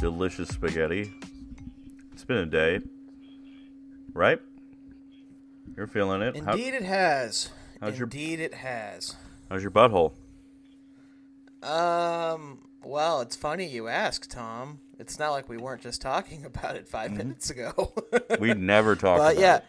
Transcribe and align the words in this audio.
delicious 0.00 0.48
spaghetti. 0.48 1.12
It's 2.12 2.24
been 2.24 2.38
a 2.38 2.46
day, 2.46 2.80
right? 4.12 4.40
You're 5.76 5.86
feeling 5.86 6.22
it. 6.22 6.36
How- 6.42 6.52
Indeed, 6.52 6.74
it 6.74 6.82
has. 6.82 7.50
how's 7.80 7.98
your- 7.98 8.06
Indeed, 8.06 8.40
it 8.40 8.54
has. 8.54 9.16
how's 9.48 9.62
your 9.62 9.70
butthole? 9.70 10.12
Um. 11.62 12.66
Well, 12.82 13.20
it's 13.20 13.36
funny 13.36 13.66
you 13.66 13.88
ask, 13.88 14.28
Tom. 14.30 14.80
It's 14.98 15.18
not 15.18 15.30
like 15.32 15.48
we 15.50 15.58
weren't 15.58 15.82
just 15.82 16.00
talking 16.00 16.44
about 16.46 16.76
it 16.76 16.84
Mm-hmm. 16.86 16.90
5 16.90 17.12
minutes 17.12 17.50
ago. 17.50 17.92
We 18.38 18.54
never 18.54 18.96
talk 18.96 19.18
but 19.18 19.32
about 19.32 19.38
yeah, 19.40 19.56
it. 19.56 19.64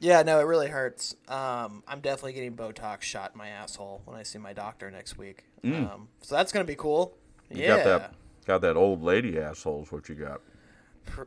yeah. 0.00 0.22
No, 0.22 0.38
it 0.38 0.42
really 0.44 0.68
hurts. 0.68 1.14
Um, 1.28 1.82
I'm 1.88 2.00
definitely 2.00 2.34
getting 2.34 2.54
Botox 2.54 3.02
shot 3.02 3.30
in 3.34 3.38
my 3.38 3.48
asshole 3.48 4.02
when 4.04 4.16
I 4.18 4.22
see 4.22 4.38
my 4.38 4.52
doctor 4.52 4.90
next 4.90 5.16
week. 5.16 5.44
Um, 5.64 6.08
so 6.20 6.34
that's 6.34 6.52
gonna 6.52 6.64
be 6.66 6.74
cool. 6.74 7.16
Mm. 7.50 7.56
You 7.56 7.62
yeah. 7.62 7.76
got 7.76 7.84
that 7.84 8.14
got 8.50 8.62
that 8.62 8.76
old 8.76 9.00
lady 9.00 9.38
asshole 9.38 9.84
is 9.84 9.92
what 9.92 10.08
you 10.08 10.16
got. 10.16 10.40
Pr- 11.06 11.22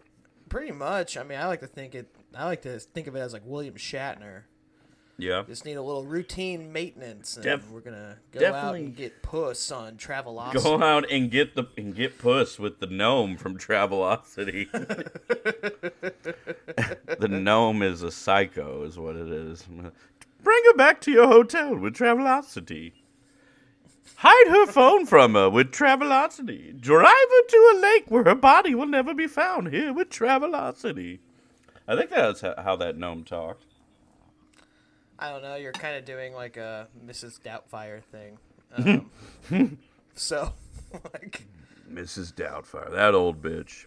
pretty 0.49 0.73
much. 0.73 1.15
I 1.15 1.23
mean, 1.23 1.39
I 1.39 1.47
like 1.47 1.61
to 1.61 1.67
think 1.67 1.95
it. 1.95 2.13
I 2.35 2.45
like 2.45 2.63
to 2.63 2.77
think 2.79 3.07
of 3.07 3.15
it 3.15 3.19
as 3.19 3.31
like 3.31 3.43
William 3.45 3.75
Shatner. 3.75 4.41
Yeah. 5.17 5.43
Just 5.47 5.63
need 5.63 5.75
a 5.75 5.81
little 5.81 6.03
routine 6.03 6.73
maintenance, 6.73 7.37
and 7.37 7.45
Def- 7.45 7.69
we're 7.69 7.79
gonna 7.79 8.17
go 8.31 8.39
out 8.39 8.41
definitely. 8.41 8.85
and 8.85 8.95
get 8.95 9.21
puss 9.21 9.71
on 9.71 9.95
Travelocity. 9.95 10.63
Go 10.63 10.83
out 10.83 11.09
and 11.09 11.31
get 11.31 11.55
the 11.55 11.65
and 11.77 11.95
get 11.95 12.17
puss 12.17 12.59
with 12.59 12.79
the 12.79 12.87
gnome 12.87 13.37
from 13.37 13.57
Travelocity. 13.57 14.69
the 17.19 17.27
gnome 17.29 17.83
is 17.83 18.01
a 18.01 18.11
psycho, 18.11 18.83
is 18.83 18.97
what 18.97 19.15
it 19.15 19.29
is. 19.29 19.63
Bring 19.63 20.63
her 20.65 20.73
back 20.75 20.99
to 21.01 21.11
your 21.11 21.27
hotel 21.27 21.75
with 21.77 21.95
Travelocity. 21.95 22.93
Hide 24.17 24.47
her 24.49 24.65
phone 24.67 25.05
from 25.05 25.33
her 25.33 25.49
with 25.49 25.71
Travelocity. 25.71 26.79
Drive 26.79 27.05
her 27.05 27.47
to 27.47 27.73
a 27.75 27.79
lake 27.81 28.05
where 28.07 28.23
her 28.23 28.35
body 28.35 28.73
will 28.73 28.87
never 28.87 29.13
be 29.13 29.27
found. 29.27 29.67
Here 29.67 29.91
with 29.93 30.09
Travelocity. 30.09 31.19
I 31.87 31.95
think 31.95 32.09
that's 32.09 32.41
how 32.41 32.75
that 32.77 32.97
gnome 32.97 33.23
talked. 33.23 33.65
I 35.19 35.29
don't 35.29 35.41
know. 35.41 35.55
You're 35.55 35.71
kind 35.73 35.95
of 35.95 36.05
doing 36.05 36.33
like 36.33 36.57
a 36.57 36.87
Mrs. 37.05 37.39
Doubtfire 37.41 38.03
thing. 38.03 38.37
Um, 38.75 39.11
so, 40.15 40.51
like, 41.13 41.43
Mrs. 41.87 42.33
Doubtfire, 42.33 42.91
that 42.91 43.13
old 43.13 43.39
bitch. 43.39 43.85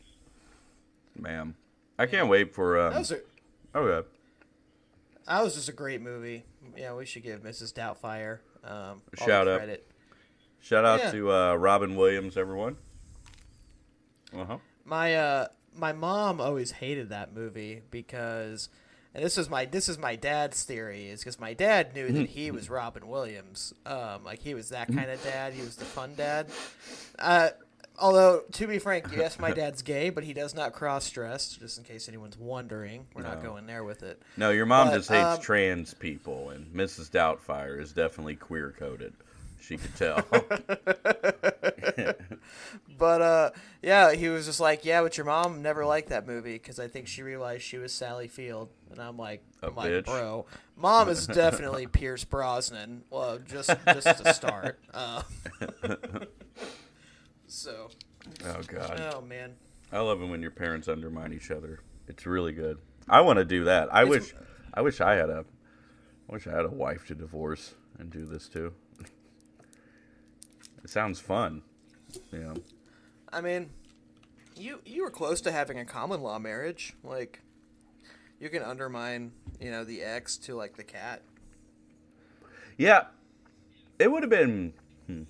Ma'am. 1.18 1.56
I 1.98 2.06
can't 2.06 2.28
wait 2.28 2.54
for. 2.54 2.78
Um, 2.78 2.92
that 2.92 2.98
was 3.00 3.10
a, 3.10 3.20
okay. 3.74 4.06
that 5.26 5.42
was 5.42 5.56
just 5.56 5.68
a 5.68 5.72
great 5.72 6.00
movie. 6.00 6.44
Yeah, 6.76 6.94
we 6.94 7.04
should 7.04 7.24
give 7.24 7.42
Mrs. 7.42 7.72
Doubtfire 7.72 8.38
um, 8.62 9.02
all 9.18 9.26
Shout 9.26 9.46
the 9.46 9.54
out. 9.54 9.58
credit. 9.58 9.90
Shout 10.66 10.84
out 10.84 10.98
Yeah. 10.98 11.10
to 11.12 11.32
uh, 11.32 11.54
Robin 11.54 11.94
Williams, 11.94 12.36
everyone. 12.36 12.76
Uh 14.36 14.44
huh. 14.44 14.58
My 14.84 15.14
uh, 15.14 15.46
my 15.72 15.92
mom 15.92 16.40
always 16.40 16.72
hated 16.72 17.10
that 17.10 17.32
movie 17.32 17.82
because, 17.92 18.68
and 19.14 19.24
this 19.24 19.38
is 19.38 19.48
my 19.48 19.66
this 19.66 19.88
is 19.88 19.96
my 19.96 20.16
dad's 20.16 20.64
theory 20.64 21.08
is 21.08 21.20
because 21.20 21.38
my 21.38 21.54
dad 21.54 21.94
knew 21.94 22.10
that 22.10 22.30
he 22.30 22.50
was 22.50 22.68
Robin 22.68 23.06
Williams. 23.06 23.74
Um, 23.84 24.24
like 24.24 24.40
he 24.40 24.54
was 24.54 24.70
that 24.70 24.88
kind 24.92 25.08
of 25.08 25.22
dad. 25.22 25.52
He 25.52 25.60
was 25.62 25.76
the 25.76 25.84
fun 25.84 26.14
dad. 26.16 26.48
Uh, 27.16 27.50
although 27.96 28.42
to 28.54 28.66
be 28.66 28.80
frank, 28.80 29.06
yes, 29.16 29.38
my 29.38 29.52
dad's 29.62 29.82
gay, 29.82 30.10
but 30.10 30.24
he 30.24 30.32
does 30.32 30.52
not 30.52 30.72
cross 30.72 31.08
dress. 31.10 31.48
Just 31.50 31.78
in 31.78 31.84
case 31.84 32.08
anyone's 32.08 32.36
wondering, 32.36 33.06
we're 33.14 33.22
not 33.22 33.40
going 33.40 33.66
there 33.66 33.84
with 33.84 34.02
it. 34.02 34.20
No, 34.36 34.50
your 34.50 34.66
mom 34.66 34.88
But, 34.88 34.94
just 34.96 35.10
hates 35.10 35.36
um, 35.36 35.40
trans 35.40 35.94
people, 35.94 36.50
and 36.50 36.66
Mrs. 36.74 37.08
Doubtfire 37.08 37.80
is 37.80 37.92
definitely 37.92 38.34
queer 38.34 38.74
coded. 38.76 39.12
She 39.60 39.76
could 39.76 39.94
tell. 39.96 40.24
But 42.98 43.22
uh, 43.22 43.50
yeah, 43.82 44.12
he 44.14 44.28
was 44.28 44.46
just 44.46 44.60
like, 44.60 44.84
yeah, 44.84 45.02
but 45.02 45.16
your 45.16 45.26
mom 45.26 45.62
never 45.62 45.84
liked 45.84 46.08
that 46.08 46.26
movie 46.26 46.54
because 46.54 46.78
I 46.78 46.88
think 46.88 47.08
she 47.08 47.22
realized 47.22 47.62
she 47.62 47.78
was 47.78 47.92
Sally 47.92 48.28
Field, 48.28 48.70
and 48.90 48.98
I'm 49.00 49.16
like, 49.16 49.42
A 49.62 49.66
I'm 49.66 49.74
like, 49.74 49.90
bitch. 49.90 50.04
bro, 50.06 50.46
mom 50.76 51.08
is 51.08 51.26
definitely 51.26 51.86
Pierce 51.92 52.24
Brosnan. 52.24 53.02
Well, 53.10 53.38
just 53.38 53.70
just 53.86 54.24
to 54.24 54.32
start. 54.32 54.78
Uh, 54.94 55.22
so, 57.46 57.88
oh 58.44 58.60
God, 58.66 59.12
oh 59.14 59.20
man, 59.20 59.54
I 59.92 60.00
love 60.00 60.22
it 60.22 60.26
when 60.26 60.40
your 60.40 60.50
parents 60.52 60.88
undermine 60.88 61.32
each 61.32 61.50
other. 61.50 61.80
It's 62.08 62.24
really 62.24 62.52
good. 62.52 62.78
I 63.08 63.20
want 63.20 63.38
to 63.38 63.44
do 63.44 63.64
that. 63.64 63.92
I 63.94 64.04
wish, 64.04 64.34
I 64.72 64.80
wish 64.80 65.00
I 65.00 65.16
had 65.16 65.28
a, 65.28 65.44
I 66.30 66.32
wish 66.32 66.46
I 66.46 66.52
had 66.52 66.64
a 66.64 66.70
wife 66.70 67.06
to 67.08 67.14
divorce 67.14 67.74
and 67.98 68.10
do 68.10 68.24
this 68.24 68.48
too. 68.48 68.72
It 70.86 70.90
sounds 70.90 71.18
fun, 71.18 71.62
you 72.30 72.38
know. 72.38 72.54
I 73.32 73.40
mean, 73.40 73.70
you 74.54 74.78
you 74.84 75.02
were 75.02 75.10
close 75.10 75.40
to 75.40 75.50
having 75.50 75.80
a 75.80 75.84
common 75.84 76.20
law 76.20 76.38
marriage. 76.38 76.94
Like, 77.02 77.42
you 78.38 78.48
can 78.50 78.62
undermine, 78.62 79.32
you 79.60 79.72
know, 79.72 79.82
the 79.82 80.04
ex 80.04 80.36
to 80.36 80.54
like 80.54 80.76
the 80.76 80.84
cat. 80.84 81.22
Yeah, 82.78 83.06
it 83.98 84.12
would 84.12 84.22
have 84.22 84.30
been. 84.30 84.74
Hmm, 85.08 85.22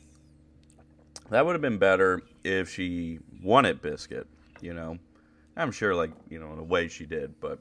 that 1.31 1.47
would 1.47 1.55
have 1.55 1.62
been 1.62 1.78
better 1.78 2.21
if 2.44 2.69
she 2.69 3.21
wanted 3.43 3.81
Biscuit. 3.81 4.27
You 4.61 4.75
know, 4.75 4.99
I'm 5.56 5.73
sure, 5.73 5.94
like 5.94 6.11
you 6.28 6.38
know, 6.38 6.53
in 6.53 6.59
a 6.59 6.65
way 6.65 6.88
she 6.88 7.06
did, 7.06 7.41
but 7.41 7.61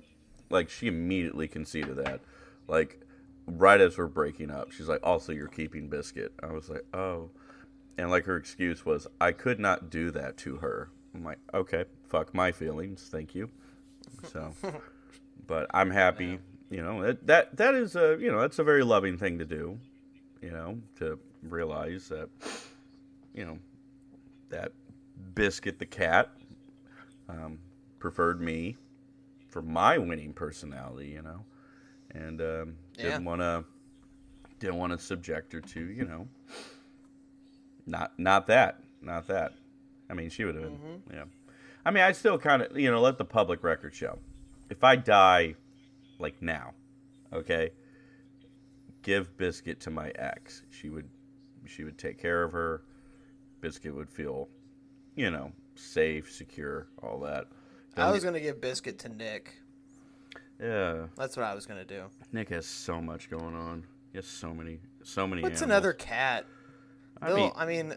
like 0.49 0.69
she 0.69 0.87
immediately 0.87 1.47
conceded 1.47 1.95
that. 1.95 2.19
Like 2.67 2.99
right 3.47 3.79
as 3.79 3.97
we're 3.97 4.07
breaking 4.07 4.51
up, 4.51 4.73
she's 4.73 4.89
like, 4.89 4.99
"Also, 5.01 5.31
you're 5.31 5.47
keeping 5.47 5.87
Biscuit." 5.87 6.33
I 6.43 6.47
was 6.47 6.69
like, 6.69 6.83
"Oh," 6.93 7.29
and 7.97 8.09
like 8.09 8.25
her 8.25 8.37
excuse 8.37 8.85
was, 8.85 9.07
"I 9.21 9.31
could 9.31 9.59
not 9.59 9.89
do 9.89 10.11
that 10.11 10.37
to 10.37 10.57
her." 10.57 10.89
I'm 11.13 11.23
like, 11.23 11.39
"Okay, 11.53 11.85
fuck 12.07 12.33
my 12.33 12.51
feelings, 12.51 13.07
thank 13.11 13.33
you." 13.35 13.49
So, 14.23 14.53
but 15.47 15.67
I'm 15.73 15.89
happy. 15.91 16.39
You 16.69 16.81
know 16.81 17.01
that 17.03 17.25
that 17.27 17.57
that 17.57 17.75
is 17.75 17.95
a 17.95 18.17
you 18.19 18.31
know 18.31 18.41
that's 18.41 18.59
a 18.59 18.63
very 18.63 18.83
loving 18.83 19.17
thing 19.17 19.37
to 19.39 19.45
do. 19.45 19.79
You 20.41 20.51
know 20.51 20.79
to 20.97 21.19
realize 21.43 22.09
that 22.09 22.29
you 23.33 23.45
know 23.45 23.59
that 24.49 24.71
Biscuit 25.33 25.79
the 25.79 25.85
cat 25.85 26.29
um, 27.29 27.59
preferred 27.99 28.41
me 28.41 28.77
for 29.47 29.61
my 29.61 29.97
winning 29.97 30.33
personality. 30.33 31.07
You 31.09 31.21
know, 31.21 31.45
and 32.11 32.41
um, 32.41 32.75
didn't 32.97 33.23
Yeah. 33.23 33.29
want 33.29 33.41
to 33.41 33.63
didn't 34.59 34.77
want 34.77 34.91
to 34.91 34.97
subject 34.97 35.53
her 35.53 35.61
to 35.61 35.79
you 35.79 36.05
know 36.05 36.27
not 37.85 38.17
not 38.17 38.47
that 38.47 38.79
not 39.01 39.27
that. 39.27 39.53
I 40.09 40.13
mean, 40.13 40.29
she 40.29 40.43
would 40.45 40.55
have 40.55 40.63
been 40.63 40.73
mm-hmm. 40.73 41.13
yeah. 41.13 41.23
I 41.85 41.91
mean, 41.91 42.03
I 42.03 42.11
still 42.11 42.37
kind 42.37 42.61
of 42.61 42.77
you 42.77 42.91
know 42.91 43.01
let 43.01 43.17
the 43.17 43.25
public 43.25 43.63
record 43.63 43.93
show. 43.93 44.19
If 44.69 44.83
I 44.83 44.95
die 44.95 45.55
like 46.19 46.41
now, 46.41 46.73
okay, 47.31 47.71
give 49.03 49.37
Biscuit 49.37 49.79
to 49.81 49.91
my 49.91 50.09
ex. 50.15 50.63
She 50.69 50.89
would 50.89 51.07
she 51.67 51.83
would 51.83 51.97
take 51.97 52.19
care 52.19 52.43
of 52.43 52.51
her. 52.51 52.83
Biscuit 53.61 53.95
would 53.95 54.09
feel, 54.09 54.49
you 55.15 55.31
know, 55.31 55.51
safe, 55.75 56.31
secure, 56.31 56.87
all 57.01 57.19
that. 57.21 57.45
I 57.97 58.11
was 58.11 58.23
get- 58.23 58.29
gonna 58.29 58.39
give 58.41 58.61
biscuit 58.61 58.99
to 58.99 59.09
Nik. 59.09 59.53
yeah. 60.59 61.07
That's 61.15 61.37
what 61.37 61.45
I 61.45 61.55
was 61.55 61.65
gonna 61.65 61.85
do. 61.85 62.03
Nik 62.31 62.49
has 62.49 62.65
so 62.65 63.01
much 63.01 63.29
going 63.29 63.55
on. 63.55 63.85
He 64.11 64.17
has 64.17 64.27
so 64.27 64.53
many, 64.53 64.79
so 65.03 65.25
many. 65.27 65.41
What's 65.41 65.61
animals. 65.61 65.77
another 65.77 65.93
cat? 65.93 66.45
I 67.21 67.33
mean, 67.33 67.51
I 67.55 67.65
mean, 67.65 67.95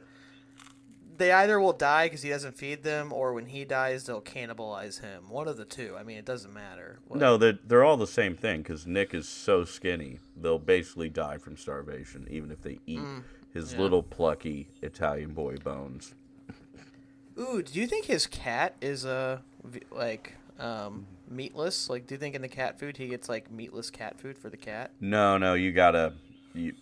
they 1.18 1.32
either 1.32 1.60
will 1.60 1.72
die 1.72 2.06
because 2.06 2.22
he 2.22 2.30
doesn't 2.30 2.56
feed 2.56 2.82
them, 2.82 3.12
or 3.12 3.32
when 3.32 3.46
he 3.46 3.64
dies, 3.64 4.04
they'll 4.04 4.22
cannibalize 4.22 5.00
him. 5.00 5.28
One 5.28 5.48
of 5.48 5.56
the 5.56 5.64
two. 5.64 5.96
I 5.98 6.04
mean, 6.04 6.16
it 6.16 6.24
doesn't 6.24 6.52
matter. 6.52 7.00
What- 7.06 7.18
No, 7.18 7.36
they're, 7.36 7.58
they're 7.66 7.84
all 7.84 7.96
the 7.96 8.06
same 8.06 8.36
thing 8.36 8.62
because 8.62 8.86
Nik 8.86 9.14
is 9.14 9.28
so 9.28 9.64
skinny. 9.64 10.20
They'll 10.36 10.58
basically 10.58 11.10
die 11.10 11.38
from 11.38 11.56
starvation, 11.56 12.26
even 12.30 12.50
if 12.50 12.62
they 12.62 12.78
eat 12.86 13.02
his 13.52 13.72
yeah. 13.72 13.80
little 13.80 14.02
plucky 14.02 14.68
Italian 14.82 15.32
boy 15.34 15.56
bones. 15.56 16.14
Ooh, 17.38 17.62
do 17.62 17.78
you 17.78 17.86
think 17.86 18.06
his 18.06 18.26
cat 18.26 18.74
is 18.80 19.04
uh, 19.04 19.38
like 19.90 20.34
um, 20.58 21.06
meatless? 21.28 21.88
Like, 21.88 22.06
do 22.06 22.14
you 22.14 22.18
think 22.18 22.34
in 22.34 22.42
the 22.42 22.48
cat 22.48 22.78
food 22.78 22.96
he 22.96 23.08
gets 23.08 23.28
like 23.28 23.50
meatless 23.50 23.90
cat 23.90 24.18
food 24.20 24.38
for 24.38 24.50
the 24.50 24.56
cat? 24.56 24.90
No, 25.00 25.38
no, 25.38 25.54
you 25.54 25.72
gotta. 25.72 26.14
You, 26.54 26.74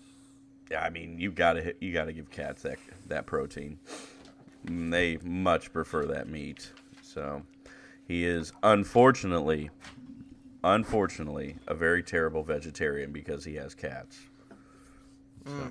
I 0.77 0.91
mean, 0.91 1.19
you 1.21 1.31
gotta 1.31 1.75
you 1.81 1.93
gotta 1.93 2.13
give 2.13 2.31
cats 2.31 2.63
that 2.63 2.79
that 3.07 3.27
protein. 3.27 3.79
Mm, 4.67 4.91
They 4.91 5.19
much 5.23 5.73
prefer 5.73 6.07
that 6.07 6.29
meat. 6.29 6.73
So, 7.03 7.43
he 8.09 8.25
is 8.25 8.53
unfortunately, 8.63 9.71
unfortunately, 10.65 11.57
a 11.67 11.75
very 11.75 12.03
terrible 12.03 12.43
vegetarian 12.43 13.13
because 13.13 13.45
he 13.45 13.55
has 13.55 13.75
cats. 13.75 14.19
So, 15.47 15.71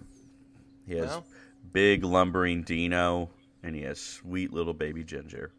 he 0.88 0.96
has 0.96 1.08
Well. 1.10 1.26
big 1.74 2.04
lumbering 2.04 2.64
Dino, 2.64 3.30
and 3.62 3.76
he 3.76 3.82
has 3.82 4.00
sweet 4.00 4.54
little 4.54 4.74
baby 4.74 5.04
Ginger. 5.04 5.52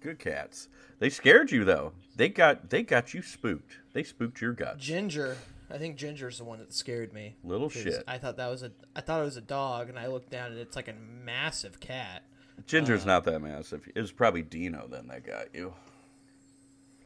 Good 0.00 0.18
cats. 0.18 0.68
They 0.98 1.10
scared 1.10 1.52
you 1.52 1.64
though. 1.64 1.92
They 2.16 2.28
got 2.28 2.70
they 2.70 2.82
got 2.82 3.14
you 3.14 3.22
spooked. 3.22 3.78
They 3.92 4.02
spooked 4.02 4.40
your 4.40 4.52
guts. 4.52 4.82
Ginger. 4.84 5.36
I 5.70 5.78
think 5.78 5.96
Ginger's 5.96 6.38
the 6.38 6.44
one 6.44 6.58
that 6.60 6.72
scared 6.72 7.12
me. 7.12 7.36
Little 7.42 7.68
shit. 7.68 8.04
I 8.06 8.18
thought 8.18 8.36
that 8.36 8.48
was 8.48 8.62
a. 8.62 8.70
I 8.94 9.00
thought 9.00 9.20
it 9.20 9.24
was 9.24 9.36
a 9.36 9.40
dog, 9.42 9.88
and 9.88 9.98
I 9.98 10.06
looked 10.06 10.30
down 10.30 10.52
and 10.52 10.60
it's 10.60 10.76
like 10.76 10.88
a 10.88 10.94
massive 11.24 11.80
cat. 11.80 12.22
Ginger's 12.66 13.02
Uh. 13.02 13.08
not 13.08 13.24
that 13.24 13.40
massive. 13.40 13.88
It 13.94 14.00
was 14.00 14.12
probably 14.12 14.42
Dino 14.42 14.86
then 14.88 15.08
that 15.08 15.24
got 15.24 15.54
you. 15.54 15.72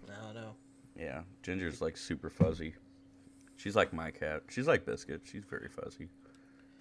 I 0.08 0.24
don't 0.26 0.34
know. 0.34 0.54
Yeah, 0.98 1.22
Ginger's 1.42 1.80
like 1.80 1.96
super 1.96 2.28
fuzzy. 2.30 2.74
She's 3.56 3.76
like 3.76 3.92
my 3.92 4.10
cat. 4.10 4.42
She's 4.48 4.66
like 4.66 4.84
Biscuit. 4.86 5.22
She's 5.24 5.44
very 5.44 5.68
fuzzy, 5.68 6.08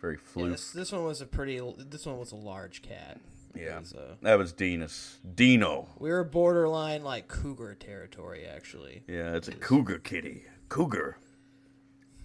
very 0.02 0.18
Yeah, 0.36 0.48
this, 0.50 0.72
this 0.72 0.92
one 0.92 1.04
was 1.06 1.22
a 1.22 1.25
pretty. 1.25 1.62
This 1.78 2.06
one 2.06 2.18
was 2.20 2.32
a 2.32 2.36
large 2.38 2.82
cat. 2.82 3.20
Yeah, 3.56 3.80
was, 3.80 3.94
uh, 3.94 4.16
that 4.22 4.38
was 4.38 4.54
Dinos. 4.54 5.16
Dino. 5.36 5.88
we 5.98 6.10
were 6.12 6.24
borderline 6.24 7.04
like 7.04 7.28
cougar 7.28 7.74
territory, 7.75 8.46
actually. 8.46 9.04
Yeah, 9.08 9.36
it's 9.36 9.48
a 9.48 9.54
cougar 9.54 9.98
kitty. 10.00 10.44
Cougar. 10.70 11.18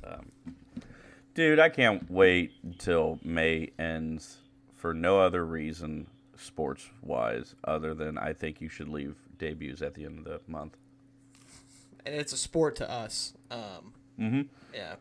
Um, 0.07 0.27
dude, 1.35 1.59
I 1.59 1.69
can't 1.69 2.11
wait 2.11 2.53
until 2.63 3.19
May 3.23 3.71
ends 3.79 4.39
for 4.75 4.93
no 4.95 5.19
other 5.21 5.45
reason, 5.45 6.07
sports 6.37 6.89
wise, 7.03 7.55
other 7.65 7.95
than 7.95 8.19
I 8.19 8.33
think 8.33 8.61
you 8.61 8.69
should 8.69 8.89
leave 8.89 9.17
debuts 9.39 9.83
at 9.83 9.95
the 9.95 10.05
end 10.05 10.19
of 10.19 10.25
the 10.25 10.41
month. 10.47 10.77
and 12.07 12.15
it's 12.15 12.33
a 12.33 12.37
sport 12.37 12.77
to 12.77 12.91
us. 12.91 13.33
Um, 13.51 13.95
Mm-hmm. 14.21 14.43
yeah, 14.73 14.95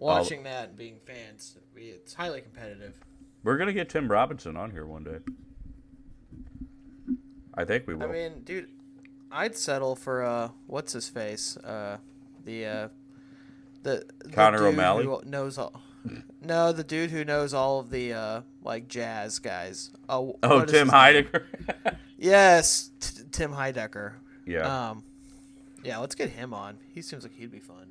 watching 0.00 0.42
that 0.42 0.68
and 0.68 0.76
being 0.76 0.98
fans, 1.06 1.56
it's 1.76 2.12
highly 2.12 2.42
competitive. 2.42 3.00
We're 3.42 3.56
gonna 3.56 3.72
get 3.72 3.88
Tim 3.88 4.10
Robinson 4.10 4.54
on 4.56 4.70
here 4.70 4.84
one 4.84 5.04
day. 5.04 5.18
I 7.54 7.64
think 7.64 7.86
we 7.86 7.94
will. 7.94 8.04
I 8.04 8.12
mean, 8.12 8.42
dude, 8.44 8.68
I'd 9.32 9.56
settle 9.56 9.96
for 9.96 10.22
uh, 10.24 10.48
what's 10.66 10.92
his 10.92 11.08
face, 11.08 11.56
uh, 11.58 11.96
the 12.44 12.66
uh, 12.66 12.88
the 13.86 14.04
the 14.24 14.30
Connor 14.32 14.58
dude 14.58 14.66
O'Malley? 14.68 15.06
knows 15.24 15.58
all. 15.58 15.80
No, 16.40 16.70
the 16.72 16.84
dude 16.84 17.10
who 17.10 17.24
knows 17.24 17.52
all 17.52 17.80
of 17.80 17.90
the 17.90 18.12
uh, 18.12 18.40
like 18.62 18.86
jazz 18.88 19.38
guys. 19.40 19.90
Oh, 20.08 20.36
oh, 20.42 20.64
Tim? 20.64 20.88
Heidecker. 20.88 21.44
Yes, 22.18 22.90
t- 22.98 23.24
Tim 23.30 23.52
Heidecker. 23.52 24.14
yeah. 24.46 24.88
Um, 24.90 25.04
yeah, 25.84 25.98
let's 25.98 26.14
get 26.14 26.30
him 26.30 26.54
on. 26.54 26.78
He 26.94 27.02
seems 27.02 27.22
like 27.24 27.34
he'd 27.34 27.50
be 27.50 27.60
fun. 27.60 27.88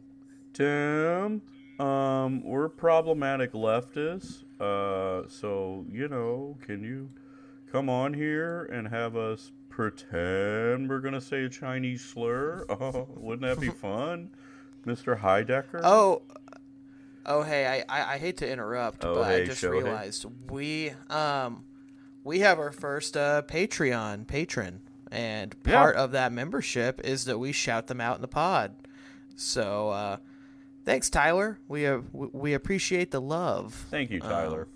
Tim, 0.54 1.42
um, 1.86 2.44
we're 2.44 2.68
problematic 2.70 3.54
leftists. 3.54 4.44
Uh, 4.60 5.28
so 5.30 5.86
you 5.92 6.08
know, 6.08 6.58
can 6.62 6.84
you 6.84 7.12
come 7.72 7.88
on 7.88 8.14
here 8.16 8.64
and 8.74 8.88
have 8.88 9.16
us 9.16 9.52
pretend 9.70 10.90
we're 10.90 11.02
gonna 11.02 11.22
say 11.22 11.44
a 11.44 11.50
Chinese 11.50 12.04
slur? 12.04 12.66
Oh, 12.70 13.08
wouldn't 13.16 13.42
that 13.44 13.60
be 13.62 13.70
fun, 13.70 14.32
Mr. 14.86 15.20
Heidecker? 15.20 15.82
Oh, 15.84 16.22
oh, 17.26 17.42
hey, 17.44 17.84
I, 17.90 18.02
I, 18.02 18.14
I 18.14 18.18
hate 18.18 18.38
to 18.38 18.50
interrupt, 18.50 19.04
Oh, 19.04 19.16
but 19.16 19.24
hey, 19.26 19.42
I 19.42 19.46
just 19.46 19.64
realized 19.64 20.26
we 20.50 20.92
um 21.10 21.64
we 22.24 22.40
have 22.40 22.58
our 22.60 22.72
first 22.72 23.16
uh, 23.16 23.44
Patreon 23.48 24.26
patron, 24.28 24.82
and 25.12 25.56
Yeah. 25.66 25.74
part 25.80 25.96
of 25.96 26.12
that 26.12 26.32
membership 26.32 27.02
is 27.04 27.26
that 27.26 27.38
we 27.38 27.52
shout 27.52 27.88
them 27.88 28.02
out 28.02 28.16
in 28.16 28.22
the 28.22 28.28
pod. 28.28 28.76
So 29.36 29.90
uh, 29.90 30.18
thanks, 30.86 31.10
Tyler. 31.10 31.60
We 31.68 31.86
uh, 31.88 32.00
we- 32.14 32.54
appreciate 32.54 33.12
the 33.12 33.22
love. 33.22 33.74
Thank 33.92 34.10
you, 34.12 34.20
Tyler. 34.20 34.68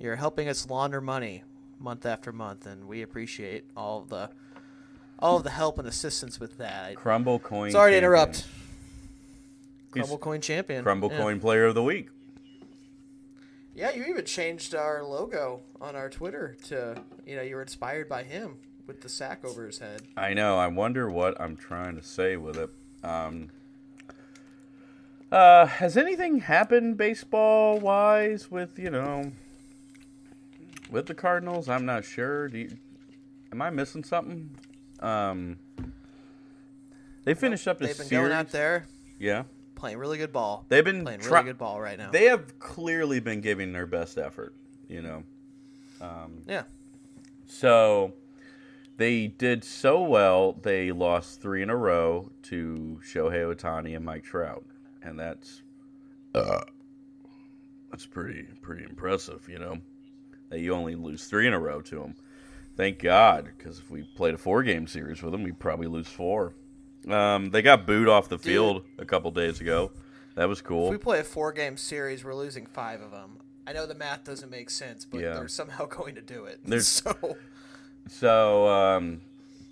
You're 0.00 0.16
helping 0.16 0.48
us 0.48 0.68
launder 0.70 1.00
money 1.00 1.42
month 1.80 2.04
after 2.06 2.32
month, 2.32 2.66
and 2.66 2.86
we 2.86 3.02
appreciate 3.02 3.64
all 3.76 4.00
of 4.02 4.08
the 4.08 4.30
all 5.18 5.36
of 5.38 5.42
the 5.42 5.50
help 5.50 5.78
and 5.80 5.88
assistance 5.88 6.38
with 6.38 6.58
that. 6.58 6.94
Crumble 6.94 7.40
coin. 7.40 7.70
Sorry 7.72 7.90
to 7.92 7.96
interrupt. 7.98 8.46
Crumble 9.90 10.18
Coin 10.18 10.40
Champion. 10.40 10.82
Crumble 10.82 11.10
Yeah. 11.10 11.18
coin 11.18 11.40
player 11.40 11.64
of 11.66 11.74
the 11.74 11.82
week. 11.82 12.08
Yeah, 13.74 13.90
you 13.92 14.04
even 14.06 14.24
changed 14.24 14.74
our 14.74 15.04
logo 15.04 15.60
on 15.80 15.94
our 15.94 16.10
Twitter 16.10 16.56
to, 16.64 17.00
you 17.26 17.36
know, 17.36 17.42
you 17.42 17.54
were 17.54 17.62
inspired 17.62 18.08
by 18.08 18.24
him 18.24 18.56
with 18.86 19.00
the 19.02 19.08
sack 19.08 19.44
over 19.44 19.64
his 19.66 19.78
head. 19.78 20.02
I 20.16 20.34
know. 20.34 20.56
I 20.58 20.66
wonder 20.66 21.08
what 21.10 21.40
I'm 21.40 21.56
trying 21.56 21.94
to 21.96 22.02
say 22.02 22.36
with 22.36 22.56
it. 22.56 22.70
Um, 23.04 23.50
uh, 25.30 25.66
has 25.66 25.96
anything 25.96 26.40
happened 26.40 26.96
baseball 26.96 27.78
wise 27.78 28.50
with 28.50 28.78
you 28.78 28.90
know 28.90 29.30
with 30.90 31.06
the 31.06 31.14
Cardinals? 31.14 31.68
I'm 31.68 31.84
not 31.86 32.04
sure. 32.04 32.48
Do 32.48 32.58
you, 32.58 32.76
am 33.52 33.60
I 33.62 33.70
missing 33.70 34.02
something? 34.02 34.50
Um, 35.00 35.58
they 37.24 37.34
finished 37.34 37.68
up 37.68 37.78
the 37.78 37.86
They've 37.86 37.96
been 37.98 38.06
series. 38.06 38.28
going 38.28 38.32
out 38.32 38.50
there 38.50 38.86
Yeah, 39.18 39.44
playing 39.78 39.98
really 39.98 40.18
good 40.18 40.32
ball. 40.32 40.66
they've 40.68 40.84
been 40.84 41.04
playing 41.04 41.20
try- 41.20 41.40
really 41.40 41.50
good 41.52 41.58
ball 41.58 41.80
right 41.80 41.98
now. 41.98 42.10
They 42.10 42.24
have 42.24 42.58
clearly 42.58 43.20
been 43.20 43.40
giving 43.40 43.72
their 43.72 43.86
best 43.86 44.18
effort. 44.18 44.54
You 44.88 45.02
know. 45.02 45.22
yeah. 46.46 46.62
So 47.46 48.12
they 48.96 49.26
did 49.28 49.64
so 49.64 50.02
well, 50.02 50.52
they 50.52 50.92
lost 50.92 51.40
three 51.40 51.62
in 51.62 51.70
a 51.70 51.76
row 51.76 52.30
to 52.44 53.00
Shohei 53.04 53.54
Ohtani 53.54 53.94
and 53.96 54.04
Mike 54.04 54.24
Trout, 54.24 54.64
and 55.02 55.18
that's 55.18 55.62
uh, 56.34 56.60
that's 57.90 58.06
pretty 58.06 58.46
pretty 58.60 58.84
impressive, 58.84 59.48
you 59.48 59.58
know. 59.58 59.78
That 60.50 60.60
you 60.60 60.74
only 60.74 60.94
lose 60.94 61.26
three 61.26 61.46
in 61.46 61.52
a 61.52 61.60
row 61.60 61.80
to 61.82 62.00
them. 62.00 62.14
Thank 62.76 63.00
God, 63.00 63.50
because 63.56 63.78
if 63.78 63.90
we 63.90 64.02
played 64.02 64.34
a 64.34 64.38
four 64.38 64.62
game 64.62 64.86
series 64.86 65.22
with 65.22 65.32
them, 65.32 65.42
we'd 65.42 65.58
probably 65.58 65.88
lose 65.88 66.08
four. 66.08 66.54
Um, 67.10 67.50
they 67.50 67.62
got 67.62 67.86
booed 67.86 68.08
off 68.08 68.28
the 68.28 68.38
field 68.38 68.84
a 68.98 69.04
couple 69.04 69.30
days 69.30 69.60
ago. 69.60 69.90
That 70.34 70.48
was 70.48 70.58
If 70.60 70.64
cool. 70.66 70.90
we 70.90 70.98
play 70.98 71.20
a 71.20 71.24
four 71.24 71.52
game 71.52 71.76
series, 71.76 72.24
we're 72.24 72.34
losing 72.34 72.66
five 72.66 73.00
of 73.00 73.10
them. 73.10 73.38
I 73.66 73.72
know 73.72 73.86
the 73.86 73.94
math 73.94 74.24
doesn't 74.24 74.50
make 74.50 74.70
sense, 74.70 75.04
but 75.04 75.20
Yeah. 75.20 75.34
they're 75.34 75.48
somehow 75.48 75.86
going 75.90 76.14
to 76.14 76.22
do 76.22 76.44
it. 76.44 76.60
There's- 76.64 76.86
so 77.04 77.36
So 78.08 78.68
um, 78.68 79.20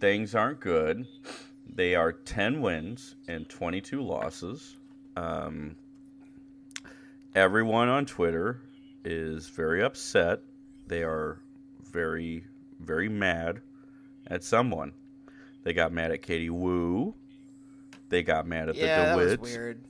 things 0.00 0.35
aren't 0.35 0.61
good. 0.61 1.07
They 1.73 1.95
are 1.95 2.12
10 2.12 2.61
wins 2.61 3.14
and 3.28 3.49
22 3.49 4.02
losses. 4.02 4.76
Um, 5.16 5.76
everyone 7.35 7.88
on 7.88 8.07
Twitter 8.07 8.61
is 9.05 9.49
very 9.49 9.83
upset. 9.83 10.40
They 10.87 11.02
are 11.02 11.38
very, 11.93 12.45
very 12.81 13.09
mad 13.09 13.61
at 14.26 14.43
someone. 14.45 14.93
They 15.64 15.73
got 15.73 15.93
mad 15.93 16.11
at 16.12 16.23
Katie 16.23 16.50
Woo. 16.50 17.14
They 18.09 18.23
got 18.23 18.47
mad 18.47 18.69
at 18.69 18.77
yeah, 18.77 19.05
that 19.05 19.11
the 19.13 19.17
was 19.17 19.33
DeWitts. 19.37 19.41
weird. 19.43 19.85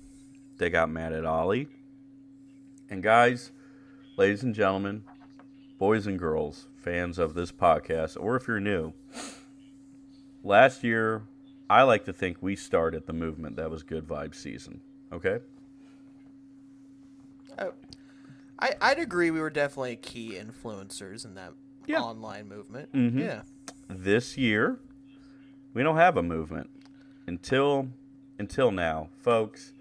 They 0.59 0.71
got 0.71 0.89
mad 0.91 1.13
at 1.13 1.25
Ollie. 1.25 1.69
And 2.89 3.03
guys, 3.03 3.53
ladies 4.17 4.43
and 4.43 4.55
gentlemen, 4.55 5.05
boys 5.79 6.07
and 6.07 6.19
girls, 6.19 6.69
fans 6.77 7.19
of 7.19 7.35
this 7.35 7.53
podcast, 7.53 8.17
or 8.19 8.37
if 8.37 8.49
you're 8.49 8.61
new, 8.61 8.93
last 10.43 10.83
year, 10.85 11.25
I 11.69 11.83
like 11.83 12.05
to 12.07 12.13
think 12.13 12.39
we 12.41 12.57
started 12.57 13.07
the 13.07 13.13
movement 13.13 13.57
that 13.57 13.71
was 13.71 13.83
good 13.83 14.07
vibe 14.07 14.35
season. 14.35 14.81
Okay? 15.13 15.41
Oh, 17.59 17.73
I 18.59 18.75
I'd 18.81 18.99
agree. 18.99 19.31
We 19.31 19.41
were 19.41 19.51
definitely 19.51 19.97
key 19.97 20.39
influencers 20.41 21.25
in 21.25 21.35
that 21.35 21.53
Yeah. 21.87 22.01
online 22.03 22.49
movement. 22.49 22.93
Mhm. 22.93 23.19
Yeah. 23.19 23.43
This 23.89 24.37
year, 24.39 24.79
we 25.75 25.83
don't 25.83 25.97
have 25.97 26.17
a 26.17 26.23
movement 26.23 26.71
until 27.27 27.89
until 28.39 28.71
now, 28.71 29.09
folks. 29.19 29.73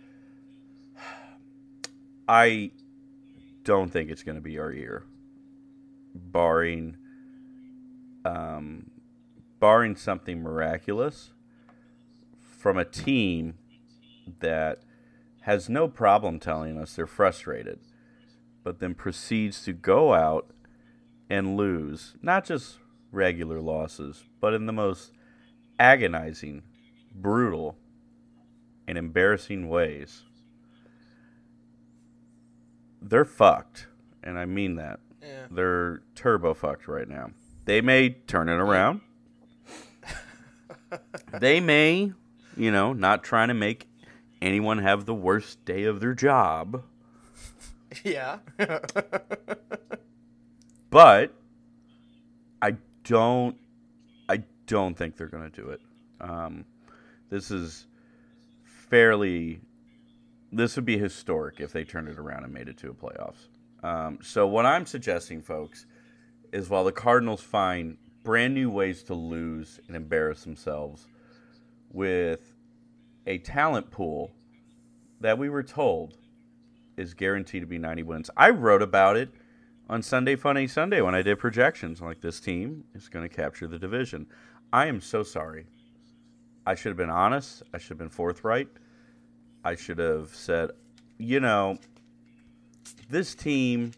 I 2.27 2.71
don't 3.63 3.91
think 3.91 4.09
it's 4.09 4.23
going 4.23 4.35
to 4.35 4.41
be 4.41 4.57
our 4.59 4.71
year. 4.71 5.03
barring 6.13 6.97
um, 8.23 8.89
barring 9.59 9.95
something 9.95 10.41
miraculous 10.41 11.31
from 12.39 12.77
a 12.77 12.85
team 12.85 13.55
that 14.39 14.81
has 15.41 15.69
no 15.69 15.87
problem 15.87 16.39
telling 16.39 16.77
us 16.77 16.95
they're 16.95 17.05
frustrated, 17.05 17.79
but 18.63 18.79
then 18.79 18.95
proceeds 18.95 19.63
to 19.63 19.73
go 19.73 20.13
out 20.13 20.49
and 21.29 21.55
lose, 21.55 22.15
not 22.21 22.45
just 22.45 22.77
regular 23.11 23.61
losses, 23.61 24.23
but 24.41 24.53
in 24.53 24.65
the 24.65 24.73
most 24.73 25.11
agonizing, 25.77 26.63
brutal, 27.13 27.77
and 28.87 28.97
embarrassing 28.97 29.69
ways. 29.69 30.23
They're 33.01 33.25
fucked, 33.25 33.87
and 34.23 34.37
I 34.37 34.45
mean 34.45 34.75
that. 34.75 34.99
Yeah. 35.21 35.47
They're 35.51 36.01
turbo 36.15 36.53
fucked 36.53 36.87
right 36.87 37.07
now. 37.07 37.31
They 37.65 37.81
may 37.81 38.09
turn 38.09 38.49
it 38.49 38.59
around. 38.59 39.01
they 41.39 41.59
may, 41.59 42.11
you 42.57 42.71
know, 42.71 42.93
not 42.93 43.23
trying 43.23 43.49
to 43.49 43.53
make 43.53 43.87
anyone 44.41 44.79
have 44.79 45.05
the 45.05 45.15
worst 45.15 45.63
day 45.65 45.83
of 45.83 45.99
their 45.99 46.13
job, 46.13 46.83
Yeah. 48.03 48.39
but 50.89 51.33
I 52.61 52.75
don't 53.03 53.57
I 54.29 54.43
don't 54.67 54.95
think 54.97 55.17
they're 55.17 55.27
going 55.27 55.49
to 55.49 55.61
do 55.61 55.69
it. 55.69 55.81
Um, 56.19 56.65
this 57.29 57.51
is 57.51 57.85
fairly 58.89 59.61
this 60.51 60.75
would 60.75 60.85
be 60.85 60.97
historic 60.97 61.59
if 61.59 61.71
they 61.71 61.83
turned 61.83 62.07
it 62.07 62.17
around 62.17 62.43
and 62.43 62.53
made 62.53 62.69
it 62.69 62.77
to 62.77 62.89
a 62.89 62.93
playoffs. 62.93 63.47
Um, 63.83 64.19
so 64.21 64.47
what 64.47 64.65
I'm 64.65 64.85
suggesting, 64.85 65.41
folks, 65.41 65.85
is 66.53 66.69
while 66.69 66.85
the 66.85 66.91
Cardinals 66.91 67.41
find 67.41 67.97
brand 68.23 68.53
new 68.53 68.69
ways 68.69 69.03
to 69.03 69.13
lose 69.13 69.79
and 69.87 69.95
embarrass 69.95 70.43
themselves 70.43 71.07
with 71.91 72.53
a 73.27 73.37
talent 73.39 73.91
pool 73.91 74.31
that 75.19 75.37
we 75.37 75.49
were 75.49 75.63
told 75.63 76.17
is 76.97 77.13
guaranteed 77.13 77.61
to 77.61 77.67
be 77.67 77.77
90 77.77 78.03
wins. 78.03 78.29
I 78.37 78.49
wrote 78.49 78.81
about 78.81 79.17
it 79.17 79.29
on 79.89 80.01
Sunday 80.01 80.35
Funny 80.35 80.67
Sunday 80.67 81.01
when 81.01 81.15
I 81.15 81.21
did 81.21 81.39
projections. 81.39 82.01
Like 82.01 82.21
this 82.21 82.39
team 82.39 82.85
is 82.93 83.09
going 83.09 83.27
to 83.27 83.35
capture 83.35 83.67
the 83.67 83.79
division. 83.79 84.27
I 84.71 84.87
am 84.87 85.01
so 85.01 85.23
sorry. 85.23 85.65
I 86.65 86.75
should 86.75 86.89
have 86.89 86.97
been 86.97 87.09
honest. 87.09 87.63
I 87.73 87.77
should 87.77 87.89
have 87.89 87.97
been 87.97 88.09
forthright. 88.09 88.67
I 89.63 89.75
should 89.75 89.99
have 89.99 90.29
said, 90.33 90.71
you 91.17 91.39
know, 91.39 91.77
this 93.09 93.35
team 93.35 93.91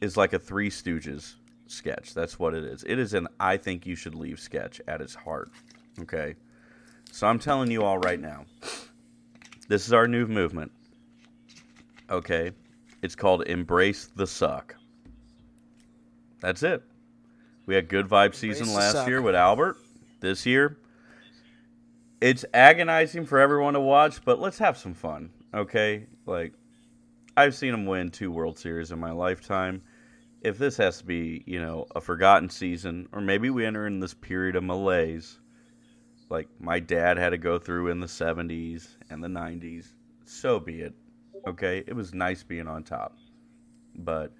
is 0.00 0.16
like 0.16 0.32
a 0.32 0.38
Three 0.38 0.70
Stooges 0.70 1.34
sketch. 1.66 2.14
That's 2.14 2.38
what 2.38 2.54
it 2.54 2.64
is. 2.64 2.84
It 2.84 2.98
is 2.98 3.14
an 3.14 3.28
I 3.38 3.56
think 3.56 3.86
you 3.86 3.96
should 3.96 4.14
leave 4.14 4.40
sketch 4.40 4.80
at 4.86 5.00
its 5.00 5.14
heart. 5.14 5.50
Okay. 6.00 6.34
So 7.10 7.26
I'm 7.26 7.38
telling 7.38 7.70
you 7.70 7.82
all 7.82 7.98
right 7.98 8.20
now, 8.20 8.44
this 9.68 9.86
is 9.86 9.92
our 9.92 10.06
new 10.06 10.26
movement. 10.26 10.72
Okay. 12.10 12.52
It's 13.02 13.14
called 13.14 13.42
Embrace 13.46 14.06
the 14.14 14.26
Suck. 14.26 14.74
That's 16.40 16.62
it. 16.62 16.82
We 17.66 17.74
had 17.74 17.88
good 17.88 18.08
vibe 18.08 18.34
season 18.34 18.72
last 18.72 19.06
year 19.06 19.20
with 19.20 19.34
Albert. 19.34 19.76
This 20.20 20.46
year, 20.46 20.78
it's 22.20 22.44
agonizing 22.52 23.26
for 23.26 23.38
everyone 23.38 23.74
to 23.74 23.80
watch, 23.80 24.24
but 24.24 24.40
let's 24.40 24.58
have 24.58 24.76
some 24.76 24.94
fun. 24.94 25.30
Okay. 25.54 26.06
Like, 26.26 26.52
I've 27.36 27.54
seen 27.54 27.70
them 27.72 27.86
win 27.86 28.10
two 28.10 28.30
World 28.32 28.58
Series 28.58 28.90
in 28.90 28.98
my 28.98 29.12
lifetime. 29.12 29.82
If 30.42 30.58
this 30.58 30.76
has 30.76 30.98
to 30.98 31.04
be, 31.04 31.42
you 31.46 31.60
know, 31.60 31.86
a 31.94 32.00
forgotten 32.00 32.48
season, 32.50 33.08
or 33.12 33.20
maybe 33.20 33.50
we 33.50 33.64
enter 33.66 33.86
in 33.86 34.00
this 34.00 34.14
period 34.14 34.56
of 34.56 34.64
malaise, 34.64 35.38
like 36.30 36.48
my 36.60 36.78
dad 36.80 37.16
had 37.16 37.30
to 37.30 37.38
go 37.38 37.58
through 37.58 37.88
in 37.88 38.00
the 38.00 38.06
70s 38.06 38.88
and 39.10 39.22
the 39.22 39.28
90s, 39.28 39.86
so 40.24 40.60
be 40.60 40.80
it. 40.80 40.94
Okay? 41.46 41.82
It 41.86 41.94
was 41.94 42.12
nice 42.14 42.42
being 42.42 42.68
on 42.68 42.84
top. 42.84 43.16
But, 43.96 44.32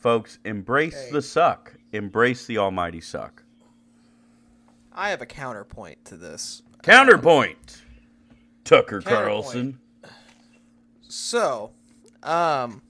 folks, 0.00 0.38
embrace 0.44 1.06
Hey. 1.06 1.12
the 1.12 1.22
suck. 1.22 1.74
Embrace 1.92 2.46
the 2.46 2.58
almighty 2.58 3.00
suck. 3.00 3.42
I 4.92 5.10
have 5.10 5.22
a 5.22 5.26
counterpoint 5.26 6.04
to 6.06 6.16
this. 6.16 6.62
Counterpoint 6.82 7.82
Tucker 8.64 9.00
Counterpoint. 9.00 9.04
Carlson. 9.04 9.78
So, 11.08 11.72
um, 12.22 12.82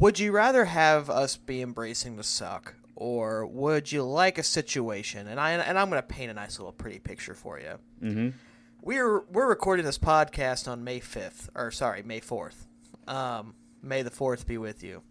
would 0.00 0.18
you 0.18 0.32
rather 0.32 0.64
have 0.64 1.10
us 1.10 1.36
be 1.36 1.62
embracing 1.62 2.16
the 2.16 2.22
suck, 2.22 2.74
or 2.96 3.46
would 3.46 3.92
you 3.92 4.02
like 4.02 4.38
a 4.38 4.42
situation? 4.42 5.26
And 5.28 5.38
I 5.38 5.52
and 5.52 5.78
I'm 5.78 5.90
going 5.90 6.02
to 6.02 6.06
paint 6.06 6.30
a 6.30 6.34
nice 6.34 6.58
little 6.58 6.72
pretty 6.72 6.98
picture 6.98 7.34
for 7.34 7.60
you. 7.60 7.78
Mm-hmm. 8.02 8.28
We're 8.82 9.20
we're 9.20 9.48
recording 9.48 9.84
this 9.84 9.98
podcast 9.98 10.68
on 10.68 10.84
May 10.84 11.00
5th, 11.00 11.48
or 11.54 11.70
sorry, 11.70 12.02
May 12.02 12.20
4th. 12.20 12.66
Um, 13.06 13.54
May 13.82 14.02
the 14.02 14.10
4th 14.10 14.46
be 14.46 14.58
with 14.58 14.82
you. 14.82 15.02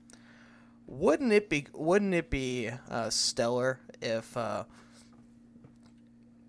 Wouldn't 0.88 1.32
it 1.32 1.50
be 1.50 1.68
Wouldn't 1.74 2.14
it 2.14 2.30
be 2.30 2.70
uh, 2.90 3.10
stellar 3.10 3.80
if 4.02 4.36
uh, 4.36 4.64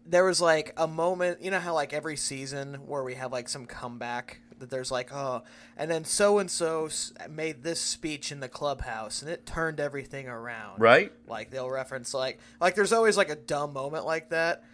there 0.07 0.25
was 0.25 0.41
like 0.41 0.73
a 0.77 0.87
moment? 0.87 1.43
You 1.43 1.51
know 1.51 1.61
how 1.61 1.75
like 1.75 1.93
every 1.93 2.17
season 2.17 2.75
where 2.87 3.03
we 3.03 3.15
have 3.15 3.33
like 3.33 3.49
some 3.49 3.67
comeback 3.67 4.41
that 4.59 4.71
there's 4.71 4.91
like 4.91 5.13
oh, 5.13 5.43
and 5.77 5.91
then 5.91 6.05
so 6.05 6.39
and 6.39 6.51
so 6.51 6.89
made 7.29 7.63
this 7.63 7.81
speech 7.81 8.31
in 8.33 8.41
the 8.41 8.49
clubhouse 8.49 9.23
and 9.23 9.31
it 9.31 9.47
turned 9.47 9.81
everything 9.81 10.29
around. 10.29 10.81
Right? 10.81 11.13
Like 11.27 11.51
they'll 11.51 11.71
reference 11.71 12.15
like 12.15 12.39
like 12.61 12.75
there's 12.75 12.93
always 12.93 13.17
like 13.17 13.31
a 13.31 13.37
dumb 13.37 13.73
moment 13.73 14.05
like 14.05 14.31
that. 14.31 14.65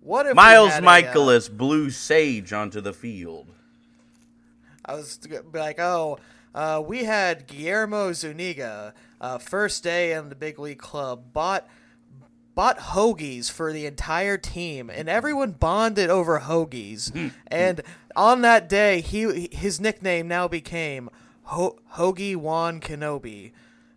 What 0.00 0.26
if 0.26 0.34
Miles 0.34 0.72
had 0.72 0.82
a, 0.82 0.86
uh, 0.86 0.90
Mikolas 0.90 1.50
blew 1.50 1.90
Sage 1.90 2.52
onto 2.52 2.80
the 2.80 2.92
field. 2.92 3.52
I 4.84 4.94
was 4.94 5.20
like, 5.52 5.78
oh, 5.78 6.18
uh, 6.54 6.82
we 6.84 7.04
had 7.04 7.46
Guillermo 7.46 8.12
Zuniga, 8.12 8.94
uh, 9.20 9.38
first 9.38 9.84
day 9.84 10.12
in 10.12 10.28
the 10.28 10.34
big 10.34 10.58
league 10.58 10.78
club, 10.78 11.32
bought 11.32 11.68
bought 12.54 12.78
hoagies 12.78 13.50
for 13.50 13.72
the 13.72 13.86
entire 13.86 14.36
team, 14.36 14.90
and 14.90 15.08
everyone 15.08 15.52
bonded 15.52 16.10
over 16.10 16.40
hoagies. 16.40 17.32
and 17.46 17.80
on 18.16 18.42
that 18.42 18.68
day, 18.68 19.00
he 19.00 19.48
his 19.52 19.80
nickname 19.80 20.28
now 20.28 20.48
became 20.48 21.08
Ho- 21.44 21.78
Hoagie 21.94 22.36
Wan 22.36 22.80
Kenobi. 22.80 23.52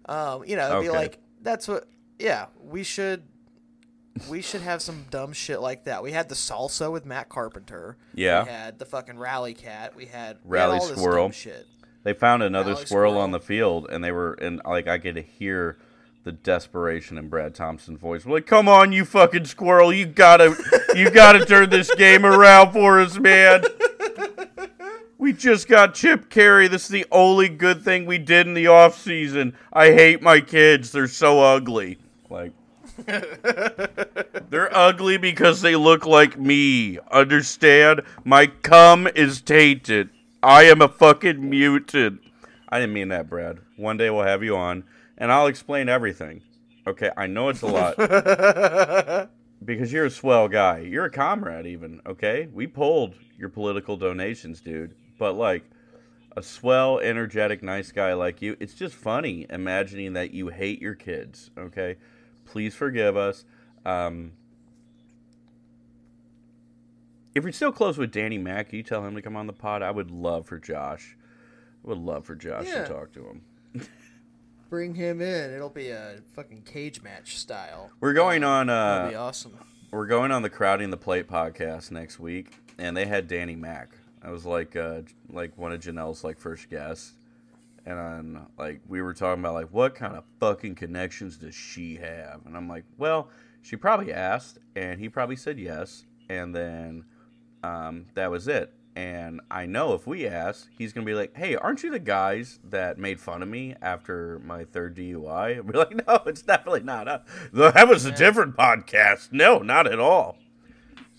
Um, 0.08 0.44
you 0.46 0.56
know, 0.56 0.80
it'd 0.80 0.84
be 0.84 0.90
like 0.90 1.20
that's 1.42 1.68
what. 1.68 1.88
Yeah, 2.20 2.46
we 2.64 2.84
should. 2.84 3.24
We 4.30 4.42
should 4.42 4.62
have 4.62 4.82
some 4.82 5.06
dumb 5.10 5.34
shit 5.34 5.60
like 5.60 5.84
that. 5.84 6.02
We 6.02 6.14
had 6.14 6.30
the 6.30 6.36
salsa 6.36 6.90
with 6.90 7.06
Matt 7.06 7.28
Carpenter. 7.28 7.98
Yeah. 8.14 8.44
We 8.46 8.50
had 8.50 8.80
the 8.80 8.86
fucking 8.86 9.20
rally 9.20 9.54
cat. 9.54 9.94
We 9.94 10.06
had 10.06 10.38
we 10.46 10.52
Rally 10.52 10.76
had 10.76 10.82
all 10.82 10.88
this 10.88 10.98
squirrel. 10.98 11.32
shit. 11.32 11.68
They 12.04 12.14
found 12.14 12.42
another 12.42 12.76
squirrel, 12.76 12.86
squirrel. 12.86 13.18
on 13.18 13.32
the 13.32 13.40
field, 13.42 13.88
and 13.90 14.02
they 14.04 14.12
were 14.12 14.34
and 14.34 14.62
like 14.64 14.88
I 14.88 15.00
could 15.00 15.18
hear 15.18 15.80
the 16.26 16.32
desperation 16.32 17.20
in 17.20 17.30
Brad 17.30 17.54
Thompson's 17.54 18.00
voice. 18.00 18.26
We're 18.26 18.34
like, 18.34 18.48
come 18.48 18.68
on, 18.68 18.92
you 18.92 19.06
fucking 19.06 19.46
squirrel, 19.46 19.94
you 19.94 20.08
gotta, 20.08 20.56
you 20.96 21.12
gotta 21.12 21.46
turn 21.46 21.70
this 21.70 21.94
game 21.94 22.26
around 22.26 22.74
for 22.74 23.00
us, 23.00 23.20
man. 23.20 23.64
We 25.20 25.34
just 25.34 25.68
got 25.68 25.94
Chip 25.94 26.30
Caray. 26.30 26.68
This 26.68 26.84
is 26.84 26.90
the 26.90 27.06
only 27.12 27.48
good 27.48 27.84
thing 27.84 28.06
we 28.06 28.18
did 28.18 28.48
in 28.48 28.56
the 28.56 28.68
off 28.68 29.00
season. 29.00 29.56
I 29.72 29.92
hate 29.92 30.22
my 30.22 30.40
kids. 30.42 30.92
They're 30.92 31.08
so 31.08 31.42
ugly. 31.42 32.00
Like. 32.30 32.54
They're 34.50 34.76
ugly 34.76 35.18
because 35.18 35.62
they 35.62 35.76
look 35.76 36.06
like 36.06 36.40
me. 36.40 36.98
Understand? 37.12 38.02
My 38.24 38.48
cum 38.48 39.08
is 39.16 39.42
tainted. 39.42 40.10
I 40.42 40.64
am 40.64 40.82
a 40.82 40.88
fucking 40.88 41.50
mutant. 41.50 42.22
I 42.70 42.80
didn't 42.80 42.94
mean 42.94 43.10
that, 43.10 43.30
Brad. 43.30 43.60
One 43.78 43.98
day 43.98 44.10
we'll 44.10 44.24
have 44.24 44.44
you 44.44 44.56
on 44.58 44.84
and 45.18 45.32
I'll 45.32 45.48
explain 45.48 45.90
everything. 45.90 46.42
Okay, 46.88 47.10
I 47.18 47.28
know 47.28 47.50
it's 47.50 47.62
a 47.64 47.68
lot. 47.68 49.30
because 49.66 49.92
you're 49.92 50.06
a 50.06 50.10
swell 50.12 50.48
guy. 50.48 50.80
You're 50.80 51.06
a 51.06 51.12
comrade, 51.12 51.66
even. 51.66 52.02
Okay? 52.06 52.48
We 52.54 52.68
pulled 52.68 53.16
your 53.38 53.50
political 53.50 53.98
donations, 53.98 54.62
dude. 54.62 54.94
But, 55.18 55.34
like, 55.34 55.64
a 56.38 56.44
swell, 56.44 57.00
energetic, 57.00 57.64
nice 57.64 57.92
guy 57.92 58.14
like 58.14 58.42
you, 58.42 58.56
it's 58.60 58.74
just 58.74 58.94
funny 58.96 59.48
imagining 59.50 60.14
that 60.14 60.32
you 60.32 60.50
hate 60.50 60.82
your 60.82 60.94
kids. 60.96 61.50
Okay? 61.58 61.96
Please 62.46 62.76
forgive 62.76 63.18
us. 63.18 63.46
Um, 63.86 64.34
if 67.34 67.44
you're 67.44 67.52
still 67.52 67.72
close 67.72 67.98
with 67.98 68.12
Danny 68.12 68.38
Mac, 68.38 68.72
you 68.74 68.84
tell 68.84 69.04
him 69.06 69.16
to 69.16 69.22
come 69.22 69.36
on 69.36 69.48
the 69.48 69.54
pod? 69.54 69.82
I 69.82 69.92
would 69.92 70.12
love 70.12 70.46
for 70.46 70.60
Josh. 70.60 71.18
I 71.84 71.90
would 71.90 71.98
love 71.98 72.26
for 72.26 72.36
Josh 72.36 72.68
Yeah. 72.68 72.84
to 72.84 72.94
talk 72.94 73.12
to 73.14 73.26
him. 73.28 73.42
Bring 74.70 74.96
him 74.96 75.22
in. 75.22 75.54
It'll 75.54 75.70
be 75.70 75.90
a 75.90 76.18
fucking 76.36 76.64
cage 76.64 77.02
match 77.02 77.38
style. 77.38 77.92
We're 78.00 78.14
going 78.14 78.44
on. 78.44 78.70
Uh, 78.70 79.10
be 79.10 79.16
awesome. 79.16 79.58
we're 79.92 80.08
going 80.08 80.32
on 80.32 80.42
the 80.42 80.50
Crowding 80.50 80.90
the 80.90 80.98
Plate 80.98 81.28
podcast 81.28 81.92
next 81.92 82.20
week, 82.20 82.56
and 82.78 82.98
they 82.98 83.06
had 83.06 83.28
Danny 83.28 83.56
Mac. 83.56 83.92
I 84.24 84.32
was 84.32 84.46
like, 84.46 84.76
uh, 84.76 85.02
like 85.30 85.56
one 85.58 85.72
of 85.72 85.82
Janelle's 85.82 86.24
like 86.24 86.40
first 86.40 86.70
guests, 86.70 87.14
and 87.86 88.40
like 88.58 88.82
we 88.88 89.02
were 89.04 89.14
talking 89.14 89.42
about 89.42 89.54
like 89.54 89.70
what 89.72 89.94
kind 89.94 90.16
of 90.16 90.24
fucking 90.40 90.76
connections 90.76 91.38
does 91.38 91.54
she 91.54 91.96
have? 91.98 92.42
And 92.46 92.58
I'm 92.58 92.68
like, 92.68 92.86
well, 92.98 93.30
she 93.62 93.76
probably 93.76 94.12
asked, 94.12 94.58
and 94.76 95.00
he 95.00 95.10
probably 95.10 95.36
said 95.36 95.60
yes, 95.60 96.06
and 96.28 96.56
then 96.56 97.06
um, 97.64 98.08
that 98.16 98.32
was 98.32 98.48
it. 98.48 98.74
And 98.96 99.42
I 99.52 99.66
know 99.66 99.94
if 99.94 100.08
we 100.08 100.26
ask, 100.26 100.70
he's 100.78 100.94
gonna 100.94 101.06
be 101.06 101.14
like, 101.14 101.36
"Hey, 101.36 101.56
aren't 101.56 101.84
you 101.84 101.92
the 101.92 102.00
guys 102.00 102.60
that 102.64 102.98
made 102.98 103.20
fun 103.20 103.44
of 103.44 103.50
me 103.50 103.76
after 103.82 104.40
my 104.40 104.64
third 104.64 104.96
DUI?" 104.96 105.60
And 105.60 105.66
we're 105.74 105.80
like, 105.80 106.08
"No, 106.08 106.22
it's 106.26 106.42
definitely 106.42 106.84
not. 106.84 107.08
Uh, 107.08 107.20
us. 107.58 107.74
That 107.74 107.90
was 107.90 108.06
a 108.06 108.12
different 108.12 108.56
podcast. 108.56 109.34
No, 109.34 109.60
not 109.60 109.86
at 109.86 110.00
all." 110.00 110.38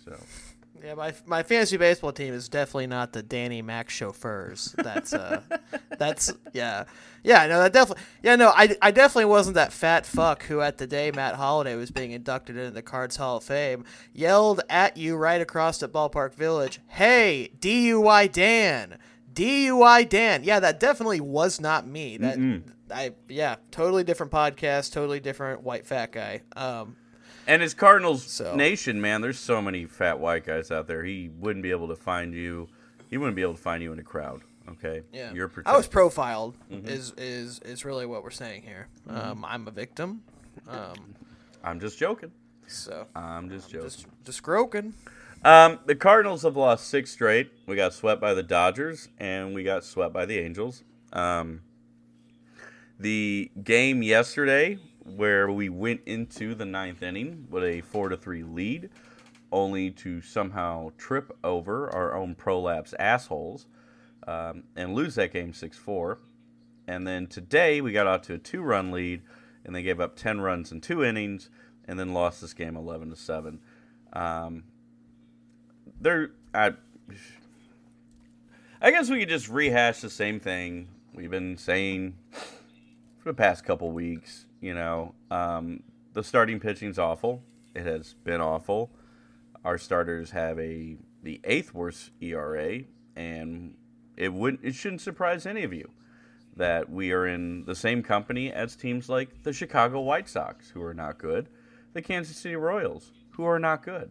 So 0.04 0.16
Yeah, 0.86 0.94
my 0.94 1.12
my 1.26 1.42
fantasy 1.42 1.76
baseball 1.76 2.12
team 2.12 2.32
is 2.32 2.48
definitely 2.48 2.86
not 2.86 3.12
the 3.12 3.20
Danny 3.20 3.60
Mac 3.60 3.90
chauffeurs. 3.90 4.72
That's 4.78 5.12
uh, 5.12 5.40
that's 5.98 6.32
yeah, 6.52 6.84
yeah. 7.24 7.44
No, 7.48 7.58
that 7.58 7.72
definitely. 7.72 8.04
Yeah, 8.22 8.36
no, 8.36 8.52
I, 8.54 8.76
I 8.80 8.92
definitely 8.92 9.24
wasn't 9.24 9.56
that 9.56 9.72
fat 9.72 10.06
fuck 10.06 10.44
who 10.44 10.60
at 10.60 10.78
the 10.78 10.86
day 10.86 11.10
Matt 11.10 11.34
Holliday 11.34 11.74
was 11.74 11.90
being 11.90 12.12
inducted 12.12 12.56
into 12.56 12.70
the 12.70 12.82
Cards 12.82 13.16
Hall 13.16 13.38
of 13.38 13.42
Fame 13.42 13.84
yelled 14.12 14.60
at 14.70 14.96
you 14.96 15.16
right 15.16 15.40
across 15.40 15.82
at 15.82 15.90
Ballpark 15.90 16.34
Village, 16.34 16.78
"Hey, 16.86 17.50
DUI 17.58 18.30
Dan, 18.30 18.98
DUI 19.34 20.08
Dan." 20.08 20.44
Yeah, 20.44 20.60
that 20.60 20.78
definitely 20.78 21.20
was 21.20 21.60
not 21.60 21.84
me. 21.84 22.16
That 22.16 22.62
I 22.94 23.10
yeah, 23.28 23.56
totally 23.72 24.04
different 24.04 24.30
podcast, 24.30 24.92
totally 24.92 25.18
different 25.18 25.62
white 25.64 25.84
fat 25.84 26.12
guy. 26.12 26.42
Um, 26.54 26.94
And 27.46 27.62
it's 27.62 27.74
Cardinals 27.74 28.24
So- 28.24 28.54
Nation, 28.56 29.00
man. 29.00 29.20
There's 29.20 29.38
so 29.38 29.62
many 29.62 29.84
fat 29.86 30.18
white 30.18 30.44
guys 30.44 30.70
out 30.70 30.86
there. 30.88 31.04
He 31.04 31.28
wouldn't 31.38 31.62
be 31.62 31.70
able 31.70 31.88
to 31.88 31.96
find 31.96 32.34
you. 32.34 32.68
He 33.08 33.16
wouldn't 33.18 33.36
be 33.36 33.42
able 33.42 33.54
to 33.54 33.60
find 33.62 33.82
you 33.82 33.92
in 33.92 33.98
a 33.98 34.02
crowd. 34.02 34.42
Okay. 34.68 35.02
Yeah, 35.12 35.32
You're 35.32 35.46
protected. 35.46 35.72
I 35.72 35.76
was 35.76 35.86
profiled. 35.86 36.56
Mm-hmm. 36.72 36.88
Is 36.88 37.12
is 37.16 37.60
is 37.60 37.84
really 37.84 38.04
what 38.04 38.24
we're 38.24 38.30
saying 38.30 38.62
here. 38.62 38.88
Um, 39.08 39.44
I'm 39.44 39.68
a 39.68 39.70
victim. 39.70 40.22
Um, 40.66 41.14
I'm 41.62 41.78
just 41.78 41.98
joking. 41.98 42.32
so 42.66 43.06
I'm 43.14 43.48
just 43.48 43.70
joking. 43.70 43.88
just 43.88 44.06
just 44.24 44.42
croaking. 44.42 44.94
Um, 45.44 45.78
the 45.86 45.94
Cardinals 45.94 46.42
have 46.42 46.56
lost 46.56 46.88
six 46.88 47.12
straight. 47.12 47.52
We 47.66 47.76
got 47.76 47.94
swept 47.94 48.20
by 48.20 48.34
the 48.34 48.42
Dodgers, 48.42 49.08
and 49.18 49.54
we 49.54 49.62
got 49.62 49.84
swept 49.84 50.12
by 50.12 50.26
the 50.26 50.38
Angels. 50.40 50.82
Um, 51.12 51.60
the 52.98 53.52
game 53.62 54.02
yesterday, 54.02 54.78
where 55.14 55.50
we 55.50 55.68
went 55.68 56.00
into 56.06 56.54
the 56.54 56.64
ninth 56.64 57.02
inning 57.02 57.46
with 57.50 57.64
a 57.64 57.80
four 57.80 58.08
to 58.08 58.16
three 58.16 58.42
lead, 58.42 58.90
only 59.52 59.90
to 59.90 60.20
somehow 60.20 60.90
trip 60.98 61.36
over 61.44 61.88
our 61.94 62.14
own 62.14 62.34
prolapse 62.34 62.94
assholes 62.98 63.66
um, 64.26 64.64
and 64.74 64.94
lose 64.94 65.14
that 65.14 65.32
game 65.32 65.52
six 65.52 65.76
four. 65.76 66.18
And 66.88 67.06
then 67.06 67.26
today 67.26 67.80
we 67.80 67.92
got 67.92 68.06
out 68.06 68.22
to 68.24 68.34
a 68.34 68.38
two 68.38 68.62
run 68.62 68.90
lead, 68.92 69.22
and 69.64 69.74
they 69.74 69.82
gave 69.82 70.00
up 70.00 70.16
ten 70.16 70.40
runs 70.40 70.72
in 70.72 70.80
two 70.80 71.04
innings, 71.04 71.50
and 71.86 71.98
then 71.98 72.12
lost 72.12 72.40
this 72.40 72.54
game 72.54 72.76
eleven 72.76 73.10
to 73.10 73.16
seven. 73.16 73.60
Um, 74.12 74.64
there 76.00 76.30
I 76.54 76.74
I 78.80 78.90
guess 78.90 79.08
we 79.08 79.20
could 79.20 79.28
just 79.28 79.48
rehash 79.48 80.00
the 80.00 80.10
same 80.10 80.38
thing 80.38 80.88
we've 81.14 81.30
been 81.30 81.56
saying 81.56 82.14
for 83.18 83.30
the 83.30 83.34
past 83.34 83.64
couple 83.64 83.90
weeks, 83.90 84.46
you 84.66 84.74
know. 84.74 85.14
Um, 85.30 85.82
the 86.12 86.24
starting 86.24 86.60
pitching's 86.60 86.98
awful. 86.98 87.42
It 87.74 87.84
has 87.84 88.14
been 88.24 88.40
awful. 88.40 88.90
Our 89.64 89.78
starters 89.78 90.30
have 90.30 90.58
a 90.58 90.96
the 91.22 91.40
eighth 91.44 91.74
worst 91.74 92.10
ERA 92.20 92.82
and 93.16 93.74
it 94.16 94.32
wouldn't 94.32 94.64
it 94.64 94.74
shouldn't 94.74 95.00
surprise 95.00 95.44
any 95.44 95.62
of 95.62 95.72
you 95.72 95.90
that 96.56 96.88
we 96.88 97.12
are 97.12 97.26
in 97.26 97.64
the 97.64 97.74
same 97.74 98.02
company 98.02 98.52
as 98.52 98.76
teams 98.76 99.08
like 99.08 99.42
the 99.42 99.52
Chicago 99.52 100.00
White 100.00 100.28
Sox 100.28 100.70
who 100.70 100.82
are 100.82 100.94
not 100.94 101.18
good, 101.18 101.48
the 101.92 102.02
Kansas 102.02 102.36
City 102.36 102.56
Royals 102.56 103.10
who 103.32 103.44
are 103.44 103.58
not 103.58 103.82
good 103.82 104.10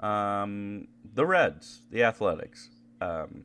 um, 0.00 0.88
the 1.14 1.26
Reds, 1.26 1.82
the 1.90 2.04
Athletics. 2.04 2.70
Um, 3.00 3.44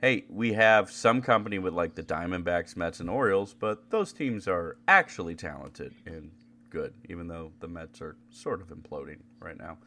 hey, 0.00 0.24
we 0.28 0.52
have 0.52 0.90
some 0.90 1.20
company 1.20 1.58
with 1.58 1.74
like 1.74 1.94
the 1.94 2.02
Diamondbacks, 2.02 2.76
Mets, 2.76 3.00
and 3.00 3.10
Orioles, 3.10 3.54
but 3.58 3.90
those 3.90 4.12
teams 4.12 4.46
are 4.46 4.76
actually 4.86 5.34
talented 5.34 5.94
and 6.06 6.30
good, 6.70 6.94
even 7.08 7.28
though 7.28 7.52
the 7.60 7.68
Mets 7.68 8.00
are 8.00 8.16
sort 8.30 8.60
of 8.60 8.68
imploding 8.68 9.18
right 9.40 9.58
now. 9.58 9.78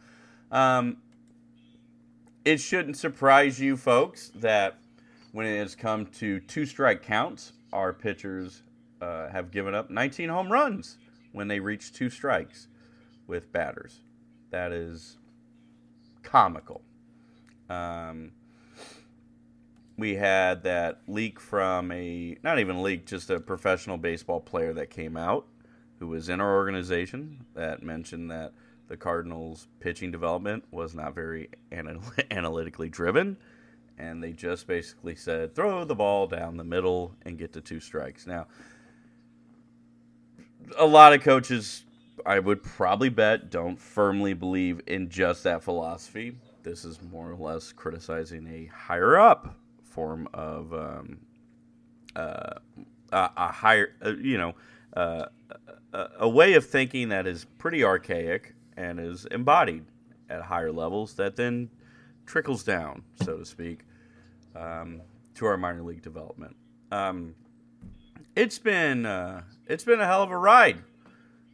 Um, 0.52 0.98
it 2.44 2.58
shouldn't 2.58 2.98
surprise 2.98 3.60
you, 3.60 3.78
folks, 3.78 4.32
that 4.36 4.78
when 5.32 5.46
it 5.46 5.58
has 5.60 5.76
come 5.76 6.08
to 6.08 6.40
two 6.42 6.66
strike 6.66 7.04
counts, 7.04 7.54
our 7.72 7.94
pitchers 7.94 8.64
uh, 9.02 9.30
have 9.30 9.52
given 9.52 9.74
up 9.74 9.90
19 9.90 10.30
home 10.30 10.52
runs 10.52 10.98
when 11.32 11.48
they 11.48 11.60
reach 11.60 11.94
two 11.94 12.10
strikes 12.10 12.68
with 13.28 13.52
batters. 13.52 14.02
That 14.50 14.74
is 14.74 15.18
comical. 16.24 16.82
Um, 17.70 18.32
we 19.98 20.16
had 20.16 20.64
that 20.64 21.02
leak 21.08 21.40
from 21.40 21.92
a 21.92 22.38
not 22.44 22.60
even 22.60 22.82
leak, 22.82 23.06
just 23.06 23.30
a 23.30 23.40
professional 23.40 23.98
baseball 23.98 24.40
player 24.40 24.74
that 24.74 24.90
came 24.90 25.18
out 25.18 25.46
who 26.00 26.08
was 26.08 26.30
in 26.30 26.42
our 26.42 26.56
organization 26.56 27.46
that 27.54 27.84
mentioned 27.84 28.32
that 28.32 28.54
the 28.88 28.98
Cardinals' 28.98 29.68
pitching 29.80 30.12
development 30.12 30.64
was 30.72 30.96
not 30.96 31.14
very 31.14 31.50
anal- 31.72 32.02
analytically 32.32 32.90
driven, 32.90 33.38
and 33.98 34.24
they 34.24 34.32
just 34.32 34.66
basically 34.66 35.16
said 35.16 35.54
throw 35.56 35.86
the 35.86 35.96
ball 35.96 36.26
down 36.28 36.58
the 36.58 36.64
middle 36.64 37.14
and 37.24 37.38
get 37.38 37.54
to 37.54 37.62
two 37.62 37.80
strikes. 37.80 38.26
Now, 38.26 38.48
a 40.78 40.86
lot 40.86 41.14
of 41.14 41.22
coaches 41.22 41.84
I 42.26 42.40
would 42.40 42.64
probably 42.64 43.10
bet 43.10 43.50
don't 43.50 43.80
firmly 43.80 44.34
believe 44.34 44.82
in 44.88 45.10
just 45.10 45.44
that 45.44 45.64
philosophy. 45.64 46.36
This 46.64 46.86
is 46.86 47.00
more 47.12 47.32
or 47.32 47.36
less 47.36 47.72
criticizing 47.72 48.48
a 48.48 48.66
higher 48.76 49.20
up 49.20 49.56
form 49.92 50.28
of 50.34 50.74
um, 50.74 51.20
uh, 52.16 52.54
a, 53.12 53.30
a 53.38 53.52
higher, 53.52 53.94
uh, 54.06 54.14
you 54.16 54.38
know, 54.38 54.56
uh, 54.96 55.26
a, 55.94 56.08
a 56.20 56.30
way 56.30 56.54
of 56.54 56.66
thinking 56.66 57.10
that 57.10 57.28
is 57.28 57.46
pretty 57.58 57.84
archaic 57.84 58.56
and 58.78 59.00
is 59.00 59.26
embodied 59.26 59.86
at 60.30 60.42
higher 60.44 60.72
levels 60.72 61.14
that 61.16 61.36
then 61.36 61.70
trickles 62.26 62.64
down, 62.64 63.04
so 63.24 63.38
to 63.38 63.46
speak, 63.46 63.82
um, 64.56 65.02
to 65.36 65.46
our 65.46 65.58
minor 65.58 65.84
league 65.84 66.02
development. 66.02 66.56
Um, 66.92 67.36
it's 68.36 68.60
been 68.60 69.06
uh, 69.06 69.42
it's 69.68 69.84
been 69.84 70.00
a 70.00 70.06
hell 70.06 70.24
of 70.24 70.32
a 70.32 70.38
ride. 70.38 70.78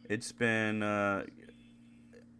It's 0.08 0.32
been. 0.32 0.82
Uh, 0.82 1.24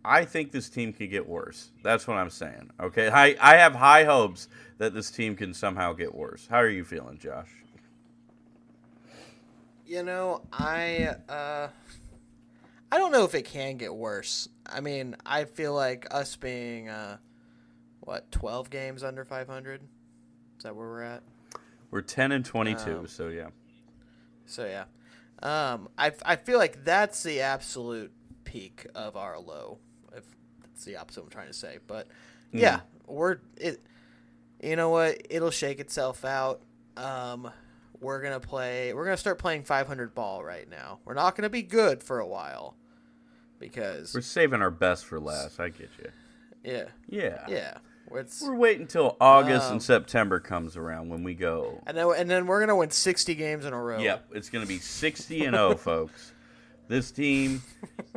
I 0.05 0.25
think 0.25 0.53
this 0.53 0.69
team 0.71 0.93
could 0.93 1.11
get 1.11 1.29
worse. 1.29 1.71
That's 1.83 2.07
what 2.07 2.17
I'm 2.17 2.31
saying. 2.31 2.71
Okay, 2.81 3.09
I 3.09 3.37
I 3.41 3.57
have 3.57 3.75
high 3.75 4.05
hopes 4.05 4.49
that 4.79 4.95
this 4.95 5.11
team 5.11 5.37
can 5.37 5.53
somehow 5.53 5.93
get 5.93 6.15
worse. 6.15 6.47
How 6.49 6.59
are 6.59 6.69
you 6.69 6.85
feeling, 6.85 7.19
Josh? 7.19 7.51
You 9.87 10.03
know, 10.03 10.43
I 10.53 11.15
uh 11.29 11.69
I 12.91 12.99
don't 12.99 13.13
know 13.13 13.25
if 13.25 13.35
it 13.35 13.45
can 13.45 13.77
get 13.77 13.95
worse. 13.95 14.49
I 14.67 14.81
mean, 14.81 15.17
I 15.27 15.45
feel 15.45 15.75
like 15.75 16.07
us 16.11 16.37
being 16.37 16.89
uh 16.89 17.19
what, 18.01 18.31
12 18.33 18.71
games 18.71 19.03
under 19.03 19.25
500? 19.25 19.83
Is 20.57 20.63
that 20.63 20.75
where 20.75 20.87
we're 20.87 21.03
at? 21.03 21.23
We're 21.91 22.01
10 22.01 22.33
and 22.33 22.45
22, 22.45 22.99
Um, 23.01 23.07
so 23.07 23.29
yeah. 23.29 23.49
So 24.47 24.65
yeah. 24.67 24.85
Um 25.43 25.89
I 25.99 26.13
I 26.25 26.37
feel 26.37 26.59
like 26.59 26.85
that's 26.85 27.23
the 27.23 27.41
absolute 27.41 28.13
peak 28.45 28.87
of 28.95 29.17
our 29.17 29.39
low. 29.39 29.79
If 30.15 30.25
that's 30.63 30.85
the 30.85 30.97
opposite 30.97 31.23
I'm 31.23 31.31
trying 31.31 31.49
to 31.49 31.53
say, 31.55 31.79
but 31.87 32.09
yeah, 32.53 32.81
we're 33.07 33.39
it 33.57 33.81
you 34.63 34.77
know 34.77 34.91
what? 34.91 35.19
It'll 35.31 35.51
shake 35.51 35.81
itself 35.81 36.25
out. 36.25 36.61
Um 36.97 37.51
we're 38.01 38.21
going 38.23 38.39
to 38.41 38.47
play 38.47 38.95
we're 38.95 39.05
going 39.05 39.17
to 39.17 39.21
start 39.21 39.41
playing 39.41 39.65
500 39.65 40.15
ball 40.15 40.45
right 40.45 40.71
now. 40.71 41.01
We're 41.05 41.15
not 41.15 41.35
going 41.35 41.43
to 41.43 41.51
be 41.51 41.63
good 41.63 42.01
for 42.03 42.21
a 42.21 42.27
while 42.27 42.77
because 43.59 44.15
We're 44.15 44.21
saving 44.21 44.63
our 44.63 44.71
best 44.71 45.05
for 45.05 45.19
last. 45.19 45.59
I 45.59 45.71
get 45.71 45.91
you. 45.99 46.11
yeah. 46.63 46.85
Yeah. 47.09 47.45
Yeah. 47.49 47.75
It's, 48.15 48.41
We're 48.43 48.55
waiting 48.55 48.83
until 48.83 49.17
August 49.21 49.67
Um, 49.67 49.73
and 49.73 49.83
September 49.83 50.41
comes 50.41 50.77
around 50.77 51.09
when 51.11 51.25
we 51.25 51.35
go. 51.35 51.83
and 51.87 51.97
then 51.97 52.09
and 52.17 52.31
then 52.31 52.47
we're 52.47 52.59
going 52.61 52.69
to 52.69 52.77
win 52.77 52.91
60 52.91 53.35
games 53.35 53.65
in 53.67 53.73
a 53.75 53.83
row. 53.83 53.99
Yep, 53.99 54.29
it's 54.33 54.49
going 54.49 54.65
to 54.65 54.69
be 54.69 54.79
60 54.79 55.45
and 55.45 55.55
0, 55.55 55.75
folks. 55.77 56.33
This 56.89 57.11
team, 57.11 57.63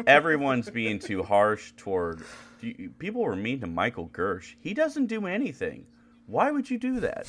everyone's 0.07 0.69
being 0.69 0.97
too 0.99 1.23
harsh 1.23 1.73
toward. 1.75 2.23
People 2.99 3.21
were 3.23 3.35
mean 3.35 3.59
to 3.61 3.67
Michael 3.67 4.07
Girsch. 4.13 4.53
He 4.61 4.73
doesn't 4.73 5.07
do 5.07 5.25
anything. 5.25 5.85
Why 6.27 6.51
would 6.51 6.69
you 6.69 6.77
do 6.77 6.99
that? 7.01 7.27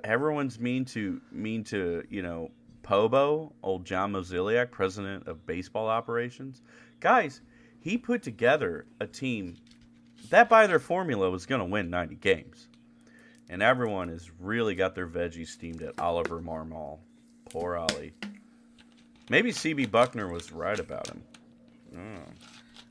Everyone's 0.04 0.58
mean 0.58 0.84
to 0.86 1.20
mean 1.30 1.64
to 1.64 2.04
you 2.08 2.22
know 2.22 2.50
Pobo, 2.82 3.52
old 3.62 3.84
John 3.84 4.12
Mozeliak, 4.12 4.70
president 4.70 5.26
of 5.28 5.44
baseball 5.46 5.88
operations. 5.88 6.62
Guys, 7.00 7.42
he 7.80 7.98
put 7.98 8.22
together 8.22 8.86
a 9.00 9.06
team 9.06 9.56
that 10.30 10.48
by 10.48 10.66
their 10.66 10.78
formula 10.78 11.30
was 11.30 11.46
going 11.46 11.60
to 11.60 11.64
win 11.64 11.90
90 11.90 12.16
games. 12.16 12.68
and 13.50 13.62
everyone 13.62 14.08
has 14.08 14.30
really 14.40 14.74
got 14.74 14.94
their 14.94 15.06
veggies 15.08 15.48
steamed 15.48 15.82
at 15.82 15.98
Oliver 15.98 16.40
Marmol. 16.40 16.98
Poor 17.50 17.76
Ollie. 17.76 18.12
Maybe 19.30 19.52
CB 19.52 19.88
Bucknor 19.88 20.30
was 20.30 20.52
right 20.52 20.78
about 20.78 21.08
him. 21.08 21.22
Oh. 21.96 22.32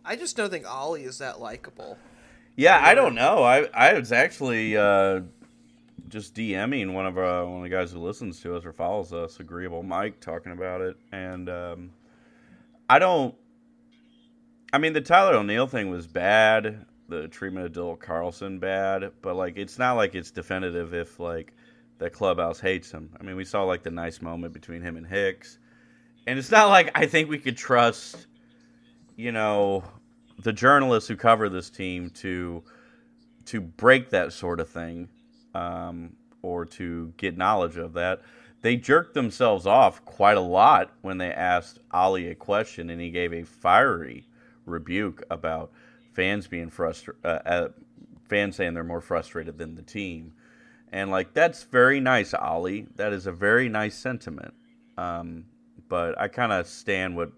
I 0.06 0.16
just 0.16 0.36
don't 0.38 0.50
think 0.50 0.68
Ollie 0.72 1.04
is 1.04 1.18
that 1.20 1.40
likable. 1.40 1.98
Yeah, 2.58 2.82
I 2.84 2.96
don't 2.96 3.14
know. 3.14 3.44
I 3.44 3.68
I 3.72 3.94
was 3.94 4.12
actually 4.12 4.76
uh, 4.76 5.22
just 6.10 6.34
DMing 6.34 6.92
one 6.92 7.06
of 7.06 7.16
our, 7.16 7.46
one 7.46 7.58
of 7.58 7.64
the 7.64 7.70
guys 7.70 7.92
who 7.92 8.00
listens 8.00 8.40
to 8.42 8.56
us 8.56 8.66
or 8.66 8.74
follows 8.74 9.14
us, 9.14 9.40
Agreeable 9.40 9.84
Mike, 9.84 10.20
talking 10.20 10.52
about 10.52 10.82
it, 10.82 10.98
and 11.12 11.50
um, 11.50 11.92
I 12.90 12.98
don't. 12.98 13.36
I 14.74 14.80
mean, 14.80 14.94
the 14.94 15.02
Tyler 15.02 15.36
O'Neill 15.36 15.68
thing 15.68 15.92
was 15.92 16.08
bad. 16.08 16.88
The 17.10 17.28
treatment 17.28 17.68
of 17.68 17.72
Dylan 17.74 18.00
Carlson 18.00 18.58
bad, 18.58 19.12
but 19.22 19.36
like 19.36 19.56
it's 19.58 19.78
not 19.78 19.94
like 19.94 20.16
it's 20.16 20.32
definitive 20.32 20.96
if 20.96 21.20
like 21.20 21.54
the 22.00 22.10
clubhouse 22.10 22.60
hates 22.60 22.92
him. 22.92 23.12
I 23.20 23.24
mean, 23.24 23.36
we 23.36 23.46
saw 23.46 23.66
like 23.66 23.84
the 23.84 23.92
nice 23.92 24.20
moment 24.20 24.52
between 24.54 24.82
him 24.82 24.98
and 24.98 25.06
Hicks, 25.06 25.60
and 26.26 26.40
it's 26.40 26.50
not 26.50 26.70
like 26.70 26.90
I 26.96 27.06
think 27.06 27.30
we 27.30 27.38
could 27.38 27.56
trust, 27.56 28.26
you 29.16 29.32
know, 29.32 29.84
the 30.40 30.54
journalists 30.54 31.08
who 31.08 31.16
cover 31.16 31.50
this 31.50 31.70
team 31.70 32.10
to 32.12 32.64
to 33.46 33.62
break 33.62 34.10
that 34.10 34.34
sort 34.34 34.60
of 34.60 34.70
thing 34.70 35.08
um, 35.54 36.14
or 36.42 36.66
to 36.66 37.14
get 37.18 37.38
knowledge 37.38 37.78
of 37.78 37.94
that. 37.94 38.22
They 38.62 38.76
jerked 38.76 39.14
themselves 39.14 39.66
off 39.66 40.04
quite 40.04 40.36
a 40.36 40.42
lot 40.42 40.92
when 41.02 41.18
they 41.18 41.32
asked 41.32 41.80
Ollie 41.92 42.28
a 42.30 42.36
question, 42.36 42.90
and 42.90 43.00
he 43.00 43.10
gave 43.10 43.32
a 43.32 43.44
fiery 43.44 44.28
rebuke 44.66 45.24
about 45.30 45.72
fans 46.14 46.48
being 46.48 46.70
frustrated, 46.70 47.24
uh, 47.24 47.40
uh, 47.46 47.68
fans 48.28 48.58
saying 48.58 48.74
they're 48.74 48.84
more 48.84 49.00
frustrated 49.00 49.58
than 49.58 49.76
the 49.76 49.82
team, 49.82 50.34
and 50.92 51.10
like 51.12 51.34
that's 51.34 51.64
very 51.64 52.00
nice, 52.00 52.34
Ollie. 52.34 52.88
That 52.96 53.14
is 53.14 53.28
a 53.28 53.32
very 53.32 53.70
nice 53.70 53.96
sentiment. 53.96 54.54
Um, 54.98 55.46
but 55.88 56.20
I 56.20 56.28
kind 56.28 56.52
of 56.52 56.68
stand 56.68 57.16
what 57.16 57.32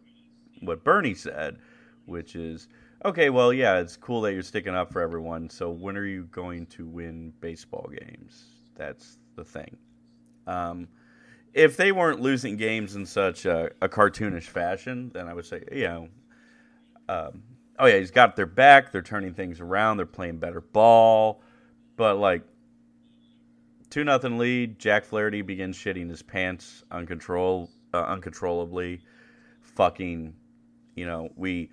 what 0.62 0.84
Bernie 0.84 1.14
said, 1.14 1.58
which 2.06 2.36
is 2.36 2.68
okay. 3.06 3.30
Well, 3.30 3.54
yeah, 3.54 3.80
it's 3.80 3.98
cool 3.98 4.22
that 4.22 4.34
you're 4.34 4.44
sticking 4.44 4.76
up 4.76 4.92
for 4.92 5.02
everyone. 5.02 5.50
So 5.50 5.70
when 5.70 5.98
are 5.98 6.06
you 6.06 6.24
going 6.26 6.66
to 6.68 6.88
win 6.88 7.34
baseball 7.40 7.90
games? 7.92 8.46
That's 8.76 9.18
the 9.36 9.44
thing. 9.44 9.78
Um, 10.48 10.88
if 11.54 11.78
they 11.78 11.92
weren't 11.92 12.22
losing 12.22 12.58
games 12.58 12.96
in 12.96 13.06
such 13.06 13.46
a, 13.46 13.72
a 13.82 13.90
cartoonish 13.90 14.44
fashion, 14.44 15.12
then 15.14 15.28
I 15.28 15.34
would 15.34 15.46
say, 15.46 15.64
you 15.72 15.84
know, 15.84 16.08
um, 17.08 17.44
oh 17.80 17.88
yeah, 17.88 17.98
he's 17.98 18.12
got 18.12 18.36
their 18.36 18.46
back. 18.46 18.92
They're 18.92 19.02
turning 19.02 19.34
things 19.34 19.60
around. 19.60 19.98
They're 19.98 20.06
playing 20.06 20.38
better 20.38 20.62
ball. 20.62 21.42
But 21.96 22.18
like 22.18 22.44
two 23.90 24.04
nothing 24.04 24.38
lead, 24.38 24.80
Jack 24.80 25.06
Flaherty 25.06 25.42
begins 25.42 25.78
shitting 25.78 26.10
his 26.10 26.22
pants 26.22 26.84
uncontrol 26.92 27.70
uh, 27.94 28.04
uncontrollably. 28.04 29.02
Fucking, 29.62 30.34
you 30.96 31.06
know, 31.06 31.30
we 31.36 31.70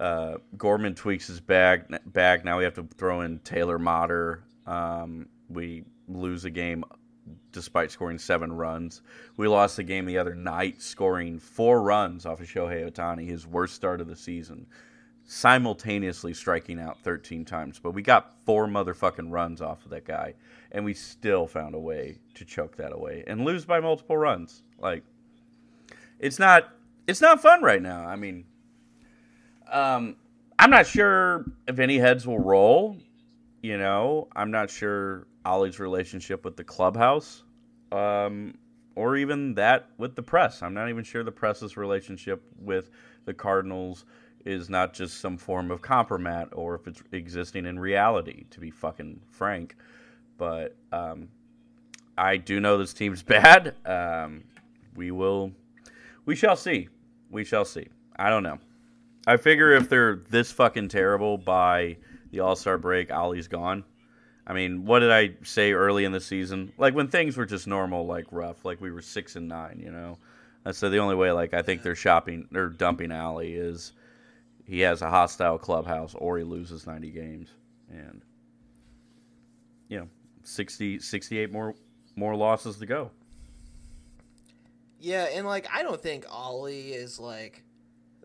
uh, 0.00 0.38
Gorman 0.56 0.94
tweaks 0.94 1.26
his 1.26 1.40
bag 1.40 1.84
bag. 2.06 2.44
Now 2.44 2.58
we 2.58 2.64
have 2.64 2.74
to 2.74 2.88
throw 2.96 3.20
in 3.20 3.38
Taylor 3.40 3.78
Motter. 3.78 4.42
Um, 4.66 5.28
we 5.48 5.84
lose 6.08 6.44
a 6.44 6.50
game 6.50 6.84
despite 7.52 7.90
scoring 7.90 8.18
seven 8.18 8.52
runs. 8.52 9.02
We 9.36 9.46
lost 9.46 9.76
the 9.76 9.82
game 9.82 10.06
the 10.06 10.18
other 10.18 10.34
night, 10.34 10.82
scoring 10.82 11.38
four 11.38 11.82
runs 11.82 12.26
off 12.26 12.40
of 12.40 12.46
Shohei 12.46 12.90
Ohtani, 12.90 13.26
his 13.26 13.46
worst 13.46 13.74
start 13.74 14.00
of 14.00 14.08
the 14.08 14.16
season 14.16 14.66
simultaneously 15.30 16.34
striking 16.34 16.80
out 16.80 16.98
13 17.04 17.44
times, 17.44 17.78
but 17.78 17.92
we 17.92 18.02
got 18.02 18.34
four 18.44 18.66
motherfucking 18.66 19.30
runs 19.30 19.62
off 19.62 19.84
of 19.84 19.90
that 19.92 20.04
guy, 20.04 20.34
and 20.72 20.84
we 20.84 20.92
still 20.92 21.46
found 21.46 21.72
a 21.72 21.78
way 21.78 22.18
to 22.34 22.44
choke 22.44 22.76
that 22.76 22.92
away 22.92 23.22
and 23.28 23.44
lose 23.44 23.64
by 23.64 23.78
multiple 23.78 24.16
runs. 24.16 24.64
Like, 24.80 25.04
it's 26.18 26.40
not 26.40 26.72
it's 27.06 27.20
not 27.20 27.40
fun 27.40 27.62
right 27.62 27.80
now. 27.80 28.04
I 28.06 28.16
mean, 28.16 28.44
um, 29.70 30.16
I'm 30.58 30.70
not 30.70 30.86
sure 30.86 31.46
if 31.66 31.78
any 31.78 31.98
heads 31.98 32.26
will 32.26 32.38
roll. 32.38 32.96
You 33.62 33.78
know, 33.78 34.28
I'm 34.34 34.50
not 34.50 34.70
sure 34.70 35.26
Ollie's 35.44 35.78
relationship 35.78 36.44
with 36.44 36.56
the 36.56 36.64
clubhouse, 36.64 37.42
um, 37.92 38.54
or 38.94 39.16
even 39.16 39.54
that 39.54 39.88
with 39.98 40.14
the 40.14 40.22
press. 40.22 40.62
I'm 40.62 40.74
not 40.74 40.88
even 40.88 41.04
sure 41.04 41.22
the 41.22 41.32
press's 41.32 41.76
relationship 41.76 42.42
with 42.58 42.90
the 43.24 43.34
Cardinals 43.34 44.04
is 44.44 44.70
not 44.70 44.94
just 44.94 45.20
some 45.20 45.36
form 45.36 45.70
of 45.70 45.82
compromat 45.82 46.48
or 46.52 46.74
if 46.74 46.86
it's 46.86 47.02
existing 47.12 47.66
in 47.66 47.78
reality, 47.78 48.44
to 48.50 48.60
be 48.60 48.70
fucking 48.70 49.20
frank. 49.30 49.76
But 50.38 50.74
um, 50.92 51.28
I 52.16 52.38
do 52.38 52.60
know 52.60 52.78
this 52.78 52.94
team's 52.94 53.22
bad. 53.24 53.74
Um, 53.84 54.44
we 54.94 55.10
will, 55.10 55.52
we 56.24 56.34
shall 56.34 56.56
see. 56.56 56.88
We 57.30 57.44
shall 57.44 57.64
see. 57.64 57.88
I 58.16 58.30
don't 58.30 58.42
know. 58.42 58.58
I 59.26 59.36
figure 59.36 59.72
if 59.72 59.88
they're 59.88 60.16
this 60.30 60.50
fucking 60.52 60.88
terrible 60.88 61.38
by 61.38 61.98
the 62.30 62.40
All 62.40 62.56
Star 62.56 62.78
break, 62.78 63.12
Ollie's 63.12 63.48
gone. 63.48 63.84
I 64.46 64.52
mean, 64.52 64.84
what 64.84 65.00
did 65.00 65.12
I 65.12 65.34
say 65.42 65.72
early 65.72 66.04
in 66.04 66.12
the 66.12 66.20
season? 66.20 66.72
Like 66.78 66.94
when 66.94 67.08
things 67.08 67.36
were 67.36 67.46
just 67.46 67.66
normal, 67.66 68.06
like 68.06 68.26
rough, 68.30 68.64
like 68.64 68.80
we 68.80 68.90
were 68.90 69.02
six 69.02 69.36
and 69.36 69.48
nine, 69.48 69.80
you 69.82 69.92
know. 69.92 70.18
So 70.72 70.90
the 70.90 70.98
only 70.98 71.14
way, 71.14 71.30
like 71.32 71.54
I 71.54 71.62
think 71.62 71.82
they're 71.82 71.94
shopping, 71.94 72.48
they're 72.50 72.68
dumping 72.68 73.12
Ollie 73.12 73.54
is 73.54 73.92
he 74.70 74.80
has 74.80 75.02
a 75.02 75.10
hostile 75.10 75.58
clubhouse 75.58 76.14
or 76.14 76.38
he 76.38 76.44
loses 76.44 76.86
90 76.86 77.10
games 77.10 77.48
and 77.90 78.22
you 79.88 79.98
know 79.98 80.08
60 80.44 81.00
68 81.00 81.50
more 81.50 81.74
more 82.14 82.36
losses 82.36 82.78
to 82.78 82.86
go 82.86 83.10
yeah 85.00 85.24
and 85.24 85.44
like 85.44 85.66
i 85.74 85.82
don't 85.82 86.00
think 86.00 86.24
ollie 86.30 86.92
is 86.92 87.18
like 87.18 87.64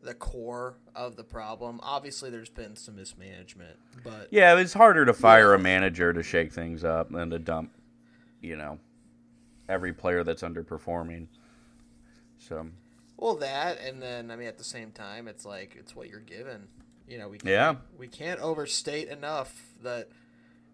the 0.06 0.14
core 0.14 0.78
of 0.96 1.16
the 1.16 1.24
problem 1.24 1.80
obviously 1.84 2.30
there's 2.30 2.50
been 2.50 2.76
some 2.76 2.96
mismanagement 2.96 3.78
but 4.04 4.28
yeah 4.32 4.58
it's 4.58 4.74
harder 4.74 5.06
to 5.06 5.14
fire 5.14 5.54
yeah. 5.54 5.60
a 5.60 5.62
manager 5.62 6.14
to 6.14 6.24
shake 6.24 6.54
things 6.54 6.84
up 6.84 7.12
than 7.12 7.30
to 7.30 7.40
dump 7.40 7.72
you 8.42 8.56
know 8.56 8.78
every 9.68 9.92
player 9.92 10.24
that's 10.24 10.44
underperforming 10.44 11.28
so 12.38 12.68
well, 13.18 13.36
that, 13.36 13.80
and 13.80 14.02
then 14.02 14.30
I 14.30 14.36
mean, 14.36 14.48
at 14.48 14.58
the 14.58 14.64
same 14.64 14.92
time, 14.92 15.28
it's 15.28 15.46
like 15.46 15.76
it's 15.80 15.96
what 15.96 16.10
you're 16.10 16.20
given. 16.20 16.68
You 17.08 17.20
know, 17.20 17.30
we 17.30 17.38
can't, 17.38 17.50
yeah. 17.50 17.76
we 17.98 18.08
can't 18.08 18.40
overstate 18.40 19.10
enough 19.10 19.70
that 19.84 20.10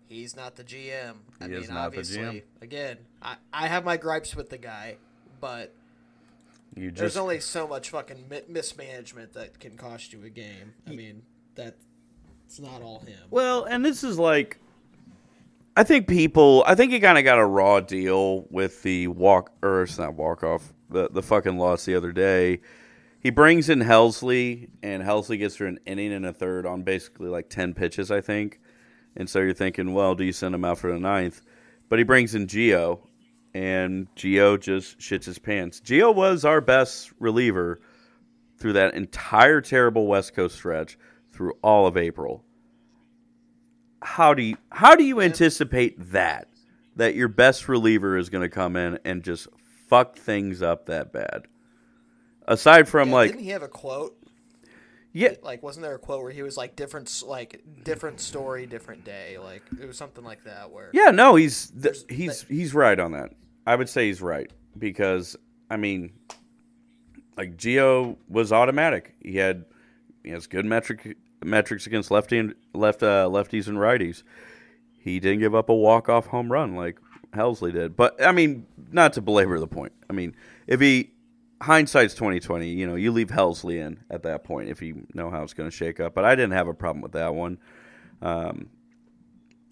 he's 0.08 0.36
not 0.36 0.56
the 0.56 0.64
GM. 0.64 1.16
I 1.40 1.46
he 1.46 1.50
mean, 1.50 1.72
obviously, 1.72 2.44
again, 2.62 2.98
I, 3.22 3.36
I 3.54 3.68
have 3.68 3.84
my 3.84 3.98
gripes 3.98 4.36
with 4.36 4.50
the 4.50 4.58
guy, 4.58 4.98
but 5.40 5.76
just, 6.78 6.96
there's 6.96 7.18
only 7.18 7.40
so 7.40 7.68
much 7.68 7.90
fucking 7.90 8.26
mismanagement 8.48 9.34
that 9.34 9.60
can 9.60 9.78
cost 9.78 10.14
you 10.14 10.24
a 10.24 10.30
game. 10.30 10.74
I 10.88 10.92
mean, 10.92 11.24
that 11.56 11.76
it's 12.46 12.60
not 12.60 12.82
all 12.82 13.00
him. 13.00 13.20
Well, 13.30 13.64
and 13.64 13.84
this 13.84 14.04
is 14.04 14.18
like 14.18 14.60
I 15.76 15.84
think 15.84 16.08
people. 16.08 16.64
I 16.68 16.76
think 16.76 16.92
he 16.92 17.00
kind 17.00 17.18
of 17.18 17.24
got 17.24 17.40
a 17.40 17.46
raw 17.46 17.80
deal 17.80 18.46
with 18.50 18.84
the 18.84 19.08
walk, 19.08 19.52
or 19.62 19.84
it's 19.84 19.98
not 19.98 20.16
walk 20.16 20.44
off 20.44 20.74
the 20.90 21.10
the 21.10 21.22
fucking 21.22 21.58
loss 21.58 21.86
the 21.86 21.96
other 21.96 22.12
day. 22.12 22.62
He 23.20 23.30
brings 23.30 23.70
in 23.70 23.80
Helsley, 23.80 24.70
and 24.82 25.04
Helsley 25.04 25.38
gets 25.38 25.56
through 25.56 25.70
an 25.70 25.80
inning 25.86 26.12
and 26.12 26.26
a 26.26 26.34
third 26.34 26.66
on 26.66 26.84
basically 26.84 27.30
like 27.30 27.50
ten 27.50 27.74
pitches, 27.74 28.12
I 28.12 28.20
think. 28.20 28.60
And 29.16 29.30
so 29.30 29.40
you're 29.40 29.54
thinking, 29.54 29.94
well, 29.94 30.16
do 30.16 30.24
you 30.24 30.34
send 30.34 30.56
him 30.56 30.66
out 30.66 30.78
for 30.78 30.92
the 30.92 31.00
ninth? 31.00 31.42
But 31.90 32.00
he 32.00 32.04
brings 32.04 32.34
in 32.34 32.48
Gio, 32.48 33.00
and 33.54 34.08
Gio 34.16 34.60
just 34.60 35.00
shits 35.00 35.26
his 35.26 35.40
pants. 35.40 35.82
Gio 35.82 36.14
was 36.14 36.46
our 36.46 36.62
best 36.62 37.12
reliever 37.20 37.80
through 38.58 38.74
that 38.74 38.94
entire 38.94 39.62
terrible 39.62 40.08
West 40.08 40.34
Coast 40.34 40.56
stretch 40.56 40.98
through 41.32 41.54
all 41.62 41.88
of 41.88 41.98
April. 41.98 42.44
How 44.02 44.34
do 44.34 44.42
you 44.42 44.58
how 44.72 44.96
do 44.96 45.04
you 45.04 45.22
anticipate 45.22 46.12
that 46.12 46.48
that 46.96 47.16
your 47.16 47.28
best 47.28 47.68
reliever 47.68 48.18
is 48.18 48.30
going 48.30 48.42
to 48.42 48.50
come 48.50 48.76
in 48.76 49.00
and 49.06 49.24
just 49.24 49.48
fuck 49.88 50.16
things 50.16 50.62
up 50.62 50.86
that 50.88 51.12
bad. 51.12 51.48
Aside 52.48 52.88
from 52.88 53.10
yeah, 53.10 53.16
like, 53.16 53.32
didn't 53.32 53.44
he 53.44 53.50
have 53.50 53.64
a 53.64 53.68
quote? 53.68 54.18
Yeah, 55.14 55.34
like 55.44 55.62
wasn't 55.62 55.84
there 55.84 55.96
a 55.96 56.00
quote 56.00 56.24
where 56.24 56.32
he 56.32 56.42
was 56.42 56.56
like 56.56 56.76
different, 56.76 57.24
like 57.28 57.62
different 57.84 58.20
story, 58.22 58.66
different 58.66 59.04
day? 59.04 59.38
Like 59.38 59.64
it 59.80 59.86
was 59.86 59.98
something 59.98 60.24
like 60.24 60.46
that. 60.46 60.72
Where 60.72 60.90
yeah, 60.94 61.12
no, 61.12 61.36
he's 61.36 61.72
th- 61.72 62.06
he's 62.10 62.44
he's 62.44 62.74
right 62.74 62.98
on 62.98 63.12
that. 63.12 63.32
I 63.66 63.76
would 63.76 63.90
say 63.90 64.08
he's 64.08 64.22
right 64.22 64.52
because 64.78 65.36
I 65.70 65.78
mean, 65.78 66.14
like 67.38 67.58
Gio 67.58 68.18
was 68.28 68.52
automatic. 68.52 69.16
He 69.22 69.38
had 69.38 69.66
he 70.24 70.32
has 70.32 70.48
good 70.48 70.66
metric 70.66 71.18
metrics 71.44 71.88
against 71.88 72.12
lefty 72.12 72.38
and 72.38 72.56
left 72.74 73.04
uh, 73.04 73.28
lefties 73.32 73.68
and 73.68 73.78
righties. 73.78 74.24
He 75.00 75.20
didn't 75.20 75.40
give 75.40 75.56
up 75.56 75.70
a 75.70 75.76
walk 75.76 76.10
off 76.10 76.28
home 76.28 76.52
run 76.52 76.76
like 76.76 77.00
Helsley 77.32 77.72
did. 77.72 77.96
But 77.96 78.24
I 78.24 78.32
mean, 78.32 78.66
not 78.92 79.14
to 79.14 79.22
belabor 79.22 79.60
the 79.60 79.68
point. 79.68 79.94
I 80.10 80.14
mean, 80.14 80.36
if 80.68 80.80
he 80.80 81.12
hindsight's 81.62 82.14
twenty 82.14 82.40
twenty, 82.40 82.70
you 82.70 82.88
know, 82.88 82.96
you 82.96 83.12
leave 83.12 83.30
Helsley 83.30 83.80
in 83.80 84.00
at 84.10 84.24
that 84.24 84.44
point 84.44 84.70
if 84.70 84.82
you 84.82 85.08
know 85.14 85.30
how 85.30 85.44
it's 85.44 85.54
going 85.54 85.70
to 85.70 85.76
shake 85.76 86.00
up. 86.00 86.14
But 86.14 86.26
I 86.26 86.36
didn't 86.36 86.54
have 86.54 86.68
a 86.68 86.74
problem 86.74 87.02
with 87.02 87.14
that 87.14 87.34
one. 87.34 87.58
Um, 88.22 88.70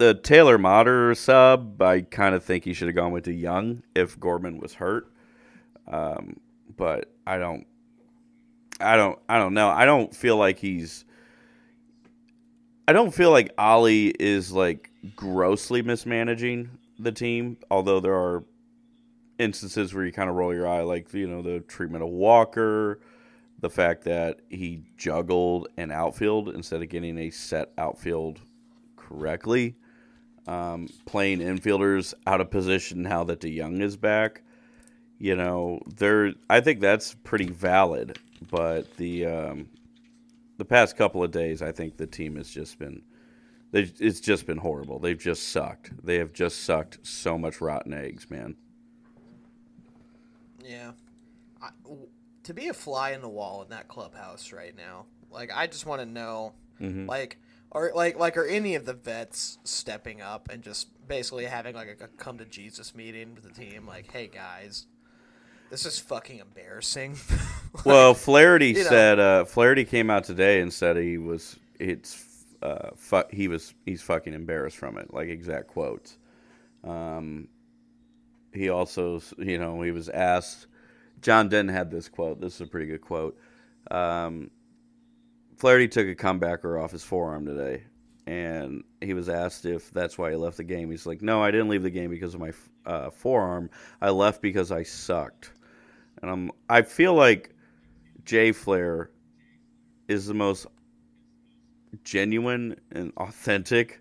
the 0.00 0.14
Taylor 0.14 0.56
Motter 0.56 1.14
sub, 1.14 1.82
I 1.82 2.00
kind 2.00 2.34
of 2.34 2.42
think 2.42 2.64
he 2.64 2.72
should 2.72 2.88
have 2.88 2.94
gone 2.94 3.12
with 3.12 3.26
DeJong 3.26 3.82
if 3.94 4.18
Gorman 4.18 4.58
was 4.58 4.72
hurt. 4.72 5.12
Um, 5.86 6.40
but 6.74 7.12
I 7.26 7.36
don't, 7.36 7.66
I 8.80 8.96
don't, 8.96 9.18
I 9.28 9.36
don't 9.36 9.52
know. 9.52 9.68
I 9.68 9.84
don't 9.84 10.16
feel 10.16 10.38
like 10.38 10.58
he's. 10.58 11.04
I 12.88 12.94
don't 12.94 13.12
feel 13.12 13.30
like 13.30 13.52
Ollie 13.58 14.06
is 14.06 14.50
like 14.52 14.90
grossly 15.14 15.82
mismanaging 15.82 16.70
the 16.98 17.12
team, 17.12 17.58
although 17.70 18.00
there 18.00 18.16
are 18.16 18.42
instances 19.38 19.92
where 19.92 20.06
you 20.06 20.12
kind 20.12 20.30
of 20.30 20.36
roll 20.36 20.54
your 20.54 20.66
eye, 20.66 20.80
like 20.80 21.12
you 21.12 21.28
know 21.28 21.42
the 21.42 21.60
treatment 21.60 22.02
of 22.02 22.08
Walker, 22.08 23.00
the 23.58 23.68
fact 23.68 24.04
that 24.04 24.40
he 24.48 24.82
juggled 24.96 25.68
an 25.76 25.90
outfield 25.90 26.48
instead 26.48 26.80
of 26.80 26.88
getting 26.88 27.18
a 27.18 27.28
set 27.28 27.70
outfield 27.76 28.40
correctly, 28.96 29.76
um, 30.46 30.88
playing 31.06 31.40
infielders 31.40 32.14
out 32.26 32.40
of 32.40 32.50
position 32.50 33.02
now 33.02 33.24
that 33.24 33.40
DeJong 33.40 33.80
is 33.82 33.96
back. 33.96 34.42
You 35.18 35.36
know, 35.36 35.80
there. 35.96 36.32
I 36.48 36.60
think 36.60 36.80
that's 36.80 37.14
pretty 37.24 37.48
valid, 37.48 38.18
but 38.50 38.96
the 38.96 39.26
um, 39.26 39.68
the 40.56 40.64
past 40.64 40.96
couple 40.96 41.22
of 41.22 41.30
days, 41.30 41.62
I 41.62 41.72
think 41.72 41.96
the 41.96 42.06
team 42.06 42.36
has 42.36 42.50
just 42.50 42.78
been. 42.78 43.02
It's 43.72 44.18
just 44.18 44.46
been 44.46 44.58
horrible. 44.58 44.98
They've 44.98 45.16
just 45.16 45.50
sucked. 45.50 45.92
They 46.04 46.16
have 46.16 46.32
just 46.32 46.64
sucked 46.64 47.06
so 47.06 47.38
much 47.38 47.60
rotten 47.60 47.92
eggs, 47.92 48.28
man. 48.28 48.56
Yeah. 50.64 50.90
I, 51.62 51.68
to 52.42 52.52
be 52.52 52.66
a 52.66 52.74
fly 52.74 53.12
in 53.12 53.20
the 53.20 53.28
wall 53.28 53.62
in 53.62 53.68
that 53.68 53.86
clubhouse 53.86 54.52
right 54.52 54.76
now, 54.76 55.06
like 55.30 55.52
I 55.54 55.68
just 55.68 55.86
want 55.86 56.00
to 56.00 56.06
know, 56.06 56.52
mm-hmm. 56.80 57.06
like, 57.06 57.38
are 57.72 57.92
like 57.94 58.18
like 58.18 58.36
are 58.36 58.46
any 58.46 58.74
of 58.74 58.84
the 58.84 58.94
vets 58.94 59.58
stepping 59.64 60.20
up 60.20 60.48
and 60.50 60.62
just 60.62 60.88
basically 61.06 61.44
having 61.44 61.74
like 61.74 61.98
a, 62.00 62.04
a 62.04 62.08
come 62.08 62.38
to 62.38 62.44
Jesus 62.44 62.94
meeting 62.94 63.34
with 63.34 63.44
the 63.44 63.52
team? 63.52 63.86
Like, 63.86 64.10
hey 64.10 64.26
guys, 64.26 64.86
this 65.70 65.86
is 65.86 65.98
fucking 65.98 66.38
embarrassing. 66.38 67.16
like, 67.74 67.86
well, 67.86 68.14
Flaherty 68.14 68.74
said 68.74 69.18
uh, 69.18 69.44
Flaherty 69.44 69.84
came 69.84 70.10
out 70.10 70.24
today 70.24 70.60
and 70.60 70.72
said 70.72 70.96
he 70.96 71.18
was 71.18 71.58
it's 71.78 72.24
uh, 72.62 72.90
fu- 72.96 73.22
he 73.30 73.48
was 73.48 73.74
he's 73.86 74.02
fucking 74.02 74.34
embarrassed 74.34 74.76
from 74.76 74.98
it, 74.98 75.12
like 75.12 75.28
exact 75.28 75.68
quotes. 75.68 76.18
Um, 76.84 77.48
he 78.52 78.68
also, 78.68 79.20
you 79.38 79.58
know, 79.58 79.80
he 79.82 79.90
was 79.90 80.08
asked. 80.08 80.66
John 81.22 81.48
Denton 81.48 81.74
had 81.74 81.90
this 81.90 82.08
quote. 82.08 82.40
This 82.40 82.54
is 82.56 82.60
a 82.62 82.66
pretty 82.66 82.86
good 82.86 83.02
quote. 83.02 83.38
Um, 83.90 84.50
Flaherty 85.60 85.88
took 85.88 86.08
a 86.08 86.14
comebacker 86.14 86.82
off 86.82 86.90
his 86.90 87.04
forearm 87.04 87.44
today, 87.44 87.84
and 88.26 88.82
he 89.02 89.12
was 89.12 89.28
asked 89.28 89.66
if 89.66 89.90
that's 89.90 90.16
why 90.16 90.30
he 90.30 90.36
left 90.36 90.56
the 90.56 90.64
game. 90.64 90.90
He's 90.90 91.04
like, 91.04 91.20
"No, 91.20 91.42
I 91.42 91.50
didn't 91.50 91.68
leave 91.68 91.82
the 91.82 91.90
game 91.90 92.08
because 92.08 92.32
of 92.32 92.40
my 92.40 92.52
uh, 92.86 93.10
forearm. 93.10 93.68
I 94.00 94.08
left 94.08 94.40
because 94.40 94.72
I 94.72 94.84
sucked." 94.84 95.52
And 96.22 96.30
I'm, 96.30 96.50
I 96.70 96.80
feel 96.80 97.12
like 97.12 97.54
Jay 98.24 98.52
Flair 98.52 99.10
is 100.08 100.26
the 100.26 100.32
most 100.32 100.66
genuine 102.04 102.80
and 102.90 103.12
authentic 103.18 104.00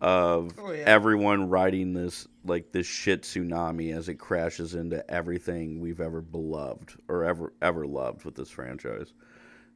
of 0.00 0.54
oh, 0.58 0.72
yeah. 0.72 0.82
everyone 0.86 1.48
riding 1.48 1.92
this 1.92 2.26
like 2.44 2.72
this 2.72 2.88
shit 2.88 3.22
tsunami 3.22 3.96
as 3.96 4.08
it 4.08 4.16
crashes 4.16 4.74
into 4.74 5.08
everything 5.08 5.78
we've 5.78 6.00
ever 6.00 6.20
beloved 6.20 6.94
or 7.06 7.24
ever 7.24 7.52
ever 7.62 7.86
loved 7.86 8.24
with 8.24 8.34
this 8.34 8.50
franchise. 8.50 9.12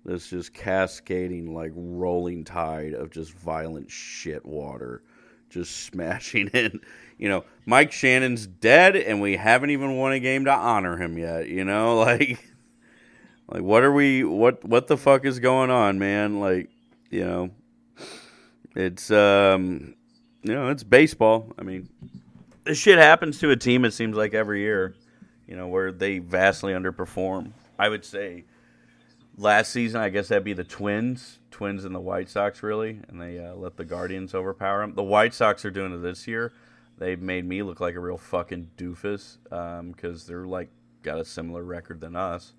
This 0.04 0.28
just 0.28 0.52
cascading 0.52 1.54
like 1.54 1.72
rolling 1.74 2.44
tide 2.44 2.92
of 2.92 3.10
just 3.10 3.32
violent 3.32 3.90
shit 3.90 4.44
water 4.44 5.02
just 5.48 5.76
smashing 5.86 6.48
in. 6.48 6.80
You 7.16 7.28
know, 7.28 7.44
Mike 7.64 7.92
Shannon's 7.92 8.46
dead 8.46 8.96
and 8.96 9.22
we 9.22 9.36
haven't 9.36 9.70
even 9.70 9.96
won 9.96 10.12
a 10.12 10.20
game 10.20 10.44
to 10.44 10.52
honor 10.52 10.96
him 10.96 11.16
yet, 11.16 11.48
you 11.48 11.64
know? 11.64 11.94
Like 12.04 12.50
like 13.46 13.62
what 13.62 13.82
are 13.82 13.92
we 13.92 14.24
what 14.24 14.64
what 14.64 14.86
the 14.86 14.96
fuck 14.96 15.24
is 15.24 15.38
going 15.38 15.70
on, 15.70 15.98
man? 15.98 16.40
Like, 16.40 16.70
you 17.10 17.24
know, 17.24 17.50
it's 18.74 19.10
um 19.10 19.94
you 20.42 20.52
know, 20.52 20.68
it's 20.68 20.82
baseball. 20.82 21.52
I 21.58 21.62
mean, 21.62 21.88
this 22.64 22.78
shit 22.78 22.98
happens 22.98 23.38
to 23.40 23.50
a 23.50 23.56
team. 23.56 23.84
It 23.84 23.92
seems 23.92 24.16
like 24.16 24.34
every 24.34 24.60
year, 24.60 24.94
you 25.46 25.56
know, 25.56 25.68
where 25.68 25.92
they 25.92 26.18
vastly 26.18 26.72
underperform. 26.72 27.52
I 27.78 27.88
would 27.88 28.04
say 28.04 28.44
last 29.36 29.72
season, 29.72 30.00
I 30.00 30.08
guess 30.08 30.28
that'd 30.28 30.44
be 30.44 30.52
the 30.52 30.64
Twins, 30.64 31.38
Twins 31.50 31.84
and 31.84 31.94
the 31.94 32.00
White 32.00 32.28
Sox, 32.28 32.62
really, 32.62 33.00
and 33.08 33.20
they 33.20 33.38
uh, 33.38 33.54
let 33.54 33.76
the 33.76 33.84
Guardians 33.84 34.34
overpower 34.34 34.80
them. 34.80 34.94
The 34.94 35.02
White 35.02 35.34
Sox 35.34 35.64
are 35.64 35.70
doing 35.70 35.92
it 35.92 35.98
this 35.98 36.26
year. 36.26 36.52
They've 36.98 37.20
made 37.20 37.44
me 37.44 37.62
look 37.62 37.80
like 37.80 37.94
a 37.96 38.00
real 38.00 38.18
fucking 38.18 38.70
doofus 38.76 39.38
because 39.44 40.22
um, 40.22 40.26
they're 40.28 40.46
like 40.46 40.70
got 41.02 41.18
a 41.18 41.24
similar 41.24 41.62
record 41.62 42.00
than 42.00 42.16
us. 42.16 42.52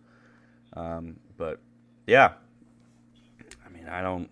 Um, 0.74 1.18
but 1.38 1.62
yeah, 2.06 2.34
I 3.66 3.70
mean, 3.70 3.88
I 3.88 4.02
don't. 4.02 4.30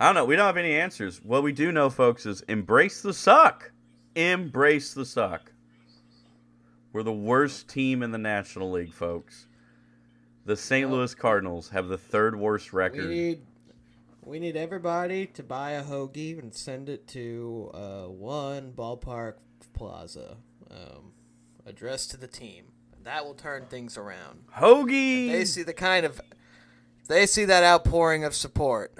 I 0.00 0.06
don't 0.06 0.14
know. 0.14 0.24
We 0.24 0.36
don't 0.36 0.46
have 0.46 0.56
any 0.56 0.74
answers. 0.74 1.20
What 1.24 1.42
we 1.42 1.52
do 1.52 1.72
know, 1.72 1.90
folks, 1.90 2.24
is 2.24 2.42
embrace 2.42 3.02
the 3.02 3.12
suck. 3.12 3.72
Embrace 4.14 4.94
the 4.94 5.04
suck. 5.04 5.52
We're 6.92 7.02
the 7.02 7.12
worst 7.12 7.68
team 7.68 8.04
in 8.04 8.12
the 8.12 8.18
National 8.18 8.70
League, 8.70 8.92
folks. 8.92 9.47
The 10.48 10.56
St. 10.56 10.90
Louis 10.90 11.14
Cardinals 11.14 11.68
have 11.68 11.88
the 11.88 11.98
third 11.98 12.34
worst 12.34 12.72
record. 12.72 13.06
We 13.06 13.14
need, 13.14 13.40
we 14.24 14.38
need 14.38 14.56
everybody 14.56 15.26
to 15.26 15.42
buy 15.42 15.72
a 15.72 15.84
hoagie 15.84 16.38
and 16.38 16.54
send 16.54 16.88
it 16.88 17.06
to 17.08 17.70
uh, 17.74 18.04
one 18.04 18.72
ballpark 18.72 19.34
plaza, 19.74 20.38
um, 20.70 21.12
addressed 21.66 22.12
to 22.12 22.16
the 22.16 22.26
team. 22.26 22.64
That 23.04 23.26
will 23.26 23.34
turn 23.34 23.66
things 23.66 23.98
around. 23.98 24.44
Hoagie. 24.56 25.26
If 25.26 25.32
they 25.32 25.44
see 25.44 25.62
the 25.64 25.74
kind 25.74 26.06
of, 26.06 26.18
they 27.08 27.26
see 27.26 27.44
that 27.44 27.62
outpouring 27.62 28.24
of 28.24 28.34
support 28.34 28.96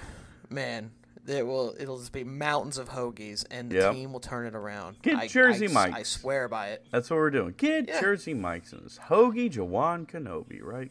man, 0.50 0.90
it 1.26 1.46
will 1.46 1.74
it'll 1.80 1.98
just 1.98 2.12
be 2.12 2.24
mountains 2.24 2.76
of 2.76 2.90
hoagies, 2.90 3.46
and 3.50 3.70
the 3.70 3.76
yep. 3.76 3.94
team 3.94 4.12
will 4.12 4.20
turn 4.20 4.44
it 4.44 4.54
around. 4.54 5.00
Get 5.00 5.16
I, 5.16 5.28
Jersey 5.28 5.68
Mike. 5.68 5.94
I 5.94 6.02
swear 6.02 6.46
by 6.46 6.68
it. 6.72 6.84
That's 6.92 7.08
what 7.08 7.16
we're 7.16 7.30
doing. 7.30 7.54
Get 7.56 7.88
yeah. 7.88 8.02
Jersey 8.02 8.34
Mike's 8.34 8.74
in 8.74 8.82
this 8.82 8.98
hoagie 9.08 9.50
Jawan 9.50 10.06
Kenobi, 10.06 10.62
right? 10.62 10.90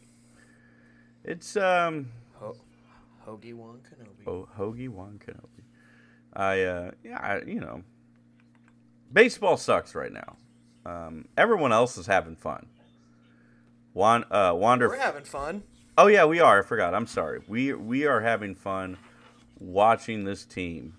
It's 1.27 1.57
um 1.57 2.07
Ho- 2.39 2.55
hoagie 3.27 3.53
Juan 3.53 3.79
Kenobi. 3.79 4.25
Oh, 4.25 4.47
hoagie 4.57 4.87
Juan 4.87 5.19
Kenobi. 5.23 5.63
I 6.33 6.63
uh 6.63 6.91
yeah, 7.03 7.17
I, 7.19 7.41
you 7.45 7.59
know, 7.59 7.83
baseball 9.11 9.57
sucks 9.57 9.93
right 9.93 10.13
now. 10.13 10.37
Um, 10.85 11.27
everyone 11.37 11.73
else 11.73 11.97
is 11.97 12.07
having 12.07 12.37
fun. 12.37 12.67
Juan, 13.93 14.23
uh, 14.31 14.53
Wander. 14.55 14.87
We're 14.87 14.99
having 14.99 15.25
fun. 15.25 15.63
Oh 15.97 16.07
yeah, 16.07 16.23
we 16.23 16.39
are. 16.39 16.59
I 16.59 16.61
forgot. 16.65 16.93
I'm 16.95 17.07
sorry. 17.07 17.41
We 17.45 17.73
we 17.73 18.05
are 18.05 18.21
having 18.21 18.55
fun 18.55 18.97
watching 19.59 20.23
this 20.23 20.45
team 20.45 20.95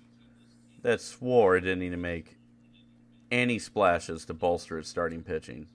that 0.82 1.00
swore 1.00 1.56
it 1.56 1.62
didn't 1.62 1.78
need 1.78 1.90
to 1.90 1.96
make 1.96 2.36
any 3.30 3.58
splashes 3.58 4.26
to 4.26 4.34
bolster 4.34 4.78
its 4.78 4.90
starting 4.90 5.22
pitching. 5.22 5.68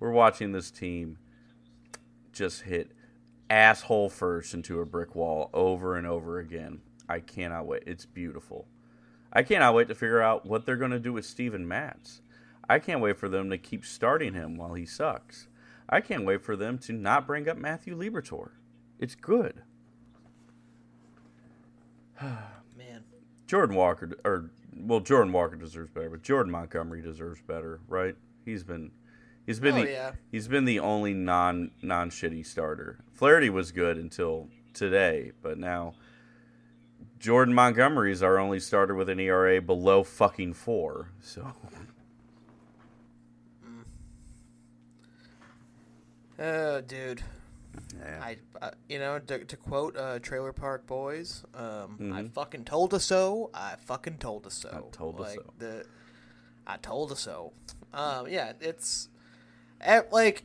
We're 0.00 0.10
watching 0.10 0.52
this 0.52 0.70
team 0.70 1.18
just 2.32 2.62
hit 2.62 2.90
asshole 3.50 4.10
first 4.10 4.54
into 4.54 4.80
a 4.80 4.86
brick 4.86 5.14
wall 5.14 5.50
over 5.52 5.96
and 5.96 6.06
over 6.06 6.38
again. 6.38 6.80
I 7.08 7.20
cannot 7.20 7.66
wait. 7.66 7.82
It's 7.86 8.06
beautiful. 8.06 8.66
I 9.32 9.42
cannot 9.42 9.74
wait 9.74 9.88
to 9.88 9.94
figure 9.94 10.22
out 10.22 10.46
what 10.46 10.64
they're 10.64 10.76
going 10.76 10.92
to 10.92 10.98
do 10.98 11.12
with 11.12 11.26
Steven 11.26 11.66
Matz. 11.66 12.22
I 12.68 12.78
can't 12.78 13.00
wait 13.00 13.18
for 13.18 13.28
them 13.28 13.50
to 13.50 13.58
keep 13.58 13.84
starting 13.84 14.34
him 14.34 14.56
while 14.56 14.74
he 14.74 14.86
sucks. 14.86 15.48
I 15.88 16.00
can't 16.00 16.24
wait 16.24 16.42
for 16.42 16.56
them 16.56 16.78
to 16.78 16.92
not 16.92 17.26
bring 17.26 17.48
up 17.48 17.58
Matthew 17.58 17.96
Liberatore. 17.96 18.52
It's 18.98 19.14
good. 19.14 19.62
Man. 22.22 23.04
Jordan 23.46 23.76
Walker, 23.76 24.12
or 24.24 24.50
well, 24.76 25.00
Jordan 25.00 25.32
Walker 25.32 25.56
deserves 25.56 25.90
better, 25.90 26.10
but 26.10 26.22
Jordan 26.22 26.52
Montgomery 26.52 27.02
deserves 27.02 27.42
better, 27.42 27.80
right? 27.86 28.16
He's 28.44 28.64
been, 28.64 28.92
he's 29.46 29.60
been 29.60 29.76
oh, 29.76 29.84
the, 29.84 29.90
yeah. 29.90 30.12
he's 30.30 30.48
been 30.48 30.64
the 30.64 30.80
only 30.80 31.14
non 31.14 31.70
non 31.82 32.10
shitty 32.10 32.46
starter. 32.46 32.98
Flaherty 33.12 33.50
was 33.50 33.72
good 33.72 33.96
until 33.96 34.48
today, 34.72 35.32
but 35.42 35.58
now 35.58 35.94
Jordan 37.18 37.54
Montgomery 37.54 38.12
is 38.12 38.22
our 38.22 38.38
only 38.38 38.60
starter 38.60 38.94
with 38.94 39.08
an 39.08 39.18
ERA 39.18 39.60
below 39.62 40.02
fucking 40.02 40.54
four. 40.54 41.10
So. 41.22 41.52
Oh, 46.38 46.80
dude. 46.80 47.22
Yeah. 47.98 48.20
I, 48.22 48.36
uh, 48.60 48.70
you 48.88 48.98
know, 48.98 49.18
to, 49.18 49.44
to 49.44 49.56
quote 49.56 49.96
uh, 49.96 50.18
Trailer 50.18 50.52
Park 50.52 50.86
Boys, 50.86 51.44
um, 51.54 51.64
mm-hmm. 51.64 52.12
I 52.12 52.24
fucking 52.24 52.64
told 52.64 52.92
us 52.92 53.04
so. 53.04 53.50
I 53.54 53.76
fucking 53.78 54.18
told 54.18 54.46
us 54.46 54.54
so. 54.54 54.68
I 54.70 54.96
told 54.96 55.20
like, 55.20 55.28
us 55.30 55.34
so. 55.34 55.52
The, 55.58 55.84
I 56.66 56.76
told 56.76 57.12
us 57.12 57.20
so. 57.20 57.52
Um, 57.92 58.28
yeah, 58.28 58.52
it's 58.60 59.08
at, 59.84 60.04
eh, 60.04 60.08
like 60.10 60.44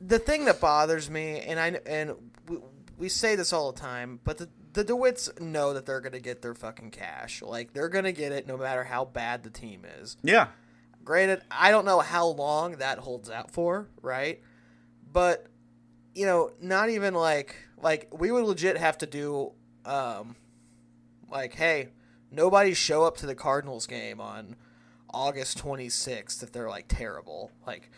the 0.00 0.18
thing 0.18 0.46
that 0.46 0.60
bothers 0.60 1.10
me, 1.10 1.40
and 1.40 1.58
I 1.58 1.80
and 1.86 2.14
we, 2.48 2.58
we 2.96 3.08
say 3.08 3.36
this 3.36 3.52
all 3.52 3.72
the 3.72 3.80
time, 3.80 4.20
but 4.24 4.38
the 4.38 4.48
the 4.72 4.84
DeWitts 4.84 5.40
know 5.40 5.74
that 5.74 5.86
they're 5.86 6.00
gonna 6.00 6.20
get 6.20 6.42
their 6.42 6.54
fucking 6.54 6.90
cash. 6.90 7.42
Like 7.42 7.72
they're 7.72 7.88
gonna 7.88 8.12
get 8.12 8.32
it 8.32 8.46
no 8.46 8.56
matter 8.56 8.84
how 8.84 9.04
bad 9.04 9.42
the 9.42 9.50
team 9.50 9.84
is. 10.00 10.16
Yeah. 10.22 10.48
Granted, 11.02 11.42
I 11.50 11.70
don't 11.70 11.84
know 11.84 12.00
how 12.00 12.26
long 12.26 12.72
that 12.76 12.98
holds 12.98 13.30
out 13.30 13.50
for, 13.50 13.88
right? 14.02 14.40
But 15.12 15.46
you 16.14 16.26
know, 16.26 16.52
not 16.60 16.90
even 16.90 17.14
like 17.14 17.56
like 17.82 18.08
we 18.12 18.30
would 18.30 18.44
legit 18.44 18.76
have 18.76 18.98
to 18.98 19.06
do 19.06 19.52
um 19.84 20.36
like 21.30 21.54
hey, 21.54 21.88
nobody 22.30 22.74
show 22.74 23.04
up 23.04 23.16
to 23.18 23.26
the 23.26 23.34
Cardinals 23.34 23.86
game 23.86 24.20
on 24.20 24.56
August 25.12 25.58
26th 25.58 26.42
if 26.42 26.52
they're 26.52 26.68
like 26.68 26.86
terrible. 26.88 27.50
Like 27.66 27.90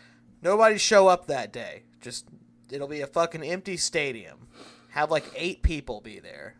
nobody 0.43 0.77
show 0.77 1.07
up 1.07 1.27
that 1.27 1.51
day. 1.53 1.83
Just 2.01 2.27
it'll 2.69 2.87
be 2.87 3.01
a 3.01 3.07
fucking 3.07 3.43
empty 3.43 3.77
stadium. 3.77 4.47
Have 4.89 5.09
like 5.09 5.25
8 5.35 5.63
people 5.63 6.01
be 6.01 6.19
there. 6.19 6.55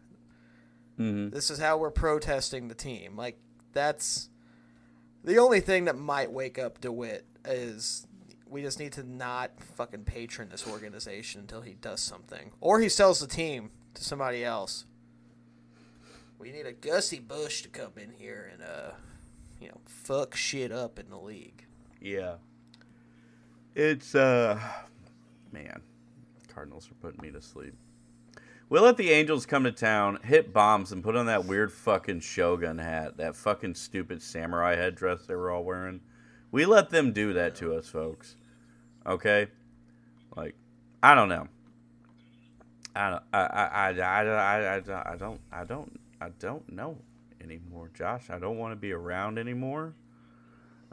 Mm-hmm. 0.99 1.29
This 1.29 1.51
is 1.51 1.59
how 1.59 1.77
we're 1.77 1.91
protesting 1.91 2.67
the 2.67 2.75
team. 2.75 3.15
Like 3.15 3.37
that's 3.73 4.29
the 5.23 5.37
only 5.37 5.59
thing 5.59 5.85
that 5.85 5.97
might 5.97 6.31
wake 6.31 6.57
up 6.57 6.81
DeWitt 6.81 7.25
is 7.45 8.07
we 8.47 8.61
just 8.61 8.79
need 8.79 8.93
to 8.93 9.03
not 9.03 9.51
fucking 9.75 10.03
patron 10.03 10.49
this 10.49 10.67
organization 10.67 11.41
until 11.41 11.61
he 11.61 11.73
does 11.73 12.01
something, 12.01 12.51
or 12.61 12.79
he 12.79 12.89
sells 12.89 13.19
the 13.19 13.27
team 13.27 13.71
to 13.95 14.03
somebody 14.03 14.43
else. 14.45 14.85
We 16.37 16.51
need 16.51 16.67
a 16.67 16.73
Gussie 16.73 17.19
Busch 17.19 17.61
to 17.63 17.69
come 17.69 17.93
in 17.97 18.11
here 18.11 18.51
and 18.51 18.61
uh, 18.61 18.91
you 19.59 19.69
know, 19.69 19.79
fuck 19.85 20.35
shit 20.35 20.71
up 20.71 20.99
in 20.99 21.09
the 21.09 21.17
league. 21.17 21.65
Yeah. 22.01 22.35
It's 23.75 24.13
uh 24.13 24.59
man. 25.51 25.81
Cardinals 26.53 26.89
are 26.91 26.95
putting 26.95 27.21
me 27.21 27.31
to 27.31 27.41
sleep. 27.41 27.73
We 28.69 28.79
let 28.79 28.97
the 28.97 29.11
Angels 29.11 29.45
come 29.45 29.63
to 29.65 29.71
town, 29.71 30.19
hit 30.23 30.53
bombs, 30.53 30.91
and 30.91 31.03
put 31.03 31.15
on 31.15 31.25
that 31.25 31.45
weird 31.45 31.71
fucking 31.71 32.21
shogun 32.21 32.77
hat, 32.77 33.17
that 33.17 33.35
fucking 33.35 33.75
stupid 33.75 34.21
samurai 34.21 34.75
headdress 34.75 35.25
they 35.25 35.35
were 35.35 35.51
all 35.51 35.63
wearing. 35.63 36.01
We 36.51 36.65
let 36.65 36.89
them 36.89 37.13
do 37.13 37.33
that 37.33 37.55
to 37.55 37.75
us, 37.75 37.87
folks. 37.87 38.35
Okay? 39.05 39.47
Like, 40.35 40.55
I 41.01 41.15
don't 41.15 41.29
know. 41.29 41.47
I 42.95 43.09
don't 43.09 43.23
I 43.33 43.39
I 43.39 43.89
I, 43.89 44.23
I, 44.23 44.77
I, 44.77 45.13
I 45.13 45.17
don't 45.17 45.41
I 45.51 45.63
don't 45.63 45.99
I 46.21 46.29
don't 46.39 46.71
know 46.71 46.97
anymore, 47.41 47.89
Josh. 47.93 48.29
I 48.29 48.37
don't 48.37 48.57
want 48.57 48.71
to 48.71 48.75
be 48.75 48.91
around 48.91 49.39
anymore. 49.39 49.93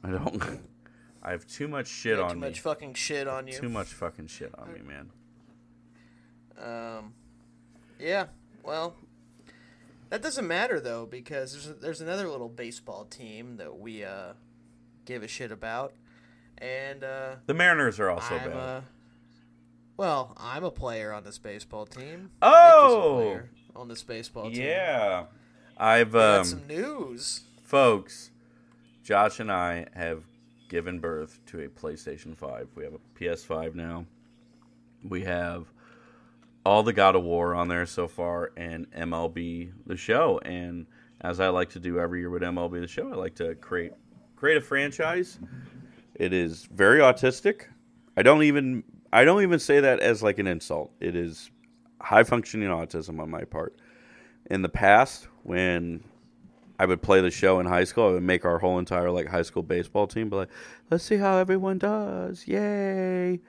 I 0.03 0.11
don't 0.11 0.43
I 1.23 1.31
have 1.33 1.47
too 1.47 1.69
much 1.69 1.87
shit 1.89 2.19
on 2.19 2.31
too 2.31 2.35
me. 2.37 2.41
Too 2.41 2.49
much 2.49 2.61
fucking 2.61 2.95
shit 2.95 3.29
on 3.29 3.47
you. 3.47 3.53
Too 3.55 3.69
much 3.69 3.89
fucking 3.89 4.29
shit 4.29 4.53
on 4.59 4.73
me, 4.73 4.81
man. 4.81 5.11
Um, 6.59 7.15
yeah. 7.99 8.27
Well, 8.63 8.95
that 10.11 10.23
doesn't 10.23 10.47
matter 10.47 10.81
though 10.81 11.07
because 11.07 11.53
there's 11.53 11.79
there's 11.81 12.01
another 12.01 12.29
little 12.29 12.49
baseball 12.49 13.05
team 13.05 13.57
that 13.57 13.79
we 13.79 14.05
uh 14.05 14.33
give 15.07 15.23
a 15.23 15.29
shit 15.29 15.51
about, 15.53 15.95
and 16.59 17.03
uh, 17.05 17.37
The 17.47 17.55
Mariners 17.55 17.99
are 18.01 18.11
also 18.11 18.35
I'm 18.37 18.51
bad. 18.51 18.57
uh, 18.57 18.81
well, 19.97 20.35
I'm 20.37 20.65
a 20.65 20.71
player 20.71 21.13
on 21.13 21.25
this 21.25 21.39
baseball 21.39 21.87
team. 21.87 22.31
Oh! 22.43 22.49
Nik 22.53 22.87
is 22.91 22.95
a 22.95 23.15
player 23.31 23.51
on 23.77 23.89
this 23.89 24.03
baseball 24.03 24.51
team. 24.51 24.63
yeah. 24.63 25.25
I've 25.77 26.09
We 26.15 26.19
got 26.21 26.39
um 26.41 26.45
some 26.45 26.67
news. 26.67 27.43
folks, 27.63 28.31
Josh 29.03 29.41
and 29.41 29.51
I 29.51 29.87
have 29.95 30.25
given 30.71 31.01
birth 31.01 31.41
to 31.47 31.61
a 31.61 31.69
PlayStation 31.69 32.35
5. 32.35 32.69
We 32.77 32.85
have 32.85 32.95
a 32.95 33.19
PS5 33.19 33.75
now. 33.75 34.07
We 35.07 35.25
have 35.25 35.67
all 36.65 36.83
the 36.83 36.93
God 36.95 37.17
of 37.17 37.23
War 37.23 37.55
on 37.55 37.69
there 37.69 37.85
so 37.85 38.09
far 38.09 38.53
and 38.57 38.91
MLB 38.93 39.73
the 39.87 39.97
show 39.97 40.39
and 40.45 40.87
as 41.21 41.41
I 41.41 41.49
like 41.49 41.71
to 41.71 41.81
do 41.81 41.99
every 41.99 42.21
year 42.21 42.31
with 42.31 42.43
MLB 42.43 42.81
the 42.81 42.87
show, 42.87 43.13
I 43.13 43.17
like 43.17 43.35
to 43.37 43.55
create 43.57 43.93
create 44.37 44.57
a 44.57 44.61
franchise. 44.63 45.39
It 46.15 46.33
is 46.33 46.67
very 46.73 47.01
autistic. 47.01 47.67
I 48.17 48.23
don't 48.23 48.43
even 48.45 48.85
I 49.13 49.25
don't 49.25 49.43
even 49.43 49.59
say 49.59 49.81
that 49.81 50.01
as 50.01 50.23
like 50.23 50.39
an 50.39 50.47
insult. 50.47 50.93
It 51.01 51.15
is 51.15 51.51
high 52.01 52.23
functioning 52.23 52.69
autism 52.69 53.21
on 53.21 53.31
my 53.31 53.45
part. 53.45 53.77
In 54.51 54.63
the 54.63 54.69
past 54.69 55.29
when 55.43 56.03
I 56.81 56.87
would 56.87 57.03
play 57.03 57.21
the 57.21 57.31
show 57.31 57.61
in 57.61 57.67
high 57.67 57.85
school. 57.85 58.09
I 58.09 58.13
would 58.13 58.23
make 58.23 58.47
our 58.47 58.59
whole 58.59 58.79
entire 58.79 59.11
like 59.11 59.27
high 59.27 59.43
school 59.43 59.63
baseball 59.63 60.07
team, 60.07 60.31
but 60.31 60.37
like, 60.37 60.49
let's 60.91 61.05
see 61.05 61.19
how 61.19 61.37
everyone 61.37 61.77
does, 61.77 62.49
yay! 62.49 63.41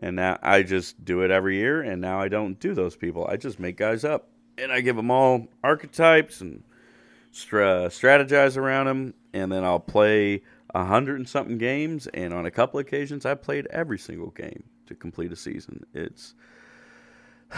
And 0.00 0.16
now 0.16 0.38
I 0.42 0.64
just 0.64 1.02
do 1.02 1.22
it 1.22 1.30
every 1.30 1.56
year, 1.56 1.80
and 1.80 2.02
now 2.02 2.20
I 2.20 2.28
don't 2.28 2.60
do 2.60 2.74
those 2.74 2.94
people. 2.94 3.26
I 3.26 3.38
just 3.38 3.58
make 3.58 3.78
guys 3.78 4.04
up, 4.04 4.28
and 4.58 4.70
I 4.70 4.82
give 4.82 4.96
them 4.96 5.10
all 5.10 5.48
archetypes 5.62 6.42
and 6.42 6.62
stra- 7.30 7.88
strategize 7.88 8.58
around 8.58 8.84
them, 8.84 9.14
and 9.32 9.50
then 9.50 9.64
I'll 9.64 9.80
play 9.80 10.42
a 10.74 10.84
hundred 10.84 11.16
and 11.16 11.26
something 11.26 11.56
games. 11.56 12.06
And 12.08 12.34
on 12.34 12.44
a 12.44 12.50
couple 12.50 12.80
occasions, 12.80 13.24
I 13.24 13.32
played 13.34 13.66
every 13.70 13.98
single 13.98 14.28
game 14.28 14.64
to 14.88 14.94
complete 14.94 15.32
a 15.32 15.36
season. 15.36 15.86
It's 15.94 16.34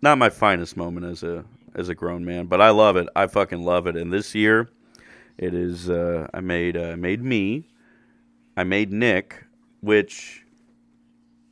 not 0.00 0.16
my 0.16 0.30
finest 0.30 0.76
moment 0.76 1.06
as 1.06 1.24
a 1.24 1.44
as 1.76 1.88
a 1.88 1.94
grown 1.94 2.24
man, 2.24 2.46
but 2.46 2.60
I 2.60 2.70
love 2.70 2.96
it. 2.96 3.06
I 3.14 3.26
fucking 3.28 3.64
love 3.64 3.86
it. 3.86 3.96
And 3.96 4.12
this 4.12 4.34
year, 4.34 4.68
it 5.38 5.54
is 5.54 5.88
uh, 5.88 6.26
I 6.34 6.40
made 6.40 6.76
uh, 6.76 6.96
made 6.96 7.22
me, 7.22 7.68
I 8.56 8.64
made 8.64 8.90
Nik, 8.90 9.44
which, 9.80 10.44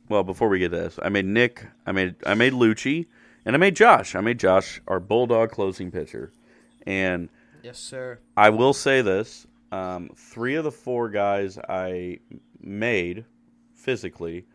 well, 0.09 0.23
before 0.23 0.49
we 0.49 0.59
get 0.59 0.71
to 0.71 0.77
this, 0.77 0.99
I 1.01 1.09
made 1.09 1.25
Nik, 1.25 1.67
I 1.85 1.91
made 1.91 2.15
I 2.25 2.33
made 2.33 2.53
Lucci, 2.53 3.05
and 3.45 3.55
I 3.55 3.59
made 3.59 3.75
Josh. 3.75 4.15
I 4.15 4.21
made 4.21 4.39
Josh 4.39 4.81
our 4.87 4.99
bulldog 4.99 5.51
closing 5.51 5.91
pitcher, 5.91 6.33
and 6.85 7.29
Yes, 7.63 7.79
sir. 7.79 8.19
I 8.35 8.49
will 8.49 8.73
say 8.73 9.01
this: 9.01 9.45
um, 9.71 10.09
three 10.15 10.55
of 10.55 10.63
the 10.63 10.71
four 10.71 11.09
guys 11.09 11.57
I 11.69 12.19
made 12.59 13.25
physically 13.75 14.45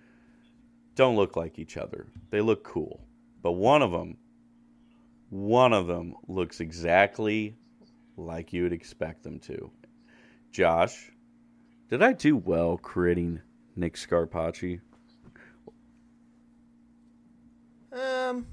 don't 0.96 1.16
look 1.16 1.36
like 1.36 1.58
each 1.58 1.76
other. 1.76 2.06
They 2.30 2.40
look 2.40 2.64
cool, 2.64 3.00
but 3.42 3.52
one 3.52 3.82
of 3.82 3.92
them, 3.92 4.16
one 5.30 5.72
of 5.72 5.86
them 5.86 6.14
looks 6.28 6.60
exactly 6.60 7.56
like 8.16 8.52
you 8.52 8.64
would 8.64 8.72
expect 8.72 9.22
them 9.22 9.38
to. 9.40 9.70
Josh, 10.50 11.10
did 11.88 12.02
I 12.02 12.12
do 12.12 12.36
well 12.36 12.76
creating 12.76 13.40
Nik 13.76 13.94
Scarpacci? 13.94 14.80
Um, 17.92 18.46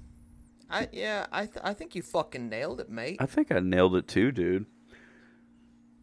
I 0.70 0.88
yeah, 0.92 1.28
I 1.32 1.46
th- 1.46 1.64
I 1.64 1.74
think 1.74 1.96
you 1.96 2.02
fucking 2.02 2.50
nailed 2.50 2.80
it, 2.80 2.90
mate. 2.90 3.18
I 3.20 3.26
think 3.26 3.52
I 3.52 3.60
nailed 3.60 3.96
it 3.96 4.08
too, 4.08 4.32
dude. 4.32 4.66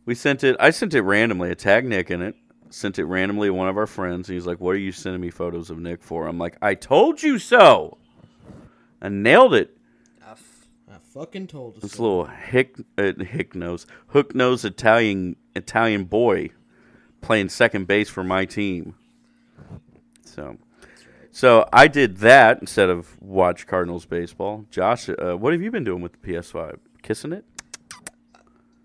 We 0.04 0.14
sent 0.14 0.44
it. 0.44 0.56
I 0.60 0.70
sent 0.70 0.94
it 0.94 1.02
randomly. 1.02 1.50
I 1.50 1.54
tagged 1.54 1.88
Nik 1.88 2.10
in 2.10 2.22
it. 2.22 2.37
Sent 2.70 2.98
it 2.98 3.04
randomly 3.04 3.48
to 3.48 3.54
one 3.54 3.68
of 3.68 3.76
our 3.76 3.87
friends. 3.87 4.28
And 4.28 4.34
he's 4.34 4.46
like, 4.46 4.60
"What 4.60 4.70
are 4.70 4.78
you 4.78 4.92
sending 4.92 5.20
me 5.20 5.30
photos 5.30 5.70
of 5.70 5.78
Nick 5.78 6.02
for?" 6.02 6.26
I'm 6.26 6.38
like, 6.38 6.56
"I 6.62 6.74
told 6.74 7.22
you 7.22 7.38
so." 7.38 7.98
I 9.00 9.08
nailed 9.08 9.54
it. 9.54 9.73
I, 11.14 11.20
f- 11.20 11.22
I 11.22 11.24
fucking 11.27 11.46
told 11.48 11.77
us. 11.77 11.83
This 11.83 11.98
little 11.98 12.27
hick, 12.27 12.77
uh, 12.98 13.12
hick 13.18 13.55
nose, 13.55 13.87
hook 14.09 14.35
nose 14.35 14.64
Italian 14.64 15.37
Italian 15.55 16.05
boy 16.05 16.50
playing 17.20 17.48
second 17.48 17.87
base 17.87 18.09
for 18.09 18.24
my 18.24 18.44
team. 18.44 18.94
So, 20.24 20.59
so 21.31 21.68
I 21.72 21.88
did 21.88 22.18
that 22.18 22.61
instead 22.61 22.90
of 22.90 23.20
watch 23.22 23.66
Cardinals 23.66 24.05
baseball. 24.05 24.66
Josh, 24.70 25.09
uh, 25.09 25.37
what 25.37 25.53
have 25.53 25.62
you 25.62 25.70
been 25.70 25.85
doing 25.85 26.03
with 26.03 26.20
the 26.20 26.33
PS5? 26.33 26.79
Kissing 27.03 27.33
it? 27.33 27.44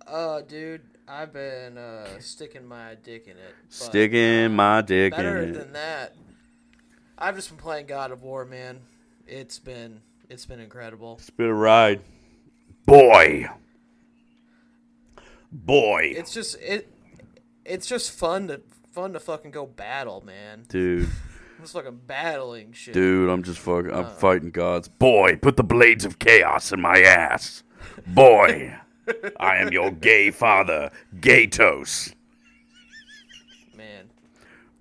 Uh, 0.07 0.41
dude, 0.41 0.81
I've 1.07 1.33
been 1.33 1.77
uh 1.77 2.19
sticking 2.19 2.67
my 2.67 2.95
dick 3.03 3.25
in 3.25 3.37
it. 3.37 3.55
Sticking 3.69 4.45
uh, 4.45 4.49
my 4.49 4.81
dick 4.81 5.13
in 5.13 5.19
it. 5.19 5.23
Better 5.23 5.51
than 5.51 5.73
that, 5.73 6.15
I've 7.17 7.35
just 7.35 7.49
been 7.49 7.57
playing 7.57 7.87
God 7.87 8.11
of 8.11 8.23
War, 8.23 8.45
man. 8.45 8.81
It's 9.27 9.59
been 9.59 10.01
it's 10.29 10.45
been 10.45 10.59
incredible. 10.59 11.17
It's 11.19 11.29
been 11.29 11.47
a 11.47 11.53
ride. 11.53 12.01
Boy. 12.89 13.47
Boy. 15.51 16.13
It's 16.15 16.33
just 16.33 16.57
it 16.59 16.91
it's 17.63 17.85
just 17.85 18.11
fun 18.11 18.47
to 18.47 18.61
fun 18.91 19.13
to 19.13 19.19
fucking 19.19 19.51
go 19.51 19.67
battle, 19.67 20.23
man. 20.25 20.63
Dude, 20.67 21.03
I'm 21.57 21.61
just 21.61 21.73
fucking 21.73 22.01
battling 22.07 22.73
shit. 22.73 22.93
dude, 22.95 23.29
I'm 23.29 23.43
just 23.43 23.59
fucking, 23.59 23.91
I'm 23.91 24.05
uh. 24.05 24.09
fighting 24.09 24.49
gods. 24.49 24.87
Boy, 24.87 25.35
put 25.35 25.55
the 25.55 25.63
blades 25.63 26.03
of 26.03 26.17
chaos 26.17 26.71
in 26.71 26.81
my 26.81 27.01
ass. 27.01 27.63
Boy, 28.07 28.75
I 29.39 29.57
am 29.57 29.71
your 29.71 29.91
gay 29.91 30.31
father, 30.31 30.91
Gatos. 31.21 32.13
Man, 33.77 34.09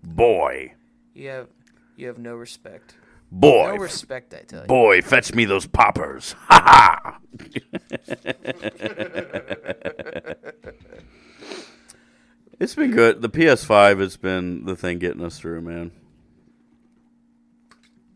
Boy, 0.03 0.73
you 1.15 1.29
have 1.29 1.49
you 1.97 2.07
have 2.07 2.19
no 2.19 2.35
respect. 2.37 2.95
Boy, 3.31 3.75
No 3.75 3.77
respect, 3.77 4.35
I 4.35 4.41
tell 4.43 4.63
you. 4.63 4.67
boy, 4.67 5.03
fetch 5.03 5.35
me 5.35 5.45
those 5.45 5.67
poppers. 5.67 6.35
Ha 6.49 7.01
ha. 7.05 7.19
It's 12.61 12.75
been 12.75 12.91
good. 12.91 13.23
The 13.23 13.31
PS5 13.31 14.01
has 14.01 14.17
been 14.17 14.65
the 14.65 14.75
thing 14.75 14.99
getting 14.99 15.25
us 15.25 15.39
through, 15.39 15.61
man. 15.61 15.93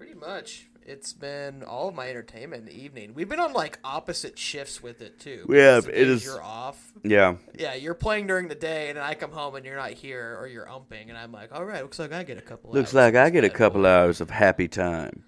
Pretty 0.03 0.19
much. 0.19 0.67
it's 0.85 1.13
been 1.13 1.63
all 1.63 1.89
of 1.89 1.95
my 1.95 2.09
entertainment 2.09 2.69
in 2.69 2.75
the 2.75 2.83
evening. 2.83 3.15
We've 3.15 3.29
been 3.29 3.39
on 3.39 3.53
like 3.53 3.79
opposite 3.85 4.37
shifts 4.37 4.83
with 4.83 5.01
it 5.01 5.21
too. 5.21 5.47
Yeah, 5.49 5.79
it 5.79 5.89
is- 6.09 6.25
You're 6.25 6.43
off. 6.43 6.93
Yeah. 7.05 7.37
Yeah, 7.57 7.75
you're 7.75 7.95
playing 7.95 8.27
during 8.27 8.49
the 8.49 8.57
day, 8.57 8.89
and 8.89 8.97
then 8.97 9.05
I 9.05 9.15
come 9.15 9.31
home 9.31 9.55
and 9.55 9.65
you're 9.65 9.77
not 9.77 9.93
here, 9.93 10.37
or 10.41 10.49
you're 10.49 10.69
umping, 10.69 11.09
and 11.09 11.17
I'm 11.17 11.31
like, 11.31 11.53
all 11.55 11.65
right, 11.65 11.83
looks 11.83 12.01
like 12.01 12.13
I 12.13 12.25
get 12.25 12.37
a 12.37 12.41
couple. 12.43 12.73
Looks 12.73 12.89
hours 12.89 12.95
like 12.95 13.15
I 13.15 13.31
get 13.31 13.45
a 13.45 13.51
couple 13.51 13.87
hours 13.87 14.21
of 14.21 14.31
happy 14.31 14.67
time. 14.67 15.23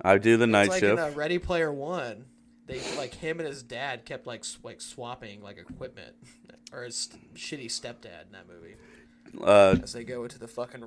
I 0.00 0.16
do 0.16 0.38
the 0.38 0.44
It's 0.44 0.52
night 0.52 0.68
like 0.70 0.80
shift. 0.80 0.92
in 0.92 0.98
uh, 0.98 1.10
Ready 1.14 1.38
Player 1.38 1.70
One. 1.70 2.24
They 2.66 2.80
like 2.96 3.12
him 3.14 3.40
and 3.40 3.46
his 3.48 3.62
dad 3.62 4.06
kept 4.06 4.26
like 4.26 4.42
sw- 4.44 4.58
like 4.62 4.80
swapping 4.80 5.42
like 5.42 5.58
equipment, 5.58 6.14
or 6.72 6.84
his 6.84 7.10
shitty 7.34 7.66
stepdad 7.66 8.26
in 8.26 8.32
that 8.32 8.46
movie 8.48 8.76
Uh, 9.42 9.76
as 9.82 9.92
they 9.92 10.04
go 10.04 10.22
into 10.22 10.38
the 10.38 10.48
fucking 10.48 10.84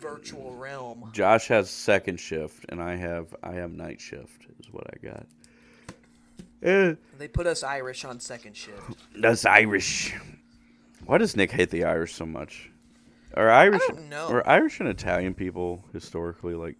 virtual 0.00 0.54
realm. 0.54 1.10
Josh 1.12 1.48
has 1.48 1.70
second 1.70 2.18
shift, 2.18 2.64
and 2.68 2.82
I 2.82 2.96
have 2.96 3.34
I 3.42 3.52
have 3.52 3.72
night 3.72 4.00
shift. 4.00 4.46
Is 4.60 4.72
what 4.72 4.86
I 4.92 5.06
got. 5.06 5.26
Eh, 6.62 6.94
They 7.18 7.28
put 7.28 7.46
us 7.46 7.62
Irish 7.62 8.04
on 8.04 8.20
second 8.20 8.56
shift. 8.56 8.82
that's 9.16 9.44
Irish. 9.46 10.14
Why 11.06 11.18
does 11.18 11.34
Nik 11.36 11.50
hate 11.50 11.70
the 11.70 11.84
Irish 11.84 12.14
so 12.14 12.26
much? 12.26 12.70
Are 13.34 13.50
Irish 13.50 13.82
are 14.12 14.46
Irish 14.48 14.80
and 14.80 14.88
Italian 14.88 15.34
people 15.34 15.84
historically 15.92 16.54
like 16.54 16.76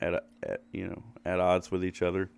at, 0.00 0.24
at 0.42 0.62
you 0.72 0.86
know 0.88 1.02
at 1.24 1.38
odds 1.38 1.70
with 1.70 1.84
each 1.84 2.02
other? 2.02 2.30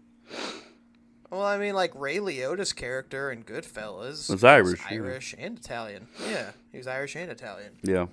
Well, 1.31 1.43
I 1.43 1.57
mean, 1.57 1.75
like 1.75 1.93
Ray 1.95 2.19
Liotta's 2.19 2.75
character 2.75 3.31
in 3.33 3.43
Goodfellas 3.45 4.29
Was 4.29 4.45
Irish, 4.45 4.81
yeah. 4.91 4.97
Irish 4.99 5.35
and 5.39 5.57
Italian. 5.59 6.09
Yeah, 6.29 6.51
he 6.71 6.77
was 6.79 6.87
Irish 6.87 7.17
and 7.17 7.31
Italian. 7.31 7.73
Yeah. 7.83 8.07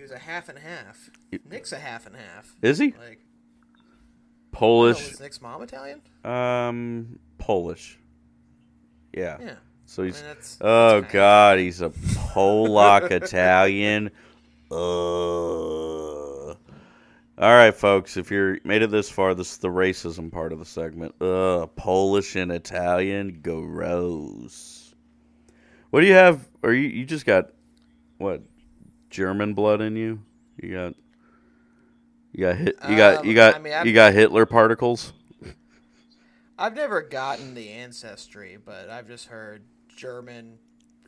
He 0.00 0.02
was 0.02 0.12
a 0.12 0.18
half 0.18 0.48
and 0.48 0.58
half. 0.58 1.10
Nik's 1.50 1.72
a 1.72 1.78
half 1.78 2.06
and 2.06 2.16
half. 2.16 2.56
Is 2.62 2.78
he 2.78 2.94
Like, 3.06 3.20
Polish? 4.50 5.20
Nik's 5.20 5.42
mom 5.42 5.60
Italian? 5.60 6.00
Um, 6.24 7.18
Polish. 7.36 7.98
Yeah. 9.12 9.36
Yeah. 9.38 9.54
So 9.84 10.02
he's 10.04 10.16
I 10.16 10.20
mean, 10.20 10.26
that's- 10.28 10.56
oh 10.62 11.00
that's 11.02 11.12
god, 11.12 11.58
he's 11.58 11.82
a 11.82 11.90
Polak 11.90 13.10
Italian. 13.10 14.10
Uh. 14.70 14.74
All 16.54 16.56
right, 17.38 17.74
folks. 17.74 18.16
If 18.16 18.30
you're 18.30 18.56
made 18.64 18.80
it 18.80 18.90
this 18.90 19.10
far, 19.10 19.34
this 19.34 19.52
is 19.52 19.58
the 19.58 19.68
racism 19.68 20.32
part 20.32 20.54
of 20.54 20.60
the 20.60 20.64
segment. 20.64 21.14
Uh, 21.20 21.66
Polish 21.76 22.36
and 22.36 22.50
Italian, 22.50 23.40
gross. 23.42 24.94
What 25.90 26.00
do 26.00 26.06
you 26.06 26.14
have? 26.14 26.48
Or 26.62 26.72
you 26.72 26.88
you 26.88 27.04
just 27.04 27.26
got 27.26 27.50
what? 28.16 28.40
German 29.10 29.54
blood 29.54 29.80
in 29.80 29.96
you? 29.96 30.22
You 30.62 30.72
got 30.72 30.94
you 32.32 32.46
got 32.46 32.56
hit. 32.56 32.78
You 32.88 32.96
got 32.96 33.24
you 33.24 33.30
Um, 33.30 33.34
got 33.34 33.54
I 33.56 33.58
mean, 33.58 33.86
you 33.86 33.92
got 33.92 34.12
Hitler 34.14 34.46
particles. 34.46 35.12
I've 36.58 36.74
never 36.74 37.02
gotten 37.02 37.54
the 37.54 37.70
ancestry, 37.70 38.58
but 38.64 38.88
I've 38.88 39.06
just 39.06 39.26
heard 39.26 39.62
German, 39.96 40.58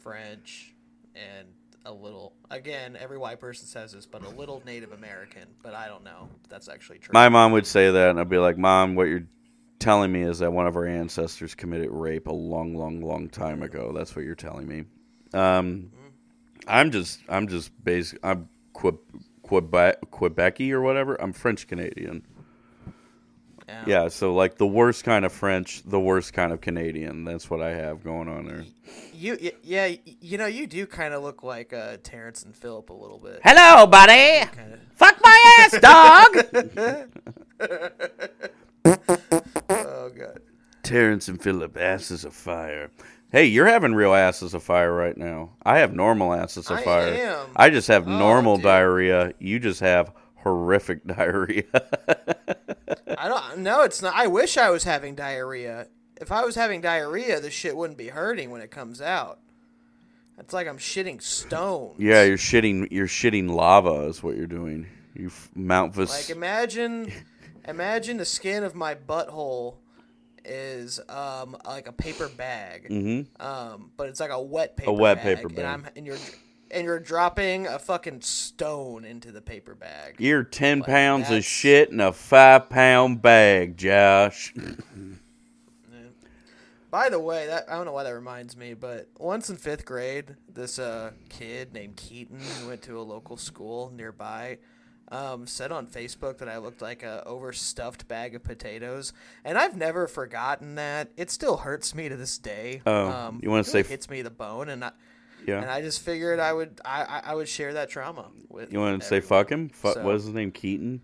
French, 0.00 0.74
and 1.14 1.48
a 1.84 1.92
little. 1.92 2.34
Again, 2.50 2.96
every 2.98 3.18
white 3.18 3.40
person 3.40 3.66
says 3.66 3.92
this, 3.92 4.06
but 4.06 4.24
a 4.24 4.28
little 4.30 4.62
Native 4.66 4.92
American. 4.92 5.44
But 5.62 5.74
I 5.74 5.86
don't 5.86 6.04
know 6.04 6.28
if 6.42 6.48
that's 6.48 6.68
actually 6.68 6.98
true. 6.98 7.12
My 7.12 7.28
mom 7.28 7.52
would 7.52 7.66
say 7.66 7.90
that, 7.90 8.10
and 8.10 8.18
I'd 8.20 8.28
be 8.28 8.38
like, 8.38 8.58
"Mom, 8.58 8.94
what 8.94 9.04
you're 9.04 9.26
telling 9.78 10.12
me 10.12 10.22
is 10.22 10.38
that 10.40 10.52
one 10.52 10.66
of 10.66 10.76
our 10.76 10.86
ancestors 10.86 11.54
committed 11.54 11.90
rape 11.90 12.26
a 12.28 12.32
long, 12.32 12.74
long, 12.74 13.00
long 13.00 13.28
time 13.28 13.62
ago. 13.62 13.92
That's 13.94 14.16
what 14.16 14.24
you're 14.24 14.34
telling 14.34 14.66
me." 14.66 14.84
Um, 15.34 15.90
I'm 16.66 16.90
just, 16.90 17.20
I'm 17.28 17.48
just 17.48 17.70
basic. 17.84 18.18
I'm 18.22 18.48
Que- 18.74 18.98
Quebec, 19.42 20.10
Quebecy 20.10 20.72
or 20.72 20.80
whatever. 20.80 21.20
I'm 21.20 21.32
French 21.32 21.66
Canadian. 21.66 22.24
Yeah. 23.68 23.84
Yeah, 23.86 24.08
so 24.08 24.34
like 24.34 24.56
the 24.56 24.66
worst 24.66 25.04
kind 25.04 25.24
of 25.24 25.32
French, 25.32 25.82
the 25.84 26.00
worst 26.00 26.32
kind 26.32 26.52
of 26.52 26.60
Canadian. 26.60 27.24
That's 27.24 27.48
what 27.48 27.62
I 27.62 27.70
have 27.70 28.02
going 28.04 28.28
on 28.28 28.46
there. 28.46 28.64
You, 29.14 29.38
yeah, 29.62 29.94
you 30.04 30.36
know, 30.36 30.46
you 30.46 30.66
do 30.66 30.84
kind 30.86 31.14
of 31.14 31.22
look 31.22 31.42
like 31.42 31.72
uh, 31.72 31.96
Terrance 32.02 32.42
and 32.42 32.54
Phillip 32.54 32.90
a 32.90 32.92
little 32.92 33.18
bit. 33.18 33.40
Hello, 33.44 33.86
buddy. 33.86 34.46
Kind 34.50 34.74
of. 34.74 34.80
Fuck 34.94 35.18
my 35.22 35.56
ass, 35.60 35.78
dog. 35.80 36.36
Oh 39.68 40.10
god. 40.10 40.40
Terrance 40.82 41.28
and 41.28 41.40
Phillip, 41.40 41.76
asses 41.76 42.24
of 42.24 42.34
fire. 42.34 42.90
Hey, 43.32 43.46
you're 43.46 43.66
having 43.66 43.94
real 43.94 44.12
asses 44.14 44.52
of 44.52 44.62
fire 44.62 44.92
right 44.92 45.16
now. 45.16 45.52
I 45.64 45.78
have 45.78 45.94
normal 45.94 46.34
asses 46.34 46.70
of 46.70 46.78
I 46.78 46.82
fire. 46.84 47.14
am. 47.14 47.46
I 47.56 47.70
just 47.70 47.88
have 47.88 48.06
Oh, 48.06 48.10
normal 48.18 48.56
dude. 48.56 48.64
diarrhea. 48.64 49.32
You 49.38 49.58
just 49.58 49.80
have 49.80 50.12
horrific 50.36 51.06
diarrhea. 51.06 51.64
I 53.18 53.28
don't. 53.28 53.58
No, 53.58 53.82
it's 53.82 54.02
not. 54.02 54.14
I 54.14 54.26
wish 54.26 54.58
I 54.58 54.68
was 54.70 54.84
having 54.84 55.14
diarrhea. 55.14 55.88
If 56.20 56.30
I 56.30 56.44
was 56.44 56.54
having 56.56 56.82
diarrhea, 56.82 57.40
the 57.40 57.50
shit 57.50 57.76
wouldn't 57.76 57.98
be 57.98 58.08
hurting 58.08 58.50
when 58.50 58.60
it 58.60 58.70
comes 58.70 59.00
out. 59.00 59.38
It's 60.38 60.52
like 60.52 60.66
I'm 60.68 60.78
shitting 60.78 61.22
stones. 61.22 61.94
yeah, 61.98 62.24
you're 62.24 62.36
shitting. 62.36 62.88
You're 62.90 63.06
shitting 63.06 63.48
lava. 63.50 64.06
Is 64.08 64.22
what 64.22 64.36
you're 64.36 64.46
doing. 64.46 64.86
You 65.14 65.30
Mount 65.54 65.94
Vis. 65.94 66.10
Like 66.10 66.36
imagine, 66.36 67.10
imagine 67.66 68.16
the 68.18 68.24
skin 68.24 68.62
of 68.64 68.74
my 68.74 68.94
butthole 68.94 69.76
is 70.44 71.00
um 71.08 71.56
like 71.64 71.86
a 71.88 71.92
paper 71.92 72.28
bag, 72.28 72.88
Mhm. 72.90 73.26
um, 73.40 73.90
but 73.96 74.08
it's 74.08 74.20
like 74.20 74.30
a 74.30 74.40
wet 74.42 74.76
paper. 74.76 74.90
A 74.90 74.94
wet 74.94 75.18
bag, 75.22 75.36
paper 75.36 75.48
bag. 75.48 75.58
And 75.58 75.66
I'm 75.68 75.86
and 75.96 76.06
you're 76.06 76.16
and 76.70 76.84
you're 76.84 76.98
dropping 77.00 77.66
a 77.66 77.78
fucking 77.78 78.22
stone 78.22 79.04
into 79.04 79.30
the 79.30 79.40
paper 79.42 79.74
bag. 79.74 80.16
You're 80.18 80.42
ten 80.44 80.78
Like, 80.80 80.86
pounds 80.88 81.30
of 81.30 81.44
shit 81.44 81.90
in 81.90 82.00
a 82.00 82.12
five 82.12 82.68
pound 82.70 83.20
bag, 83.22 83.76
Josh. 83.76 84.54
By 86.90 87.08
the 87.08 87.18
way, 87.18 87.46
that 87.46 87.70
I 87.70 87.76
don't 87.76 87.86
know 87.86 87.92
why 87.92 88.02
that 88.04 88.10
reminds 88.10 88.54
me, 88.54 88.74
but 88.74 89.08
once 89.18 89.48
in 89.48 89.56
fifth 89.56 89.86
grade, 89.86 90.36
this 90.52 90.78
uh, 90.78 91.12
kid 91.30 91.72
named 91.72 91.96
Keaton 91.96 92.38
who 92.38 92.68
went 92.68 92.82
to 92.82 92.98
a 92.98 93.02
local 93.02 93.38
school 93.38 93.90
nearby 93.96 94.58
um, 95.12 95.46
said 95.46 95.70
on 95.70 95.86
Facebook 95.86 96.38
that 96.38 96.48
I 96.48 96.58
looked 96.58 96.82
like 96.82 97.02
a 97.02 97.22
overstuffed 97.26 98.08
bag 98.08 98.34
of 98.34 98.42
potatoes, 98.42 99.12
and 99.44 99.56
I've 99.58 99.76
never 99.76 100.06
forgotten 100.08 100.74
that. 100.76 101.10
It 101.16 101.30
still 101.30 101.58
hurts 101.58 101.94
me 101.94 102.08
to 102.08 102.16
this 102.16 102.38
day. 102.38 102.82
Oh, 102.86 103.08
um, 103.08 103.40
you 103.42 103.50
it 103.50 103.52
really 103.52 103.62
say- 103.64 103.82
hits 103.84 104.08
me 104.10 104.22
the 104.22 104.30
bone, 104.30 104.68
and 104.70 104.84
I, 104.84 104.92
Yeah. 105.46 105.60
and 105.60 105.70
I 105.70 105.82
just 105.82 106.00
figured 106.00 106.40
I 106.40 106.52
would 106.52 106.80
I, 106.84 107.20
I, 107.26 107.34
would 107.34 107.48
share 107.48 107.74
that 107.74 107.90
trauma 107.90 108.30
with. 108.48 108.72
you 108.72 108.78
want 108.80 109.00
to 109.02 109.06
say 109.06 109.20
fuck 109.20 109.50
him? 109.50 109.68
Fu- 109.68 109.92
So- 109.92 110.02
what 110.02 110.14
is 110.16 110.24
his 110.24 110.34
name? 110.34 110.50
Keaton. 110.50 111.02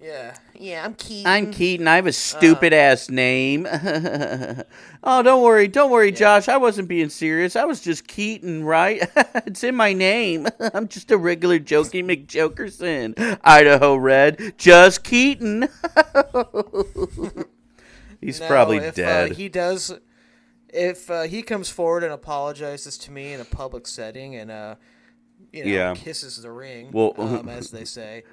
Yeah, 0.00 0.36
yeah, 0.54 0.84
I'm 0.84 0.94
Keaton. 0.94 1.26
I'm 1.26 1.50
Keaton. 1.50 1.88
I 1.88 1.96
have 1.96 2.06
a 2.06 2.12
stupid 2.12 2.72
ass 2.72 3.10
name. 3.10 3.66
oh, 5.02 5.22
don't 5.22 5.42
worry, 5.42 5.66
don't 5.66 5.90
worry, 5.90 6.12
Josh. 6.12 6.46
I 6.48 6.56
wasn't 6.56 6.88
being 6.88 7.08
serious. 7.08 7.56
I 7.56 7.64
was 7.64 7.80
just 7.80 8.06
Keaton, 8.06 8.62
right? 8.62 9.02
it's 9.44 9.64
in 9.64 9.74
my 9.74 9.92
name. 9.92 10.46
I'm 10.74 10.86
just 10.86 11.10
a 11.10 11.18
regular 11.18 11.58
Jokey 11.58 12.04
McJokerson. 12.04 13.40
Idaho 13.42 13.96
Red, 13.96 14.54
just 14.56 15.02
Keaton. 15.02 15.68
He's 18.20 18.38
probably 18.38 18.76
if, 18.78 18.94
dead. 18.94 19.32
Uh, 19.32 19.34
he 19.34 19.48
does. 19.48 19.92
If 20.68 21.10
uh, 21.10 21.22
he 21.22 21.42
comes 21.42 21.70
forward 21.70 22.04
and 22.04 22.12
apologizes 22.12 22.98
to 22.98 23.10
me 23.10 23.32
in 23.32 23.40
a 23.40 23.44
public 23.44 23.88
setting 23.88 24.36
and 24.36 24.50
uh, 24.52 24.74
you 25.52 25.64
know, 25.64 25.70
Yeah. 25.70 25.94
kisses 25.94 26.40
the 26.42 26.50
ring, 26.50 26.90
Well- 26.92 27.14
um, 27.18 27.48
as 27.48 27.70
they 27.70 27.84
say. 27.84 28.24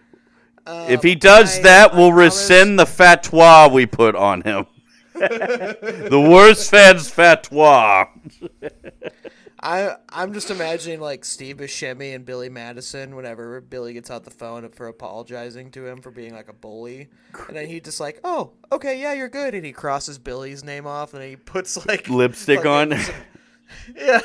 If 0.68 1.04
he 1.04 1.14
um, 1.14 1.20
does 1.20 1.60
I- 1.60 1.62
that, 1.64 1.94
I 1.94 1.98
we'll 1.98 2.10
promise- 2.12 2.50
rescind 2.50 2.80
the 2.80 2.86
fatwa 2.86 3.72
we 3.72 3.86
put 3.86 4.16
on 4.16 4.42
him. 4.42 4.66
the 5.14 6.28
worst 6.30 6.70
feds 6.70 7.10
fatwa. 7.10 8.08
I 9.64 9.96
I'm 10.10 10.34
just 10.34 10.52
imagining 10.52 11.00
like 11.00 11.24
Steve 11.26 11.58
Buscemi 11.58 12.14
and 12.14 12.26
Billy 12.26 12.50
Madison 12.50 13.16
whenever 13.16 13.62
Billy 13.62 13.94
gets 13.94 14.12
out 14.12 14.26
the 14.26 14.30
phone 14.32 14.68
for 14.70 14.88
apologizing 14.88 15.72
to 15.72 15.88
him 15.88 16.02
for 16.02 16.12
being 16.12 16.34
like 16.36 16.50
a 16.50 16.54
bully, 16.54 17.08
and 17.48 17.56
then 17.56 17.68
he 17.68 17.80
just 17.80 18.00
like, 18.00 18.20
oh, 18.24 18.52
okay, 18.72 19.02
yeah, 19.02 19.14
you're 19.14 19.30
good, 19.30 19.56
and 19.56 19.66
he 19.66 19.72
crosses 19.72 20.20
Billy's 20.20 20.64
name 20.64 20.86
off, 20.86 21.14
and 21.14 21.24
he 21.24 21.36
puts 21.36 21.84
like 21.88 22.10
Lipstick 22.10 22.64
fucking 22.64 22.94
on. 22.94 23.00
yeah, 23.96 24.20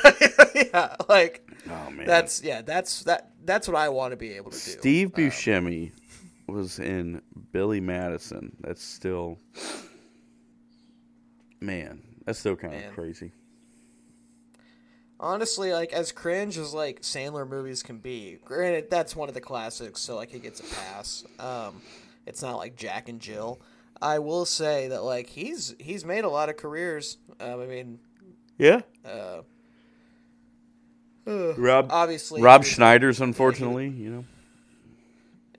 yeah, 0.55 0.97
like 1.09 1.49
Oh 1.70 1.91
man. 1.91 2.07
that's 2.07 2.43
yeah, 2.43 2.61
that's 2.62 3.05
that 3.05 3.30
that's 3.45 3.68
what 3.68 3.76
I 3.76 3.88
want 3.88 4.11
to 4.11 4.16
be 4.16 4.32
able 4.32 4.51
to 4.51 4.57
do. 4.62 4.72
Steve 4.72 5.12
Buscemi 5.12 5.93
was 6.51 6.78
in 6.78 7.22
Billy 7.53 7.80
Madison. 7.80 8.57
That's 8.61 8.82
still, 8.82 9.38
man, 11.61 12.03
that's 12.24 12.38
still 12.38 12.57
kind 12.57 12.74
Man. 12.74 12.88
of 12.88 12.94
crazy. 12.94 13.32
honestly, 15.18 15.72
like 15.72 15.92
as 15.92 16.12
cringe 16.12 16.57
as 16.59 16.72
like 16.74 17.03
Sandler 17.03 17.48
movies 17.48 17.82
can 17.82 17.98
be, 17.98 18.38
granted 18.44 18.90
that's 18.90 19.14
one 19.14 19.28
of 19.28 19.34
the 19.34 19.40
classics, 19.40 20.01
so 20.01 20.16
like 20.16 20.30
he 20.30 20.38
gets 20.38 20.61
a 20.61 20.74
pass. 20.74 21.24
Um, 21.38 21.80
it's 22.26 22.42
not 22.42 22.57
like 22.57 22.76
Jack 22.76 23.09
and 23.09 23.20
Jill. 23.20 23.61
I 24.03 24.18
will 24.18 24.46
say 24.46 24.88
that 24.88 25.03
like 25.05 25.26
he's 25.28 25.74
he's 25.78 26.05
made 26.05 26.24
a 26.24 26.28
lot 26.30 26.48
of 26.48 26.57
careers. 26.57 27.18
Um, 27.38 27.61
I 27.61 27.66
mean, 27.66 27.98
Yeah, 28.59 28.80
uh, 29.05 29.42
Rob 31.26 31.88
obviously 31.90 32.40
Rob 32.40 32.64
Schneider's 32.64 33.20
unfortunately, 33.20 33.88
you 33.88 34.11
know. 34.11 34.24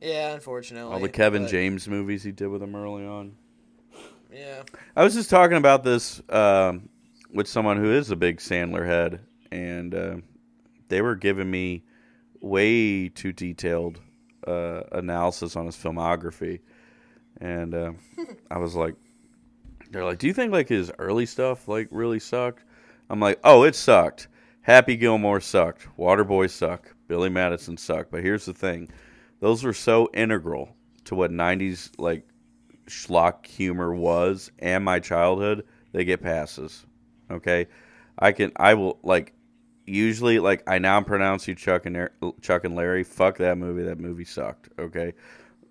Yeah, 0.02 0.34
unfortunately. 0.34 0.92
All 0.92 1.00
the 1.00 1.10
Kevin 1.10 1.44
but- 1.44 1.52
James 1.52 1.88
movies 1.88 2.24
he 2.24 2.32
did 2.32 2.48
with 2.48 2.62
him 2.62 2.76
early 2.76 3.06
on. 3.06 3.34
Yeah. 4.34 4.64
I 4.96 5.04
was 5.04 5.14
just 5.14 5.30
talking 5.30 5.58
about 5.58 5.84
this 5.84 6.22
um, 6.30 6.90
with 7.34 7.48
someone 7.48 7.78
who 7.78 7.92
is 7.92 8.12
a 8.12 8.16
big 8.16 8.38
Sandler 8.38 8.86
head, 8.86 9.22
and 9.52 9.94
uh, 9.94 10.16
they 10.88 11.02
were 11.02 11.16
giving 11.16 11.52
me 11.52 11.84
way 12.40 13.10
too 13.10 13.34
detailed 13.34 14.00
uh, 14.48 14.82
analysis 14.94 15.56
on 15.56 15.66
his 15.66 15.76
filmography, 15.76 16.62
and 17.40 17.76
uh, 17.76 17.92
I 18.50 18.58
was 18.58 18.74
like, 18.74 18.96
"They're 19.92 20.06
like, 20.06 20.18
do 20.18 20.28
you 20.28 20.34
think 20.34 20.52
like 20.52 20.70
his 20.70 20.92
early 20.98 21.26
stuff 21.26 21.68
like 21.68 21.90
really 21.92 22.20
sucked?" 22.20 22.64
I'm 23.10 23.20
like, 23.20 23.40
"Oh, 23.44 23.64
it 23.64 23.76
sucked. 23.76 24.30
Happy 24.62 24.96
Gilmore 24.96 25.42
sucked. 25.42 25.88
Waterboy 26.00 26.50
sucked. 26.50 26.94
Billy 27.10 27.30
Madison 27.30 27.76
sucked." 27.78 28.12
But 28.12 28.24
here's 28.24 28.46
the 28.46 28.54
thing: 28.54 28.90
those 29.42 29.64
were 29.66 29.74
so 29.74 30.10
integral 30.14 30.74
to 31.06 31.16
what 31.16 31.32
'90s 31.32 31.92
like 31.98 32.26
schlock 32.88 33.46
humor 33.46 33.94
was 33.94 34.52
and 34.60 34.84
my 34.86 35.00
childhood, 35.00 35.66
they 35.92 36.06
get 36.06 36.22
passes. 36.22 36.86
Okay, 37.30 37.68
I 38.18 38.32
can 38.32 38.52
I 38.56 38.74
will 38.76 39.00
like 39.04 39.34
usually 39.86 40.40
like 40.40 40.64
I 40.68 40.80
now 40.80 41.02
pronounce 41.02 41.48
you 41.48 41.56
Chuck 41.56 41.86
and 41.86 42.10
Chuck 42.42 42.64
and 42.66 42.76
Larry. 42.76 43.04
Fuck 43.04 43.38
that 43.40 43.58
movie. 43.58 43.84
That 43.84 44.00
movie 44.00 44.26
sucked. 44.26 44.70
Okay, 44.80 45.14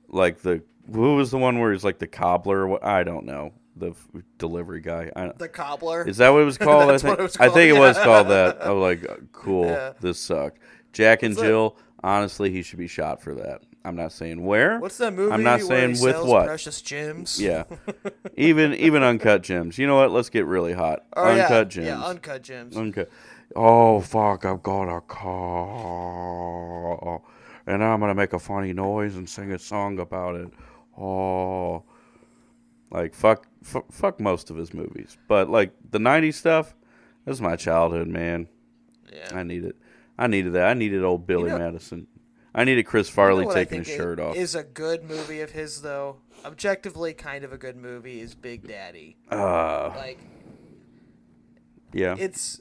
like 0.09 0.39
the 0.41 0.63
who 0.93 1.17
was 1.17 1.31
the 1.31 1.39
one 1.39 1.59
where 1.59 1.73
he's 1.73 1.85
like 1.85 1.99
the 1.99 2.07
cobbler? 2.07 2.67
What 2.67 2.85
I 2.85 3.03
don't 3.05 3.25
know. 3.27 3.53
The 3.77 3.91
f- 3.91 4.09
delivery 4.37 4.81
guy. 4.81 5.11
I, 5.15 5.31
The 5.39 5.49
cobbler. 5.49 6.07
is 6.07 6.17
that 6.19 6.31
what 6.31 6.43
it 6.43 6.45
was 6.45 6.59
called? 6.67 6.91
I 6.91 6.99
think 6.99 7.19
was 7.19 7.37
I 7.37 7.49
think 7.49 7.71
it 7.71 7.75
called, 7.77 7.81
was 7.87 7.99
called 7.99 8.29
that. 8.29 8.61
I 8.61 8.73
was 8.73 8.83
like, 9.01 9.09
uh, 9.11 9.17
cool. 9.33 9.65
Yeah. 9.71 9.93
This 10.01 10.19
sucked. 10.19 10.59
Jack 10.93 11.23
and 11.23 11.37
Jill. 11.39 11.77
Honestly, 12.03 12.51
he 12.51 12.63
should 12.63 12.79
be 12.79 12.89
shot 12.89 13.23
for 13.23 13.35
that. 13.37 13.63
I'm 13.85 13.97
not 13.97 14.13
saying 14.13 14.45
where. 14.45 14.79
What's 14.79 14.99
that 14.99 15.15
movie? 15.15 15.33
I'm 15.33 15.43
not 15.43 15.63
saying 15.63 16.01
with 16.01 16.23
what. 16.23 16.47
Precious 16.47 16.83
gems. 16.83 17.41
Yeah, 17.41 17.65
even 18.37 18.75
even 18.75 19.03
uncut 19.03 19.43
gems. 19.43 19.79
You 19.79 19.87
know 19.87 19.97
what? 19.97 20.11
Let's 20.11 20.29
get 20.29 20.45
really 20.47 20.75
hot. 20.75 21.05
Oh, 21.17 21.25
uncut 21.25 21.51
yeah. 21.51 21.65
gems. 21.65 21.87
Yeah, 21.87 22.05
uncut 22.05 22.43
gems. 22.43 22.77
uncut. 22.77 23.11
Oh 23.57 24.01
fuck! 24.01 24.45
I've 24.45 24.63
got 24.63 24.95
a 24.95 25.01
car, 25.01 27.23
and 27.67 27.83
I'm 27.83 28.01
gonna 28.01 28.15
make 28.15 28.33
a 28.35 28.39
funny 28.39 28.73
noise 28.73 29.17
and 29.17 29.29
sing 29.29 29.51
a 29.53 29.59
song 29.59 29.99
about 29.99 30.37
it. 30.37 30.51
Oh, 30.99 31.85
like 32.91 33.15
fuck, 33.15 33.47
f- 33.65 33.85
fuck 33.91 34.21
most 34.21 34.51
of 34.51 34.57
his 34.57 34.75
movies, 34.75 35.17
but 35.27 35.49
like 35.49 35.73
the 35.91 35.99
'90s 35.99 36.35
stuff. 36.35 36.75
That's 37.25 37.41
my 37.41 37.57
childhood, 37.57 38.09
man. 38.09 38.49
yeah. 39.13 39.29
I 39.33 39.43
need 39.43 39.65
it. 39.65 39.77
I 40.21 40.27
needed 40.29 40.53
that. 40.53 40.69
I 40.69 40.75
needed 40.75 41.03
old 41.03 41.27
Billy 41.27 41.51
know- 41.51 41.59
Madison. 41.59 42.07
I 42.55 42.65
needed 42.65 42.85
Chris 42.85 43.09
You 43.09 43.13
know 43.13 43.15
Farley 43.15 43.47
taking 43.55 43.79
his 43.85 43.89
shirt 43.89 44.19
off. 44.21 44.37
Is 44.37 44.55
a 44.57 44.63
good 44.65 45.05
movie 45.05 45.41
of 45.41 45.51
his 45.53 45.83
though. 45.83 46.17
Objectively, 46.45 47.13
kind 47.15 47.45
of 47.45 47.53
a 47.53 47.57
good 47.59 47.77
movie 47.77 48.21
is 48.21 48.35
Big 48.35 48.67
Daddy. 48.67 49.17
Uh, 49.31 49.93
Like 49.97 50.19
yeah. 51.93 52.17
it's 52.19 52.61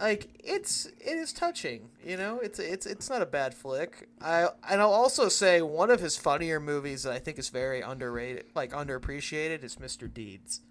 like 0.00 0.28
it's 0.42 0.86
it 0.86 1.16
is 1.16 1.32
touching. 1.32 1.90
You 2.04 2.16
know, 2.16 2.38
it's 2.42 2.58
it's 2.58 2.86
it's 2.86 3.10
not 3.10 3.20
a 3.20 3.26
bad 3.26 3.52
flick. 3.54 4.08
I 4.20 4.48
and 4.68 4.80
I'll 4.80 4.92
also 4.92 5.28
say 5.28 5.60
one 5.60 5.90
of 5.90 6.00
his 6.00 6.16
funnier 6.16 6.60
movies 6.60 7.02
that 7.02 7.12
I 7.12 7.18
think 7.18 7.38
is 7.38 7.48
very 7.50 7.80
underrated, 7.80 8.46
like 8.54 8.72
underappreciated, 8.72 9.62
is 9.64 9.76
Mr. 9.76 10.12
Deeds. 10.12 10.62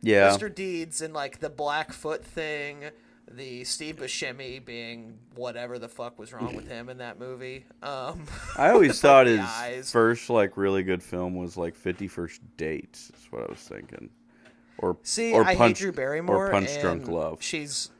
yeah. 0.00 0.30
Mr. 0.30 0.52
Deeds 0.52 1.00
and 1.00 1.12
like 1.14 1.38
the 1.40 1.50
Blackfoot 1.50 2.24
thing, 2.24 2.84
the 3.30 3.64
Steve 3.64 3.96
Buscemi 3.96 4.62
being 4.64 5.18
whatever 5.34 5.78
the 5.78 5.88
fuck 5.88 6.18
was 6.18 6.32
wrong 6.32 6.54
with 6.54 6.68
him 6.68 6.88
in 6.88 6.98
that 6.98 7.18
movie. 7.18 7.64
Um, 7.82 8.24
I 8.58 8.70
always 8.70 9.00
thought 9.00 9.26
his 9.26 9.40
eyes. 9.40 9.90
first 9.90 10.28
like 10.28 10.56
really 10.56 10.82
good 10.82 11.02
film 11.02 11.34
was 11.34 11.56
like 11.56 11.74
Fifty 11.74 12.08
First 12.08 12.40
Dates. 12.56 13.08
That's 13.08 13.32
what 13.32 13.42
I 13.44 13.46
was 13.50 13.60
thinking. 13.60 14.10
Or 14.78 14.96
see, 15.02 15.32
or 15.32 15.44
I 15.44 15.54
Punch, 15.54 15.78
hate 15.78 15.82
Drew 15.84 15.92
Barrymore. 15.92 16.48
or 16.48 16.50
Punch 16.50 16.80
Drunk 16.80 17.06
Love. 17.08 17.42
She's, 17.42 17.90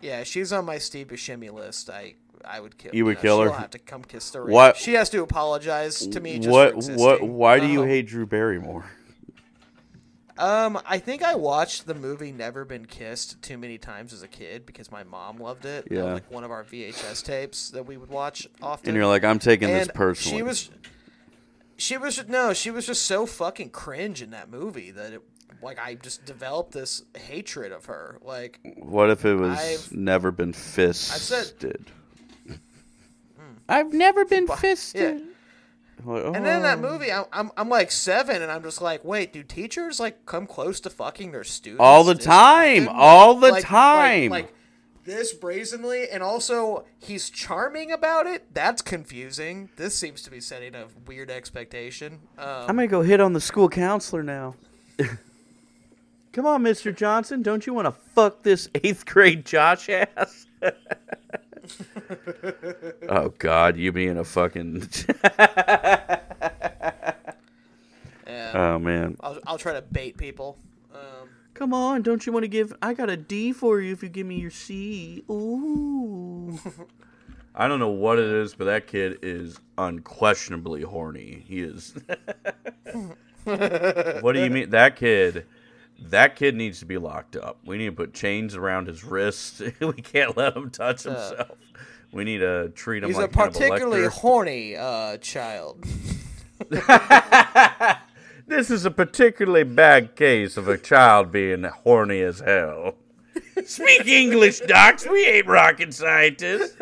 yeah, 0.00 0.22
she's 0.22 0.52
on 0.52 0.64
my 0.64 0.78
Steve 0.78 1.08
Buscemi 1.08 1.52
list. 1.52 1.90
I. 1.90 2.14
I 2.44 2.58
would 2.58 2.76
kill. 2.76 2.92
You 2.92 3.04
would 3.04 3.18
know, 3.18 3.22
kill 3.22 3.40
her? 3.42 3.46
She'll 3.50 3.56
have 3.56 3.70
to 3.70 3.78
come 3.78 4.02
kiss 4.02 4.30
the 4.30 4.40
ring. 4.40 4.52
What- 4.52 4.76
She 4.76 4.94
has 4.94 5.08
to 5.10 5.22
apologize 5.22 6.04
to 6.08 6.18
me. 6.18 6.40
Just 6.40 6.48
what 6.50 6.74
what? 6.98 7.22
Why 7.22 7.60
do 7.60 7.68
you 7.68 7.82
Um, 7.82 7.88
hate 7.88 8.08
Drew 8.08 8.26
Barrymore? 8.26 8.84
Um, 10.38 10.80
I 10.86 10.98
think 10.98 11.22
I 11.22 11.34
watched 11.34 11.86
the 11.86 11.94
movie 11.94 12.32
Never 12.32 12.64
Been 12.64 12.86
Kissed 12.86 13.40
too 13.42 13.58
many 13.58 13.76
times 13.78 14.12
as 14.12 14.22
a 14.22 14.28
kid 14.28 14.64
because 14.64 14.90
my 14.90 15.04
mom 15.04 15.36
loved 15.38 15.64
it. 15.66 15.84
That 15.88 15.90
was, 15.90 15.98
Yeah. 15.98 16.12
like 16.14 16.30
one 16.30 16.42
of 16.44 16.50
our 16.50 16.64
VHS 16.64 17.22
tapes 17.22 17.70
that 17.70 17.84
we 17.86 17.96
would 17.96 18.08
watch 18.08 18.46
often. 18.62 18.88
And 18.90 18.96
you're 18.96 19.06
like, 19.06 19.24
I'm 19.24 19.38
taking 19.38 19.68
this 19.68 19.88
And 19.88 19.94
personally. 19.94 20.38
She 20.38 20.42
was, 20.42 20.70
she 21.76 21.96
was 21.98 22.26
no, 22.28 22.52
she 22.54 22.70
was 22.70 22.86
just 22.86 23.02
so 23.02 23.26
fucking 23.26 23.70
cringe 23.70 24.22
in 24.22 24.30
that 24.30 24.48
movie 24.50 24.90
that 24.90 25.12
it, 25.12 25.22
like, 25.60 25.78
I 25.78 25.94
just 25.94 26.24
developed 26.24 26.72
this 26.72 27.02
hatred 27.16 27.70
of 27.72 27.84
her. 27.84 28.18
Like, 28.22 28.58
what 28.78 29.10
if 29.10 29.24
it 29.24 29.34
was 29.34 29.58
I've- 29.58 29.94
never 29.96 30.30
been 30.30 30.52
fisted? 30.52 31.14
i 31.14 31.18
said- 31.18 31.84
I've 33.68 33.92
never 33.92 34.24
been 34.24 34.46
yeah. 34.94 35.18
Fisted. 35.96 36.06
Like, 36.06 36.24
And 36.36 36.44
then 36.44 36.56
in 36.58 36.62
that 36.62 36.78
oh. 36.78 36.80
movie, 36.90 37.12
I'm, 37.12 37.24
I'm 37.32 37.50
I'm 37.56 37.68
like 37.68 37.90
seven, 37.90 38.42
and 38.42 38.50
I'm 38.50 38.62
just 38.62 38.80
like, 38.82 39.04
wait, 39.04 39.32
do 39.32 39.42
teachers 39.42 39.98
like 40.00 40.24
come 40.26 40.46
close 40.46 40.80
to 40.80 40.90
fucking 40.90 41.32
their 41.32 41.44
students 41.44 41.80
All 41.80 42.04
the 42.04 42.14
time, 42.14 42.88
often? 42.88 43.00
all 43.00 43.34
the 43.34 43.40
Like- 43.48 43.52
like- 43.52 43.64
time. 43.64 44.30
like, 44.30 44.54
this 45.04 45.32
brazenly, 45.32 46.08
and 46.08 46.22
also 46.22 46.84
he's 47.00 47.28
charming 47.28 47.90
about 47.90 48.26
it. 48.28 48.54
That's 48.54 48.80
confusing. 48.82 49.68
This 49.76 49.96
seems 49.96 50.22
to 50.22 50.30
be 50.30 50.40
setting 50.40 50.76
a 50.76 50.86
weird 51.08 51.28
expectation. 51.28 52.20
Um, 52.38 52.46
I'm 52.46 52.66
gonna 52.76 52.86
go 52.86 53.02
hit 53.02 53.20
on 53.20 53.32
the 53.32 53.40
school 53.40 53.68
counselor 53.68 54.22
now. 54.22 54.54
Come 56.32 56.46
on, 56.46 56.62
Mr. 56.62 56.94
Johnson, 56.96 57.42
don't 57.42 57.66
you 57.66 57.74
want 57.74 57.86
to 57.86 57.92
fuck 58.14 58.42
this 58.44 58.68
eighth 58.74 59.04
grade 59.04 59.44
Josh 59.44 59.88
ass? 59.88 60.46
oh 63.08 63.32
God, 63.38 63.76
you 63.76 63.92
being 63.92 64.18
a 64.18 64.24
fucking. 64.24 64.88
yeah, 65.38 67.12
oh 68.54 68.78
man. 68.78 69.16
I'll 69.20 69.38
I'll 69.46 69.58
try 69.58 69.72
to 69.72 69.82
bait 69.82 70.16
people. 70.16 70.58
Um, 70.92 71.28
Come 71.54 71.74
on, 71.74 72.02
don't 72.02 72.26
you 72.26 72.32
want 72.32 72.44
to 72.44 72.48
give? 72.48 72.72
I 72.82 72.94
got 72.94 73.10
a 73.10 73.16
D 73.16 73.52
for 73.52 73.80
you 73.80 73.92
if 73.92 74.02
you 74.02 74.08
give 74.08 74.26
me 74.26 74.36
your 74.36 74.50
C. 74.50 75.22
Ooh. 75.30 76.58
I 77.54 77.68
don't 77.68 77.78
know 77.78 77.90
what 77.90 78.18
it 78.18 78.24
is, 78.24 78.54
but 78.54 78.64
that 78.64 78.86
kid 78.86 79.18
is 79.22 79.58
unquestionably 79.76 80.82
horny. 80.82 81.44
He 81.46 81.60
is. 81.60 81.94
what 83.44 84.32
do 84.32 84.42
you 84.42 84.48
mean? 84.48 84.70
That 84.70 84.96
kid. 84.96 85.46
That 86.10 86.36
kid 86.36 86.54
needs 86.54 86.80
to 86.80 86.86
be 86.86 86.98
locked 86.98 87.36
up. 87.36 87.58
We 87.64 87.78
need 87.78 87.86
to 87.86 87.92
put 87.92 88.14
chains 88.14 88.54
around 88.54 88.88
his 88.88 89.04
wrists. 89.04 89.60
we 89.80 89.92
can't 89.94 90.36
let 90.36 90.56
him 90.56 90.70
touch 90.70 91.04
himself. 91.04 91.56
We 92.12 92.24
need 92.24 92.38
to 92.38 92.68
treat 92.70 93.02
him 93.02 93.08
he's 93.08 93.16
like 93.16 93.30
a 93.30 93.34
kind 93.34 93.48
of 93.48 93.54
particularly 93.54 94.06
horny 94.06 94.76
uh, 94.76 95.16
child. 95.18 95.84
This 98.46 98.70
is 98.70 98.84
a 98.84 98.90
particularly 98.90 99.62
bad 99.64 100.14
case 100.16 100.56
of 100.56 100.68
a 100.68 100.76
child 100.76 101.32
being 101.32 101.62
horny 101.62 102.20
as 102.20 102.40
hell. 102.40 102.96
Speak 103.64 104.06
English, 104.06 104.60
docs. 104.60 105.06
We 105.06 105.24
ain't 105.24 105.46
rocket 105.46 105.94
scientists. 105.94 106.76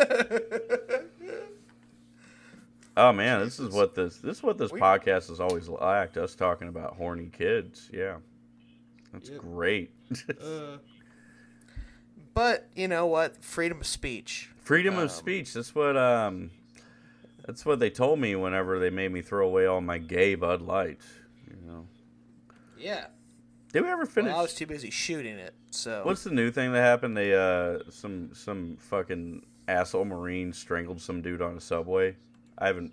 oh 2.97 3.13
man, 3.13 3.45
this 3.45 3.61
is 3.61 3.73
what 3.73 3.95
this 3.95 4.17
this 4.17 4.39
is 4.39 4.43
what 4.43 4.59
this 4.59 4.73
podcast 4.73 5.31
is 5.31 5.39
always 5.39 5.69
lacked. 5.69 6.17
Us 6.17 6.35
talking 6.35 6.67
about 6.67 6.97
horny 6.97 7.31
kids. 7.33 7.89
Yeah, 7.93 8.17
that's 9.13 9.31
great. 9.31 9.91
But 12.35 12.69
you 12.75 12.89
know 12.89 13.07
what? 13.07 13.43
Freedom 13.45 13.81
of 13.81 13.87
speech. 13.87 14.51
Freedom 14.63 14.97
of 14.99 15.11
speech. 15.11 15.53
That's 15.53 15.75
what 15.75 15.97
um, 15.97 16.51
that's 17.45 17.67
what 17.67 17.81
they 17.81 17.91
told 17.91 18.21
me 18.21 18.37
whenever 18.37 18.79
they 18.79 18.91
made 18.91 19.13
me 19.13 19.21
throw 19.21 19.47
away 19.47 19.67
all 19.67 19.81
my 19.81 19.99
gay 19.99 20.37
Bud 20.37 20.63
Lights. 20.63 21.07
You 21.49 21.57
know, 21.67 21.87
Yeah. 22.79 23.07
did 23.73 23.83
we 23.83 23.89
ever 23.91 24.07
finish? 24.07 24.31
Well, 24.31 24.39
I 24.39 24.43
was 24.43 24.55
too 24.55 24.67
busy 24.67 24.91
shooting 24.91 25.37
it. 25.39 25.55
So 25.71 26.03
What's 26.05 26.23
the 26.25 26.31
new 26.31 26.51
thing 26.51 26.73
that 26.73 26.81
happened? 26.83 27.17
They 27.17 27.35
uh 27.35 27.81
some 27.91 28.31
some 28.33 28.77
fucking 28.79 29.45
asshole 29.67 30.05
marine 30.05 30.53
strangled 30.53 31.01
some 31.01 31.23
dude 31.23 31.43
on 31.43 31.57
a 31.57 31.61
subway. 31.61 32.17
I 32.59 32.69
haven't 32.69 32.93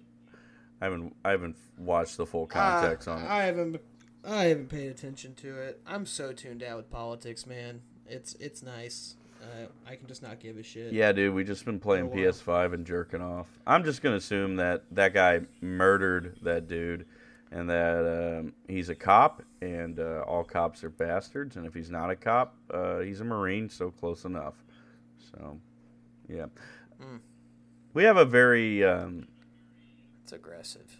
I 0.81 0.85
haven't 0.85 1.15
I 1.23 1.29
haven't 1.31 1.57
watched 1.77 2.17
the 2.17 2.25
full 2.25 2.47
context 2.47 3.07
on 3.07 3.21
it. 3.21 3.25
Uh, 3.25 3.33
I 3.33 3.43
haven't. 3.43 3.79
I 4.27 4.45
haven't 4.45 4.69
paid 4.69 4.89
attention 4.89 5.35
to 5.35 5.57
it. 5.61 5.79
I'm 5.87 6.05
so 6.05 6.33
tuned 6.33 6.61
out 6.63 6.77
with 6.77 6.89
politics, 6.89 7.45
man. 7.45 7.81
It's 8.07 8.33
it's 8.35 8.61
nice. 8.63 9.15
Uh, 9.41 9.67
I 9.89 9.95
can 9.95 10.07
just 10.07 10.21
not 10.23 10.39
give 10.39 10.57
a 10.57 10.63
shit. 10.63 10.91
Yeah, 10.91 11.11
dude, 11.11 11.33
we 11.33 11.43
just 11.43 11.63
been 11.63 11.79
playing 11.79 12.09
Oh. 12.11 12.15
PS5 12.15 12.73
and 12.73 12.85
jerking 12.85 13.21
off. 13.21 13.47
I'm 13.65 13.83
just 13.83 14.01
gonna 14.01 14.15
assume 14.17 14.55
that 14.57 14.83
that 14.91 15.13
guy 15.13 15.41
murdered 15.61 16.37
that 16.41 16.67
dude, 16.67 17.05
and 17.51 17.69
that 17.69 18.39
um, 18.39 18.53
he's 18.67 18.89
a 18.89 18.95
cop, 18.95 19.43
and 19.61 19.99
uh, 19.99 20.23
all 20.27 20.43
cops 20.43 20.83
are 20.83 20.89
bastards. 20.89 21.55
And 21.55 21.65
if 21.65 21.73
he's 21.73 21.89
not 21.91 22.09
a 22.09 22.15
cop, 22.15 22.55
uh, 22.71 22.99
he's 22.99 23.21
a 23.21 23.25
marine, 23.25 23.69
so 23.69 23.91
close 23.91 24.25
enough. 24.25 24.55
So, 25.31 25.59
yeah, 26.27 26.47
Hmm. 26.99 27.17
we 27.93 28.03
have 28.03 28.17
a 28.17 28.25
very 28.25 28.83
um, 28.83 29.27
It's 30.23 30.33
aggressive. 30.33 30.99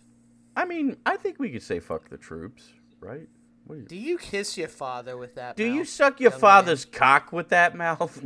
I 0.55 0.65
mean, 0.65 0.97
I 1.05 1.17
think 1.17 1.39
we 1.39 1.49
could 1.49 1.63
say 1.63 1.79
fuck 1.79 2.09
the 2.09 2.17
troops, 2.17 2.73
right? 2.99 3.27
What 3.65 3.75
do 3.75 3.81
you, 3.81 3.87
Do 3.87 3.95
you 3.97 4.17
kiss 4.17 4.57
your 4.57 4.67
father 4.69 5.17
with 5.17 5.35
that? 5.35 5.55
do 5.57 5.65
you 5.65 5.83
suck 5.85 6.19
your 6.19 6.31
young 6.31 6.39
man? 6.39 6.41
father's 6.41 6.85
cock 6.85 7.31
with 7.33 7.49
that 7.49 7.75
mouth? 7.75 8.17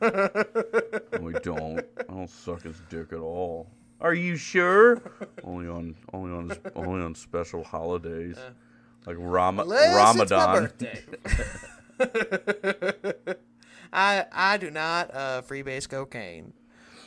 we 0.00 1.32
don't. 1.42 1.80
I 1.98 2.02
don't 2.12 2.30
suck 2.30 2.62
his 2.62 2.80
dick 2.88 3.12
at 3.12 3.18
all. 3.18 3.68
Are 4.00 4.14
you 4.14 4.36
sure? 4.36 5.02
only 5.42 5.66
on 5.68 5.96
only 6.12 6.32
on 6.32 6.52
only 6.76 7.02
on 7.02 7.14
special 7.14 7.64
holidays, 7.64 8.36
like 9.06 9.16
Ram- 9.18 9.58
Unless 9.60 9.96
Ramadan. 9.96 10.70
It's 10.80 10.98
my 11.98 12.06
birthday. 12.06 13.34
I 13.92 14.26
I 14.30 14.56
do 14.58 14.70
not 14.70 15.10
uh, 15.14 15.42
freebase 15.42 15.88
cocaine. 15.88 16.52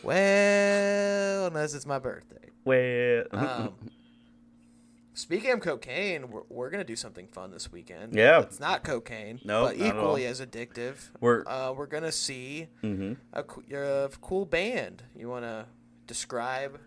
Well, 0.03 1.45
unless 1.47 1.73
it's 1.75 1.85
my 1.85 1.99
birthday. 1.99 2.49
Well, 2.65 3.23
Um, 3.31 3.73
speaking 5.13 5.51
of 5.51 5.59
cocaine, 5.61 6.29
we're, 6.29 6.41
we're 6.49 6.69
gonna 6.69 6.83
do 6.83 6.95
something 6.95 7.27
fun 7.27 7.51
this 7.51 7.71
weekend. 7.71 8.13
Yeah. 8.15 8.41
it's 8.41 8.59
not 8.59 8.83
cocaine, 8.83 9.39
No, 9.43 9.65
but 9.65 9.75
equally 9.77 10.25
as 10.25 10.41
addictive. 10.41 10.95
We're- 11.19 11.43
uh, 11.45 11.73
we're 11.75 11.85
gonna 11.87 12.11
see 12.11 12.67
Mhm. 12.83 13.17
a, 13.33 13.43
a 13.43 14.09
cool 14.21 14.45
band. 14.45 15.03
You 15.15 15.29
want 15.29 15.43
to 15.45 15.65
describe 16.07 16.79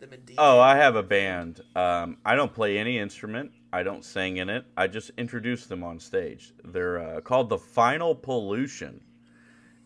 them 0.00 0.12
in 0.12 0.20
detail? 0.22 0.44
Oh, 0.44 0.60
I 0.60 0.76
have 0.76 0.96
a 0.96 1.02
band. 1.02 1.60
Um, 1.76 2.18
I 2.24 2.34
don't 2.34 2.52
play 2.52 2.78
any 2.78 2.98
instrument. 2.98 3.52
I 3.72 3.82
don't 3.82 4.04
sing 4.04 4.36
in 4.38 4.48
it. 4.50 4.64
I 4.76 4.86
just 4.86 5.10
introduce 5.16 5.66
them 5.66 5.82
on 5.82 5.98
stage. 5.98 6.52
They're 6.64 6.98
uh, 6.98 7.20
called 7.20 7.48
the 7.48 7.58
Final 7.58 8.14
Pollution, 8.14 9.00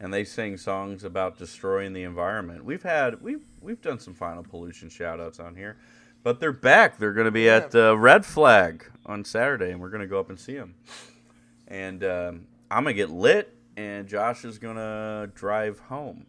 and 0.01 0.13
they 0.13 0.25
sing 0.25 0.57
songs 0.57 1.05
about 1.05 1.39
destroying 1.39 1.93
the 1.93 2.03
environment. 2.03 2.65
We've 2.65 2.83
had 2.83 3.21
we've 3.23 3.45
we've 3.61 3.81
done 3.81 3.99
some 4.01 4.15
Final 4.15 4.43
Pollution 4.43 4.89
shout 4.89 5.21
outs 5.21 5.39
on 5.39 5.55
here, 5.55 5.77
but 6.27 6.41
they're 6.41 6.51
back. 6.51 6.99
They're 6.99 7.13
going 7.13 7.27
to 7.27 7.31
be 7.31 7.49
at 7.49 7.73
uh, 7.73 7.97
Red 7.97 8.27
Flag 8.27 8.91
on 9.07 9.25
Saturday, 9.25 9.71
and 9.71 9.81
we're 9.81 9.91
going 9.91 10.01
to 10.01 10.09
go 10.09 10.19
up 10.19 10.29
and 10.29 10.37
see 10.37 10.55
them. 10.55 10.75
And 11.69 12.03
um, 12.03 12.47
I'm 12.69 12.83
gonna 12.83 12.95
get 12.95 13.11
lit, 13.11 13.57
and 13.77 14.09
Josh 14.09 14.45
is 14.45 14.59
gonna 14.59 15.31
drive 15.35 15.79
home. 15.79 16.27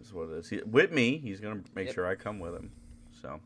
Is 0.00 0.12
what 0.12 0.28
it 0.30 0.36
is. 0.38 0.48
He, 0.48 0.60
with 0.64 0.92
me, 0.92 1.18
he's 1.18 1.40
gonna 1.40 1.62
make 1.74 1.86
Yep. 1.86 1.94
sure 1.96 2.06
I 2.06 2.14
come 2.14 2.38
with 2.38 2.54
him. 2.54 2.70
So. 3.22 3.40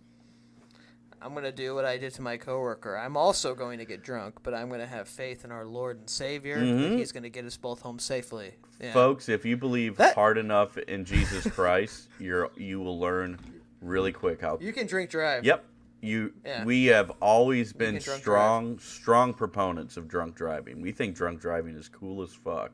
I'm 1.23 1.33
gonna 1.33 1.53
do 1.53 1.75
what 1.75 1.87
I 1.87 1.97
did 1.97 2.13
to 2.15 2.23
my 2.23 2.37
coworker. 2.37 2.97
I'm 2.99 3.17
also 3.17 3.55
going 3.55 3.79
to 3.79 3.87
get 3.87 4.03
drunk, 4.03 4.37
but 4.43 4.53
I'm 4.55 4.69
gonna 4.71 4.87
have 4.87 5.09
faith 5.09 5.45
in 5.45 5.51
our 5.53 5.65
Lord 5.65 5.99
and 6.01 6.09
Savior 6.11 6.59
Mhm. 6.59 6.99
He's 6.99 7.13
gonna 7.13 7.31
get 7.31 7.47
us 7.47 7.57
both 7.57 7.81
home 7.81 7.99
safely. 7.99 8.55
Yeah. 8.79 8.93
Folks, 8.93 9.31
if 9.31 9.45
you 9.47 9.57
believe 9.57 9.97
That- 9.97 10.15
hard 10.15 10.37
enough 10.37 10.77
in 10.77 11.07
Jesus 11.07 11.47
Christ, 11.51 12.09
you're 12.19 12.51
you 12.57 12.81
will 12.81 12.99
learn 12.99 13.39
really 13.81 14.13
quick 14.13 14.41
how. 14.43 14.59
you 14.61 14.73
can 14.75 14.87
drink 14.87 15.11
drive. 15.11 15.45
Yep, 15.45 15.65
you. 16.05 16.33
Yeah. 16.45 16.65
We 16.65 16.87
have 16.87 17.11
always 17.21 17.73
been 17.73 17.99
can 17.99 18.05
drunk 18.05 18.21
strong, 18.21 18.79
strong 18.79 19.35
proponents 19.35 19.97
of 19.97 20.09
drunk 20.09 20.35
driving. 20.35 20.81
We 20.81 20.93
think 20.93 21.15
drunk 21.15 21.41
driving 21.41 21.77
is 21.77 21.89
cool 21.89 22.23
as 22.23 22.33
fuck. 22.33 22.73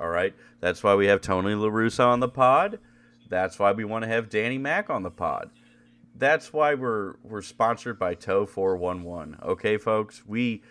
All 0.00 0.08
right, 0.08 0.34
that's 0.60 0.82
why 0.82 0.94
we 0.94 1.06
have 1.06 1.20
Tony 1.20 1.54
La 1.54 1.68
Russa 1.68 2.06
on 2.06 2.20
the 2.20 2.28
pod. 2.28 2.78
That's 3.28 3.58
why 3.58 3.72
we 3.72 3.84
want 3.84 4.02
to 4.02 4.08
have 4.08 4.28
Danny 4.28 4.58
Mac 4.58 4.90
on 4.90 5.02
the 5.02 5.10
pod. 5.10 5.50
That's 6.14 6.52
why 6.52 6.74
we're 6.74 7.14
we're 7.22 7.42
sponsored 7.42 7.98
by 7.98 8.14
Tow 8.14 8.44
Four 8.44 8.76
One 8.76 9.04
One. 9.04 9.38
Okay, 9.42 9.76
folks, 9.78 10.26
we 10.26 10.62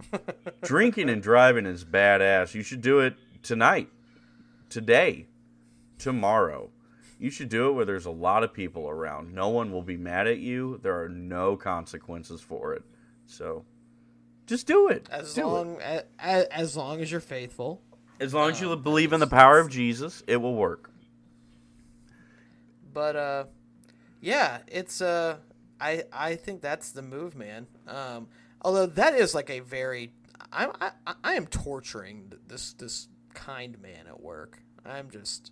drinking 0.62 1.08
and 1.08 1.22
driving 1.22 1.66
is 1.66 1.84
badass. 1.84 2.54
You 2.54 2.62
should 2.62 2.80
do 2.80 3.00
it 3.00 3.16
tonight, 3.42 3.88
today, 4.68 5.26
tomorrow. 5.98 6.70
You 7.18 7.30
should 7.30 7.48
do 7.48 7.68
it 7.68 7.72
where 7.72 7.84
there's 7.84 8.06
a 8.06 8.10
lot 8.10 8.42
of 8.44 8.52
people 8.52 8.88
around. 8.88 9.32
No 9.34 9.48
one 9.48 9.72
will 9.72 9.82
be 9.82 9.96
mad 9.96 10.26
at 10.26 10.38
you. 10.38 10.78
There 10.82 11.00
are 11.02 11.08
no 11.08 11.56
consequences 11.56 12.40
for 12.40 12.74
it. 12.74 12.82
So, 13.26 13.64
just 14.46 14.66
do 14.66 14.88
it. 14.88 15.08
As 15.10 15.32
do 15.34 15.42
it. 15.42 15.46
long 15.46 15.80
as, 15.80 16.02
as 16.46 16.76
long 16.76 17.00
as 17.00 17.10
you're 17.10 17.20
faithful. 17.20 17.80
as 18.20 18.34
long 18.34 18.50
as 18.50 18.60
you 18.60 18.74
believe 18.76 19.12
in 19.12 19.20
the 19.20 19.26
power 19.26 19.58
of 19.58 19.70
Jesus, 19.70 20.22
it 20.26 20.36
will 20.38 20.54
work. 20.54 20.90
But 22.92 23.16
uh, 23.16 23.44
yeah, 24.20 24.58
it's 24.68 25.00
uh, 25.00 25.38
I 25.80 26.04
I 26.12 26.36
think 26.36 26.60
that's 26.60 26.90
the 26.92 27.02
move, 27.02 27.34
man. 27.36 27.66
Um, 27.88 28.28
although 28.62 28.86
that 28.86 29.14
is 29.14 29.34
like 29.34 29.50
a 29.50 29.60
very, 29.60 30.12
I'm 30.52 30.70
I, 30.80 30.90
I- 31.06 31.14
I 31.24 31.34
am 31.34 31.46
torturing 31.46 32.32
this 32.46 32.72
this 32.74 33.08
kind 33.34 33.80
man 33.80 34.06
at 34.06 34.20
work. 34.20 34.58
I'm 34.86 35.10
just, 35.10 35.50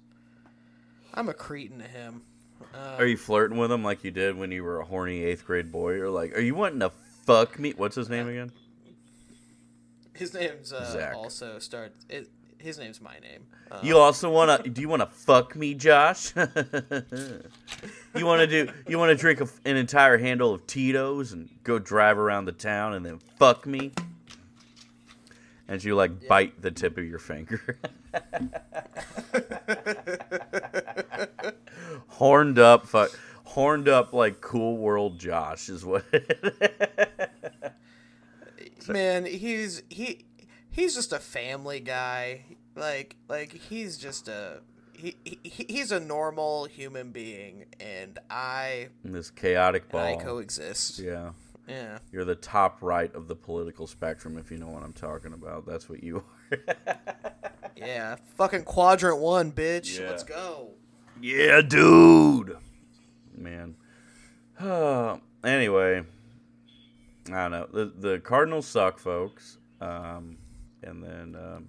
I'm 1.14 1.28
a 1.28 1.34
cretin 1.34 1.78
to 1.78 1.86
him. 1.86 2.22
Uh, 2.74 2.96
Are 2.98 3.06
you 3.06 3.16
flirting 3.16 3.58
with 3.58 3.70
him 3.70 3.82
like 3.84 4.02
you 4.04 4.10
did 4.10 4.36
when 4.36 4.50
you 4.50 4.62
were 4.64 4.80
a 4.80 4.84
horny 4.84 5.22
eighth 5.24 5.44
grade 5.44 5.70
boy? 5.70 5.94
Or 6.00 6.08
like, 6.08 6.36
are 6.36 6.40
you 6.40 6.54
wanting 6.54 6.80
to 6.80 6.90
fuck 7.26 7.58
me? 7.58 7.72
What's 7.76 7.96
his 7.96 8.08
name 8.08 8.28
again? 8.28 8.52
his 10.14 10.34
name's 10.34 10.72
uh, 10.72 10.84
Zach. 10.90 11.14
also 11.14 11.58
starts. 11.58 12.04
It, 12.08 12.30
his 12.58 12.78
name's 12.78 13.00
my 13.00 13.18
name. 13.18 13.44
Uh, 13.70 13.80
You 13.82 13.98
also 13.98 14.30
want 14.30 14.62
to? 14.64 14.70
Do 14.70 14.80
you 14.80 14.88
want 14.88 15.00
to 15.00 15.06
fuck 15.06 15.56
me, 15.56 15.74
Josh? 15.74 16.32
you 16.36 16.44
want 18.24 18.40
to 18.40 18.46
do? 18.46 18.68
You 18.86 18.98
want 18.98 19.10
to 19.10 19.16
drink 19.16 19.40
a, 19.40 19.48
an 19.64 19.76
entire 19.76 20.16
handle 20.18 20.54
of 20.54 20.66
Tito's 20.66 21.32
and 21.32 21.48
go 21.64 21.78
drive 21.80 22.18
around 22.18 22.44
the 22.44 22.52
town 22.52 22.94
and 22.94 23.04
then 23.04 23.18
fuck 23.38 23.66
me? 23.66 23.92
And 25.66 25.82
you 25.82 25.94
like 25.96 26.28
bite 26.28 26.60
the 26.62 26.70
tip 26.70 26.96
of 26.98 27.04
your 27.04 27.18
finger. 27.18 27.78
horned 32.12 32.58
up, 32.58 32.86
fuck, 32.86 33.10
horned 33.44 33.88
up 33.88 34.12
like 34.12 34.40
cool 34.40 34.76
world 34.76 35.18
Josh 35.18 35.68
is 35.68 35.84
what. 35.84 36.04
man, 38.88 39.24
he's 39.24 39.82
he 39.88 40.24
he's 40.70 40.94
just 40.94 41.12
a 41.12 41.18
family 41.18 41.80
guy. 41.80 42.44
Like 42.74 43.16
like 43.28 43.52
he's 43.52 43.96
just 43.96 44.28
a 44.28 44.60
he, 44.92 45.16
he 45.24 45.38
he's 45.68 45.92
a 45.92 46.00
normal 46.00 46.66
human 46.66 47.10
being, 47.10 47.66
and 47.80 48.18
I 48.30 48.88
this 49.04 49.30
chaotic 49.30 49.84
and 49.92 50.00
I 50.00 50.16
coexist. 50.16 50.98
yeah. 50.98 51.30
Yeah. 51.68 51.98
You're 52.10 52.24
the 52.24 52.34
top 52.34 52.78
right 52.80 53.14
of 53.14 53.28
the 53.28 53.36
political 53.36 53.86
spectrum, 53.86 54.36
if 54.36 54.50
you 54.50 54.58
know 54.58 54.66
what 54.66 54.82
I'm 54.82 54.92
talking 54.92 55.32
about. 55.32 55.64
That's 55.64 55.88
what 55.88 56.02
you 56.02 56.24
are. 56.50 56.58
Yeah, 57.76 58.16
fucking 58.36 58.64
quadrant 58.64 59.18
one, 59.18 59.50
bitch. 59.50 59.98
Yeah. 59.98 60.08
Let's 60.10 60.22
go. 60.22 60.74
Yeah, 61.22 61.62
dude. 61.62 62.56
Man. 63.36 63.76
anyway, 65.44 66.02
I 67.28 67.30
don't 67.30 67.50
know. 67.50 67.68
The 67.72 67.92
the 67.96 68.18
Cardinals 68.20 68.66
suck, 68.66 68.98
folks. 68.98 69.58
Um, 69.80 70.36
and 70.82 71.02
then 71.02 71.36
um, 71.36 71.68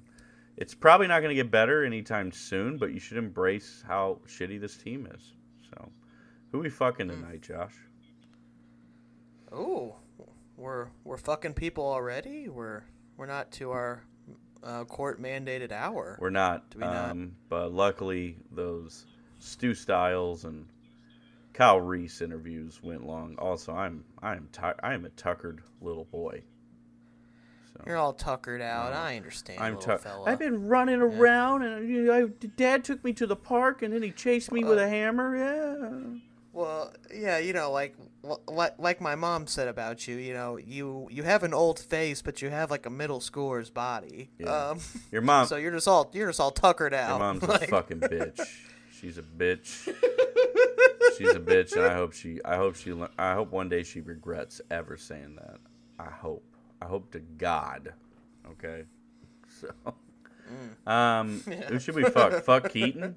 it's 0.58 0.74
probably 0.74 1.08
not 1.08 1.20
going 1.20 1.30
to 1.30 1.36
get 1.36 1.49
better 1.51 1.86
anytime 1.86 2.32
soon. 2.32 2.78
But 2.78 2.93
you 2.93 2.99
should 2.99 3.18
embrace 3.18 3.84
how 3.88 4.20
shitty 4.28 4.60
this 4.60 4.76
team 4.76 5.08
is. 5.14 5.34
So, 5.70 5.89
who 6.51 6.60
we 6.60 6.70
fucking 6.70 7.08
tonight, 7.08 7.41
Josh? 7.41 7.76
Ooh, 9.54 9.93
we're 10.58 10.88
we're 11.04 11.18
fucking 11.18 11.54
people 11.54 11.86
already. 11.86 12.49
We're 12.49 12.84
we're 13.18 13.28
not 13.28 13.51
to 13.54 13.72
our 13.72 14.04
uh, 14.64 14.84
court 14.86 15.22
mandated 15.22 15.72
hour. 15.72 16.18
We're 16.20 16.30
not. 16.30 16.66
we 16.76 16.82
not? 16.82 17.12
um, 17.12 17.36
But 17.49 17.72
luckily, 17.72 18.38
those 18.51 19.06
Stu 19.44 19.74
Styles 19.74 20.46
and 20.46 20.66
Kyle 21.54 21.80
Reese 21.82 22.22
interviews 22.22 22.82
went 22.82 23.06
long. 23.06 23.36
Also, 23.38 23.74
I'm 23.74 24.04
I'm 24.22 24.48
tu- 24.52 24.62
I 24.82 24.94
am 24.94 25.06
a 25.06 25.10
tuckered 25.10 25.62
little 25.82 26.06
boy. 26.06 26.41
So 27.74 27.84
You're 27.88 27.98
all 27.98 28.14
tuckered 28.14 28.62
out. 28.62 28.94
I 28.94 29.18
understand, 29.18 29.60
I'm 29.60 29.76
little 29.76 29.98
tu- 29.98 30.04
fella. 30.04 30.26
I've 30.32 30.39
been 30.39 30.68
running 30.68 31.02
around, 31.02 31.64
and 31.64 31.89
you 31.89 32.04
know, 32.04 32.14
I, 32.14 32.48
Dad 32.56 32.84
took 32.84 33.04
me 33.04 33.14
to 33.14 33.28
the 33.28 33.36
park, 33.36 33.82
and 33.82 33.94
then 33.94 34.02
he 34.04 34.12
chased 34.12 34.52
me 34.52 34.64
with 34.64 34.78
Uh, 34.78 34.84
a 34.84 34.88
hammer. 34.88 35.36
Yeah. 35.38 36.20
Well, 36.54 36.94
yeah, 37.14 37.39
you 37.39 37.52
know, 37.52 37.72
like 37.72 37.96
like 38.48 38.76
like 38.78 39.02
my 39.02 39.16
mom 39.16 39.48
said 39.48 39.68
about 39.68 40.08
you. 40.08 40.16
You 40.18 40.34
know, 40.34 40.58
you 40.58 41.08
you 41.12 41.24
have 41.24 41.44
an 41.44 41.54
old 41.54 41.80
face, 41.80 42.22
but 42.22 42.41
you 42.44 42.50
have 42.50 42.70
like 42.72 42.86
a 42.86 42.91
middle 42.91 43.20
schooler's 43.20 43.72
body. 43.72 44.30
Yeah. 44.39 44.70
Um, 44.70 44.80
Your 45.12 45.22
mom. 45.24 45.48
so 45.48 45.56
you're 45.58 45.72
just 45.72 45.88
all 45.88 46.10
you're 46.14 46.28
just 46.28 46.39
all 46.39 46.52
tuckered 46.52 46.94
out. 46.94 47.10
Your 47.10 47.20
mom's 47.20 47.44
a 47.44 47.68
fucking 47.68 48.00
bitch. 48.02 48.39
She's 49.04 49.18
a 49.18 49.22
bitch. 49.22 49.93
She's 51.18 51.36
a 51.36 51.39
bitch, 51.41 51.74
and 51.74 51.84
I 51.84 51.93
hope 51.93 52.14
she. 52.14 52.39
I 52.45 52.56
hope 52.56 52.78
she. 52.78 52.93
I 53.20 53.34
hope 53.34 53.51
one 53.51 53.68
day 53.68 53.84
she 53.84 53.99
regrets 53.99 54.62
ever 54.72 54.95
saying 54.95 55.36
that. 55.36 55.58
I 55.99 56.10
hope. 56.10 56.45
I 56.82 56.86
hope 56.86 57.12
to 57.12 57.20
God. 57.20 57.93
Okay. 58.49 58.86
So. 59.60 59.70
Um. 60.88 61.41
Who 61.68 61.80
should 61.80 61.95
we 61.95 62.04
fuck? 62.06 62.43
fuck 62.45 62.70
Keaton. 62.70 63.16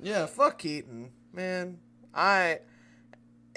Yeah, 0.00 0.26
fuck 0.26 0.58
Keaton, 0.58 1.10
man. 1.32 1.78
I 2.12 2.58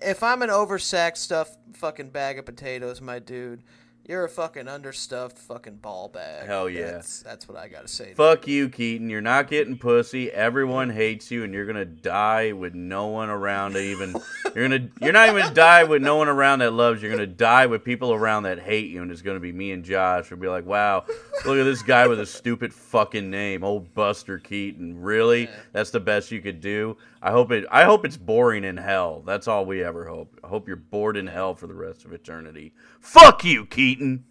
if 0.02 0.22
I'm 0.22 0.44
an 0.44 0.50
oversacked 0.50 1.18
stuff 1.18 1.58
fucking 1.74 2.12
bag 2.12 2.38
of 2.38 2.46
potatoes, 2.46 3.02
my 3.02 3.20
dude, 3.20 3.64
You're 4.08 4.26
a 4.26 4.30
fucking 4.30 4.68
understuffed 4.68 5.38
fucking 5.38 5.76
ball 5.76 6.08
bag. 6.08 6.46
Hell 6.46 6.68
yeah. 6.68 6.92
That's, 6.92 7.22
that's 7.22 7.48
what 7.48 7.58
I 7.58 7.68
gotta 7.68 7.88
say. 7.88 8.14
Fuck 8.14 8.48
you, 8.48 8.68
Keaton. 8.68 9.10
You're 9.10 9.22
not 9.22 9.48
getting 9.48 9.78
pussy. 9.78 10.32
Everyone 10.32 10.90
hates 10.90 11.30
you, 11.30 11.44
and 11.44 11.54
you're 11.54 11.68
gonna 11.68 11.86
die 11.86 12.52
with 12.52 12.74
no 12.74 13.08
one 13.08 13.30
around 13.30 13.74
to 13.74 13.80
even. 13.80 14.16
You're 14.56 14.68
gonna. 14.68 14.90
You're 15.00 15.14
not 15.14 15.30
even 15.30 15.44
gonna 15.44 15.54
die 15.54 15.84
with 15.84 16.02
no 16.02 16.18
one 16.18 16.28
around 16.28 16.60
that 16.60 16.72
loves 16.72 17.02
you. 17.02 17.10
You're 17.10 17.18
gonna 17.18 17.28
die 17.28 17.68
with 17.68 17.84
people 17.84 18.12
around 18.12 18.44
that 18.44 18.60
hate 18.60 18.90
you, 18.90 19.04
and 19.04 19.12
it's 19.12 19.22
gonna 19.22 19.40
be 19.40 19.52
me 19.52 19.72
and 19.72 19.86
Josh. 19.86 20.32
We'll 20.32 20.40
be 20.40 20.48
like, 20.48 20.66
wow, 20.66 21.06
look 21.46 21.58
at 21.58 21.64
this 21.64 21.84
guy 21.84 22.08
with 22.08 22.20
a 22.20 22.26
stupid 22.26 22.74
fucking 22.74 23.30
name, 23.30 23.64
old 23.64 23.94
Buster 23.94 24.40
Keaton. 24.40 25.00
Really? 25.00 25.48
That's 25.74 25.92
the 25.92 26.00
best 26.00 26.32
you 26.32 26.42
could 26.42 26.60
do. 26.60 26.98
I 27.22 27.30
hope 27.30 27.52
it. 27.52 27.66
I 27.70 27.84
hope 27.84 28.04
it's 28.04 28.18
boring 28.18 28.64
in 28.64 28.78
hell. 28.78 29.22
That's 29.24 29.48
all 29.48 29.64
we 29.64 29.84
ever 29.84 30.08
hope. 30.08 30.40
I 30.44 30.48
hope 30.48 30.68
you're 30.68 30.76
bored 30.76 31.16
in 31.16 31.28
hell 31.28 31.54
for 31.54 31.68
the 31.68 31.76
rest 31.76 32.04
of 32.04 32.14
eternity. 32.14 32.74
Fuck 33.00 33.46
you, 33.46 33.68
Keaton. 33.68 34.01
Satan 34.02 34.31